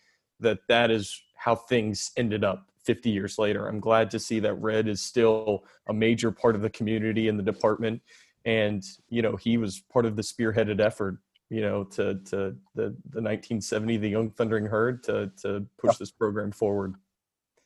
that 0.44 0.60
that 0.68 0.92
is 0.92 1.22
how 1.36 1.56
things 1.56 2.12
ended 2.16 2.44
up 2.44 2.68
50 2.84 3.10
years 3.10 3.38
later. 3.38 3.68
I'm 3.68 3.80
glad 3.80 4.12
to 4.12 4.20
see 4.20 4.40
that 4.40 4.54
Red 4.56 4.88
is 4.88 5.02
still 5.02 5.66
a 5.88 5.94
major 5.94 6.32
part 6.32 6.56
of 6.56 6.62
the 6.62 6.70
community 6.70 7.28
and 7.28 7.38
the 7.40 7.44
department. 7.44 8.02
And, 8.46 8.84
you 9.10 9.22
know, 9.22 9.36
he 9.36 9.58
was 9.58 9.82
part 9.92 10.06
of 10.06 10.16
the 10.16 10.22
spearheaded 10.22 10.80
effort 10.80 11.18
you 11.54 11.62
know, 11.62 11.84
to 11.84 12.16
to 12.16 12.56
the 12.74 12.96
the 13.12 13.22
1970 13.22 13.98
the 13.98 14.10
Young 14.10 14.32
Thundering 14.32 14.66
Herd 14.66 15.04
to 15.04 15.32
to 15.44 15.64
push 15.78 15.98
this 15.98 16.10
program 16.10 16.52
forward. 16.52 16.96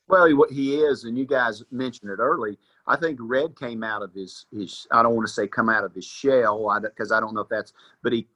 Well, 0.10 0.26
he, 0.26 0.54
he 0.54 0.76
is, 0.76 1.06
and 1.06 1.18
you 1.18 1.26
guys 1.26 1.64
mentioned 1.72 2.12
it 2.12 2.20
early. 2.20 2.58
I 2.86 2.98
think 2.98 3.18
Red 3.22 3.58
came 3.58 3.84
out 3.84 4.02
of 4.04 4.14
his 4.14 4.46
his. 4.52 4.88
I 4.92 5.04
don't 5.04 5.16
want 5.16 5.26
to 5.26 5.34
say 5.34 5.48
come 5.48 5.70
out 5.70 5.86
of 5.86 5.94
his 5.94 6.04
shell, 6.04 6.78
because 6.82 7.14
I, 7.14 7.18
I, 7.18 7.20
don't 7.22 7.34
know 7.34 7.42
if 7.42 7.50
that's, 7.50 7.72
but 8.04 8.12
he 8.12 8.28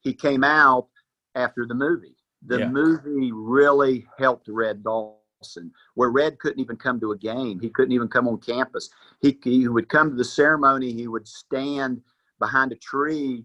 he 0.00 0.12
came 0.12 0.42
out 0.42 0.88
after 1.36 1.64
the 1.64 1.74
movie. 1.74 2.16
The 2.46 2.60
yeah. 2.60 2.68
movie 2.68 3.32
really 3.32 4.06
helped 4.18 4.48
Red 4.48 4.82
Dawson, 4.82 5.72
where 5.94 6.10
Red 6.10 6.38
couldn't 6.38 6.60
even 6.60 6.76
come 6.76 6.98
to 7.00 7.12
a 7.12 7.16
game. 7.16 7.60
He 7.60 7.70
couldn't 7.70 7.92
even 7.92 8.08
come 8.08 8.28
on 8.28 8.38
campus. 8.38 8.90
He 9.20 9.38
he 9.44 9.68
would 9.68 9.88
come 9.88 10.10
to 10.10 10.16
the 10.16 10.24
ceremony. 10.24 10.92
He 10.92 11.08
would 11.08 11.28
stand 11.28 12.02
behind 12.38 12.72
a 12.72 12.76
tree 12.76 13.44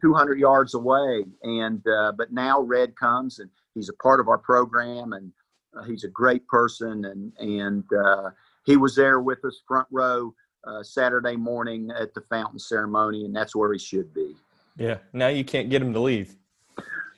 200 0.00 0.38
yards 0.38 0.74
away. 0.74 1.24
And 1.42 1.86
uh, 1.86 2.12
but 2.12 2.32
now 2.32 2.60
Red 2.60 2.96
comes 2.96 3.38
and 3.38 3.50
he's 3.74 3.88
a 3.88 3.94
part 3.94 4.20
of 4.20 4.28
our 4.28 4.38
program, 4.38 5.12
and 5.12 5.32
uh, 5.76 5.84
he's 5.84 6.04
a 6.04 6.08
great 6.08 6.46
person, 6.48 7.04
and 7.04 7.32
and 7.38 7.84
uh, 7.92 8.30
he 8.64 8.76
was 8.76 8.94
there 8.94 9.20
with 9.20 9.44
us 9.44 9.62
front 9.66 9.88
row 9.90 10.34
uh, 10.64 10.82
Saturday 10.82 11.36
morning 11.36 11.90
at 11.98 12.14
the 12.14 12.20
fountain 12.22 12.58
ceremony, 12.58 13.24
and 13.24 13.34
that's 13.34 13.54
where 13.54 13.72
he 13.72 13.78
should 13.78 14.12
be. 14.12 14.34
Yeah. 14.76 14.98
Now 15.12 15.28
you 15.28 15.44
can't 15.44 15.70
get 15.70 15.82
him 15.82 15.92
to 15.92 16.00
leave. 16.00 16.36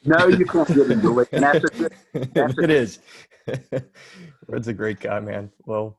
No, 0.05 0.27
you 0.27 0.45
can't 0.45 0.69
get 0.69 0.91
him 0.91 1.01
to 1.01 1.11
leave. 1.11 1.29
And 1.33 1.45
that's 1.45 1.65
a 1.65 1.69
good, 1.69 1.93
that's 2.35 2.59
it 2.59 2.71
a, 2.71 2.75
is. 2.75 2.99
Red's 4.49 4.69
a 4.69 4.73
great 4.73 5.01
guy, 5.01 5.21
man. 5.21 5.51
Well, 5.65 5.99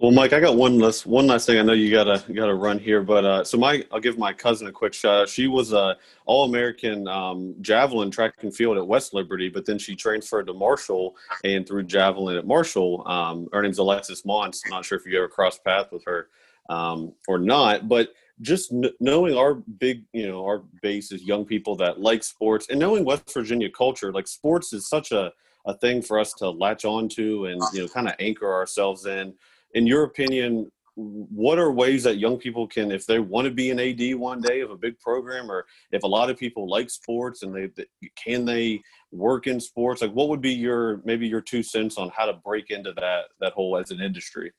well, 0.00 0.10
Mike, 0.10 0.32
I 0.32 0.40
got 0.40 0.56
one 0.56 0.78
last 0.78 1.06
one 1.06 1.28
last 1.28 1.46
thing. 1.46 1.58
I 1.58 1.62
know 1.62 1.72
you 1.72 1.90
gotta 1.90 2.22
gotta 2.32 2.54
run 2.54 2.78
here, 2.78 3.02
but 3.02 3.24
uh, 3.24 3.44
so 3.44 3.56
my 3.56 3.84
I'll 3.90 4.00
give 4.00 4.18
my 4.18 4.32
cousin 4.32 4.66
a 4.66 4.72
quick 4.72 4.92
shout 4.92 5.22
out. 5.22 5.28
She 5.28 5.46
was 5.46 5.72
a 5.72 5.96
All 6.26 6.44
American 6.44 7.08
um, 7.08 7.54
javelin 7.62 8.10
track 8.10 8.34
and 8.42 8.54
field 8.54 8.76
at 8.76 8.86
West 8.86 9.14
Liberty, 9.14 9.48
but 9.48 9.64
then 9.64 9.78
she 9.78 9.94
transferred 9.94 10.48
to 10.48 10.52
Marshall 10.52 11.16
and 11.44 11.66
threw 11.66 11.82
javelin 11.82 12.36
at 12.36 12.46
Marshall. 12.46 13.02
Um, 13.06 13.48
her 13.52 13.62
name's 13.62 13.78
Alexis 13.78 14.22
Montz. 14.22 14.68
not 14.68 14.84
sure 14.84 14.98
if 14.98 15.06
you 15.06 15.16
ever 15.16 15.28
crossed 15.28 15.64
path 15.64 15.92
with 15.92 16.04
her 16.04 16.28
um, 16.68 17.12
or 17.28 17.38
not, 17.38 17.88
but 17.88 18.12
just 18.40 18.72
n- 18.72 18.90
knowing 19.00 19.36
our 19.36 19.54
big, 19.54 20.04
you 20.12 20.26
know, 20.26 20.44
our 20.44 20.62
base 20.82 21.12
is 21.12 21.22
young 21.22 21.44
people 21.44 21.76
that 21.76 22.00
like 22.00 22.22
sports, 22.24 22.66
and 22.70 22.78
knowing 22.80 23.04
West 23.04 23.32
Virginia 23.32 23.70
culture, 23.70 24.12
like 24.12 24.26
sports 24.26 24.72
is 24.72 24.88
such 24.88 25.12
a 25.12 25.32
a 25.66 25.74
thing 25.78 26.02
for 26.02 26.18
us 26.18 26.34
to 26.34 26.50
latch 26.50 26.84
onto 26.84 27.46
and 27.46 27.62
you 27.72 27.80
know 27.80 27.88
kind 27.88 28.06
of 28.06 28.14
anchor 28.18 28.52
ourselves 28.52 29.06
in 29.06 29.32
in 29.74 29.86
your 29.86 30.04
opinion, 30.04 30.70
what 30.96 31.58
are 31.58 31.72
ways 31.72 32.04
that 32.04 32.18
young 32.18 32.38
people 32.38 32.68
can, 32.68 32.92
if 32.92 33.04
they 33.06 33.18
want 33.18 33.46
to 33.46 33.50
be 33.50 33.70
an 33.70 33.80
AD 33.80 34.14
one 34.14 34.40
day 34.40 34.60
of 34.60 34.70
a 34.70 34.76
big 34.76 34.98
program, 35.00 35.50
or 35.50 35.66
if 35.90 36.04
a 36.04 36.06
lot 36.06 36.30
of 36.30 36.38
people 36.38 36.68
like 36.68 36.88
sports 36.88 37.42
and 37.42 37.54
they 37.54 37.68
can 38.14 38.44
they 38.44 38.80
work 39.10 39.48
in 39.48 39.58
sports? 39.58 40.02
Like, 40.02 40.12
what 40.12 40.28
would 40.28 40.40
be 40.40 40.52
your 40.52 41.02
maybe 41.04 41.26
your 41.26 41.40
two 41.40 41.62
cents 41.62 41.98
on 41.98 42.10
how 42.16 42.26
to 42.26 42.34
break 42.44 42.70
into 42.70 42.92
that 42.92 43.24
that 43.40 43.52
whole 43.52 43.76
as 43.76 43.90
an 43.90 44.00
industry? 44.00 44.52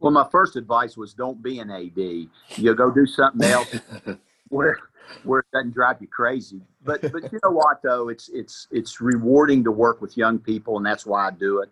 Well, 0.00 0.12
my 0.12 0.26
first 0.30 0.56
advice 0.56 0.96
was 0.96 1.14
don't 1.14 1.42
be 1.42 1.58
an 1.58 1.70
AD. 1.70 2.28
You 2.56 2.74
go 2.74 2.90
do 2.90 3.06
something 3.06 3.48
else 3.48 3.74
where 4.48 4.78
where 5.24 5.40
it 5.40 5.46
doesn't 5.52 5.72
drive 5.72 5.96
you 6.00 6.08
crazy. 6.08 6.60
But 6.84 7.00
but 7.12 7.32
you 7.32 7.40
know 7.42 7.50
what 7.50 7.82
though, 7.82 8.08
it's 8.08 8.28
it's 8.28 8.68
it's 8.70 9.00
rewarding 9.00 9.64
to 9.64 9.72
work 9.72 10.00
with 10.00 10.16
young 10.16 10.38
people, 10.38 10.76
and 10.76 10.84
that's 10.84 11.06
why 11.06 11.28
I 11.28 11.30
do 11.30 11.60
it. 11.60 11.70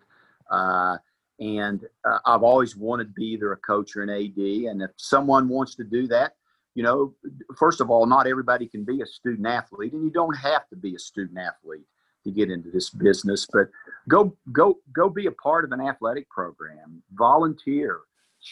Uh, 0.49 0.97
and 1.39 1.85
uh, 2.05 2.19
I've 2.25 2.43
always 2.43 2.75
wanted 2.75 3.05
to 3.05 3.13
be 3.13 3.25
either 3.25 3.51
a 3.51 3.57
coach 3.57 3.95
or 3.95 4.03
an 4.03 4.09
AD. 4.09 4.37
And 4.37 4.81
if 4.81 4.91
someone 4.95 5.49
wants 5.49 5.75
to 5.75 5.83
do 5.83 6.07
that, 6.07 6.35
you 6.75 6.83
know, 6.83 7.13
first 7.57 7.81
of 7.81 7.89
all, 7.89 8.05
not 8.05 8.27
everybody 8.27 8.67
can 8.67 8.83
be 8.83 9.01
a 9.01 9.05
student 9.05 9.47
athlete, 9.47 9.93
and 9.93 10.03
you 10.03 10.09
don't 10.09 10.35
have 10.35 10.67
to 10.69 10.75
be 10.75 10.95
a 10.95 10.99
student 10.99 11.37
athlete 11.37 11.85
to 12.23 12.31
get 12.31 12.49
into 12.49 12.69
this 12.69 12.89
business. 12.89 13.47
But 13.51 13.69
go, 14.09 14.35
go, 14.51 14.79
go 14.93 15.09
be 15.09 15.27
a 15.27 15.31
part 15.31 15.63
of 15.63 15.71
an 15.71 15.81
athletic 15.81 16.29
program. 16.29 17.01
Volunteer, 17.13 18.01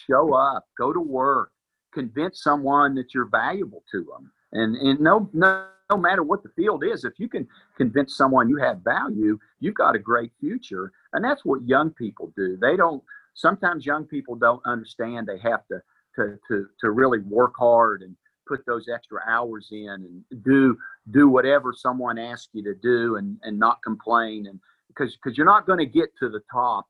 show 0.07 0.33
up, 0.33 0.65
go 0.77 0.91
to 0.93 0.99
work, 0.99 1.51
convince 1.93 2.41
someone 2.41 2.95
that 2.95 3.13
you're 3.13 3.29
valuable 3.29 3.83
to 3.91 4.03
them. 4.03 4.31
And 4.51 4.75
and 4.75 4.99
no 4.99 5.29
no 5.33 5.67
no 5.89 5.97
matter 5.97 6.23
what 6.23 6.43
the 6.43 6.49
field 6.55 6.83
is, 6.83 7.03
if 7.03 7.13
you 7.19 7.27
can 7.27 7.47
convince 7.77 8.15
someone 8.15 8.49
you 8.49 8.57
have 8.57 8.79
value, 8.83 9.37
you've 9.59 9.75
got 9.75 9.95
a 9.95 9.99
great 9.99 10.31
future. 10.39 10.91
And 11.13 11.23
that's 11.23 11.43
what 11.45 11.67
young 11.67 11.91
people 11.91 12.31
do. 12.35 12.57
They 12.59 12.77
don't 12.77 13.03
sometimes 13.33 13.85
young 13.85 14.05
people 14.05 14.35
don't 14.35 14.61
understand 14.65 15.27
they 15.27 15.39
have 15.39 15.65
to 15.67 15.81
to 16.15 16.37
to 16.47 16.67
to 16.79 16.91
really 16.91 17.19
work 17.19 17.53
hard 17.57 18.01
and 18.01 18.15
put 18.47 18.65
those 18.65 18.87
extra 18.93 19.19
hours 19.27 19.69
in 19.71 20.23
and 20.31 20.43
do 20.43 20.77
do 21.11 21.27
whatever 21.29 21.73
someone 21.75 22.17
asks 22.17 22.49
you 22.53 22.63
to 22.63 22.75
do 22.75 23.15
and 23.15 23.37
and 23.43 23.57
not 23.57 23.81
complain 23.83 24.47
and 24.47 24.59
because 24.87 25.15
because 25.15 25.37
you're 25.37 25.45
not 25.45 25.65
going 25.65 25.79
to 25.79 25.85
get 25.85 26.09
to 26.19 26.29
the 26.29 26.41
top 26.51 26.85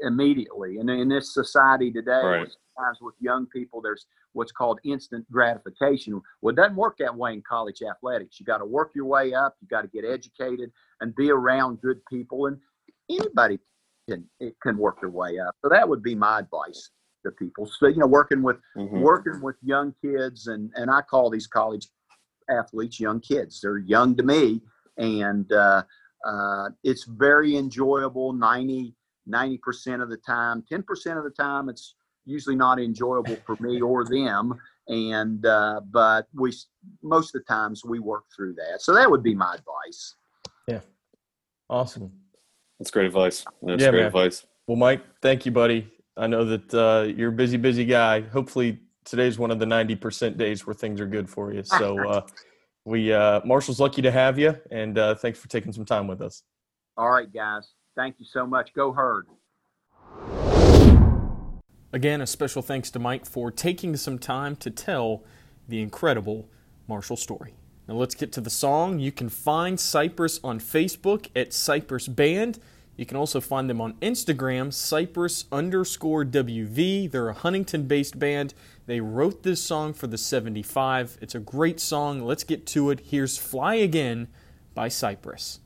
immediately 0.00 0.78
and 0.78 0.88
in 0.90 1.08
this 1.08 1.34
society 1.34 1.90
today 1.90 2.22
Right. 2.22 2.48
sometimes 2.76 2.98
with 3.00 3.14
young 3.20 3.46
people 3.46 3.80
there's 3.80 4.06
what's 4.32 4.52
called 4.52 4.78
instant 4.84 5.30
gratification 5.30 6.20
well 6.40 6.52
it 6.52 6.56
doesn't 6.56 6.76
work 6.76 6.96
that 6.98 7.14
way 7.14 7.32
in 7.32 7.42
college 7.42 7.82
athletics 7.82 8.38
you 8.38 8.46
got 8.46 8.58
to 8.58 8.64
work 8.64 8.92
your 8.94 9.06
way 9.06 9.34
up 9.34 9.56
you 9.60 9.68
got 9.68 9.82
to 9.82 9.88
get 9.88 10.04
educated 10.04 10.70
and 11.00 11.14
be 11.16 11.30
around 11.30 11.80
good 11.80 12.00
people 12.06 12.46
and 12.46 12.58
anybody 13.10 13.58
can 14.08 14.24
it 14.40 14.54
can 14.62 14.76
work 14.76 15.00
their 15.00 15.10
way 15.10 15.38
up 15.38 15.54
so 15.62 15.68
that 15.68 15.88
would 15.88 16.02
be 16.02 16.14
my 16.14 16.38
advice 16.38 16.90
to 17.24 17.32
people 17.32 17.66
so 17.66 17.86
you 17.88 17.96
know 17.98 18.06
working 18.06 18.42
with 18.42 18.58
Mhm. 18.76 19.00
working 19.00 19.40
with 19.42 19.56
young 19.62 19.94
kids 20.00 20.46
and 20.46 20.70
and 20.76 20.90
I 20.90 21.02
call 21.02 21.28
these 21.30 21.46
college 21.46 21.88
athletes 22.50 23.00
young 23.00 23.20
kids. 23.20 23.60
They're 23.60 23.78
young 23.78 24.16
to 24.16 24.22
me, 24.22 24.62
and 24.96 25.50
uh, 25.52 25.82
uh, 26.26 26.70
it's 26.84 27.04
very 27.04 27.56
enjoyable. 27.56 28.32
90 29.26 29.58
percent 29.58 30.02
of 30.02 30.10
the 30.10 30.16
time, 30.18 30.64
ten 30.68 30.82
percent 30.82 31.18
of 31.18 31.24
the 31.24 31.30
time, 31.30 31.68
it's 31.68 31.94
usually 32.24 32.56
not 32.56 32.78
enjoyable 32.78 33.36
for 33.44 33.56
me 33.60 33.80
or 33.80 34.04
them. 34.04 34.54
And 34.88 35.44
uh, 35.46 35.80
but 35.90 36.26
we 36.34 36.52
most 37.02 37.34
of 37.34 37.42
the 37.42 37.52
times 37.52 37.84
we 37.84 37.98
work 37.98 38.24
through 38.34 38.54
that. 38.54 38.82
So 38.82 38.94
that 38.94 39.10
would 39.10 39.22
be 39.22 39.34
my 39.34 39.54
advice. 39.54 40.16
Yeah. 40.66 40.80
Awesome. 41.70 42.12
That's 42.78 42.90
great 42.90 43.06
advice. 43.06 43.44
That's 43.62 43.80
Yeah, 43.80 43.90
great 43.90 44.00
man. 44.00 44.06
advice. 44.08 44.44
Well, 44.66 44.76
Mike, 44.76 45.02
thank 45.20 45.46
you, 45.46 45.52
buddy. 45.52 45.90
I 46.16 46.26
know 46.26 46.44
that 46.44 46.74
uh, 46.74 47.12
you're 47.16 47.30
a 47.30 47.32
busy, 47.32 47.56
busy 47.56 47.84
guy. 47.84 48.20
Hopefully, 48.20 48.80
today's 49.04 49.38
one 49.38 49.50
of 49.50 49.58
the 49.58 49.66
90% 49.66 50.36
days 50.36 50.66
where 50.66 50.74
things 50.74 51.00
are 51.00 51.06
good 51.06 51.28
for 51.30 51.52
you. 51.52 51.62
So, 51.62 52.06
uh, 52.08 52.22
we 52.84 53.12
uh, 53.12 53.40
Marshall's 53.44 53.78
lucky 53.80 54.02
to 54.02 54.10
have 54.10 54.38
you, 54.38 54.56
and 54.70 54.98
uh, 54.98 55.14
thanks 55.14 55.38
for 55.38 55.48
taking 55.48 55.72
some 55.72 55.84
time 55.84 56.08
with 56.08 56.20
us. 56.20 56.42
All 56.96 57.08
right, 57.08 57.32
guys. 57.32 57.72
Thank 57.94 58.16
you 58.18 58.26
so 58.30 58.46
much. 58.46 58.72
Go 58.74 58.92
herd. 58.92 59.26
Again, 61.92 62.22
a 62.22 62.26
special 62.26 62.62
thanks 62.62 62.90
to 62.92 62.98
Mike 62.98 63.26
for 63.26 63.50
taking 63.50 63.96
some 63.96 64.18
time 64.18 64.56
to 64.56 64.70
tell 64.70 65.24
the 65.68 65.82
incredible 65.82 66.48
Marshall 66.88 67.16
story. 67.16 67.54
Now 67.86 67.94
let's 67.94 68.14
get 68.14 68.32
to 68.32 68.40
the 68.40 68.50
song. 68.50 68.98
You 68.98 69.12
can 69.12 69.28
find 69.28 69.78
Cypress 69.78 70.40
on 70.42 70.58
Facebook 70.58 71.28
at 71.36 71.52
Cypress 71.52 72.08
Band. 72.08 72.58
You 72.96 73.06
can 73.06 73.16
also 73.16 73.40
find 73.40 73.68
them 73.68 73.80
on 73.80 73.94
Instagram, 73.94 74.72
Cypress 74.72 75.46
underscore 75.50 76.24
WV. 76.24 77.10
They're 77.10 77.28
a 77.28 77.34
Huntington 77.34 77.86
based 77.86 78.18
band. 78.18 78.54
They 78.86 79.00
wrote 79.00 79.42
this 79.42 79.62
song 79.62 79.92
for 79.92 80.06
the 80.06 80.18
75. 80.18 81.18
It's 81.20 81.34
a 81.34 81.40
great 81.40 81.80
song. 81.80 82.22
Let's 82.22 82.44
get 82.44 82.66
to 82.68 82.90
it. 82.90 83.00
Here's 83.00 83.38
Fly 83.38 83.74
Again 83.74 84.28
by 84.74 84.88
Cypress. 84.88 85.60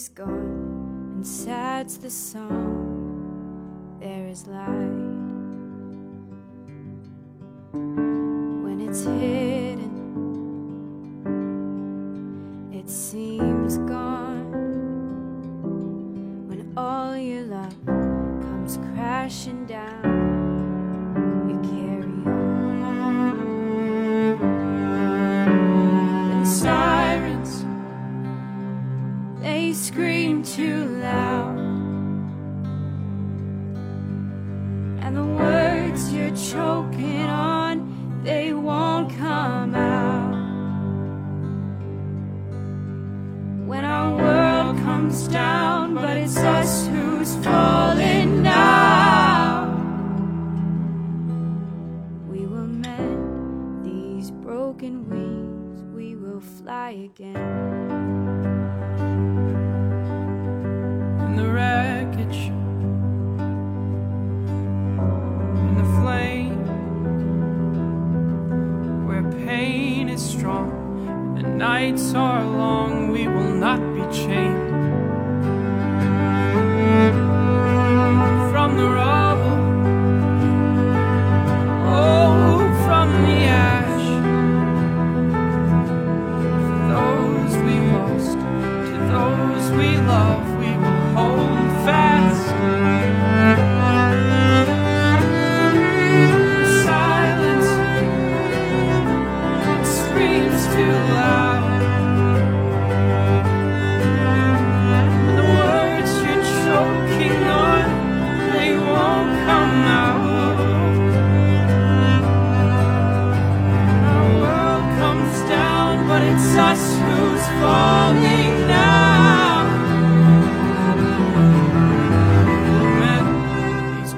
Is 0.00 0.08
gone 0.08 1.12
and 1.16 1.26
sad's 1.26 1.98
the 1.98 2.08
song, 2.08 3.98
there 4.00 4.28
is 4.28 4.46
light. 4.46 5.19
Comes 45.10 45.26
down, 45.26 45.94
but 45.94 46.16
it's 46.16 46.36
us 46.36 46.86
who's 46.86 47.34
falling 47.44 48.44
now. 48.44 49.66
We 52.28 52.46
will 52.46 52.68
mend 52.68 53.84
these 53.84 54.30
broken 54.30 55.08
wings. 55.08 55.82
We 55.92 56.14
will 56.14 56.40
fly 56.40 56.90
again. 56.90 57.36
in 61.26 61.36
the 61.36 61.48
wreckage, 61.48 62.50
in 65.66 65.74
the 65.76 65.88
flame, 66.00 66.66
where 69.08 69.24
pain 69.44 70.08
is 70.08 70.22
strong 70.22 70.70
and 71.36 71.58
nights 71.58 72.14
are 72.14 72.49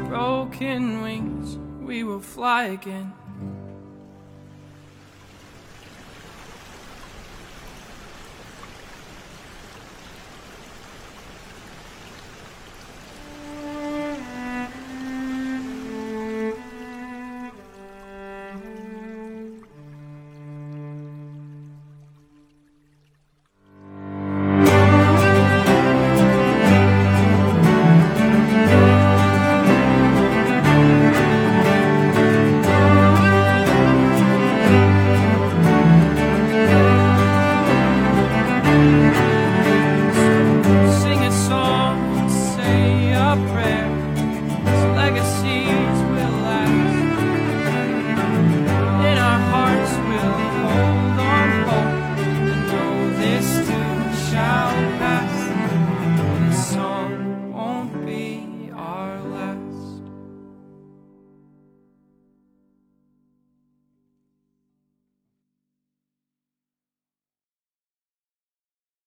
broken 0.08 1.02
wings, 1.02 1.58
we 1.80 2.04
will 2.04 2.20
fly 2.20 2.64
again. 2.64 3.12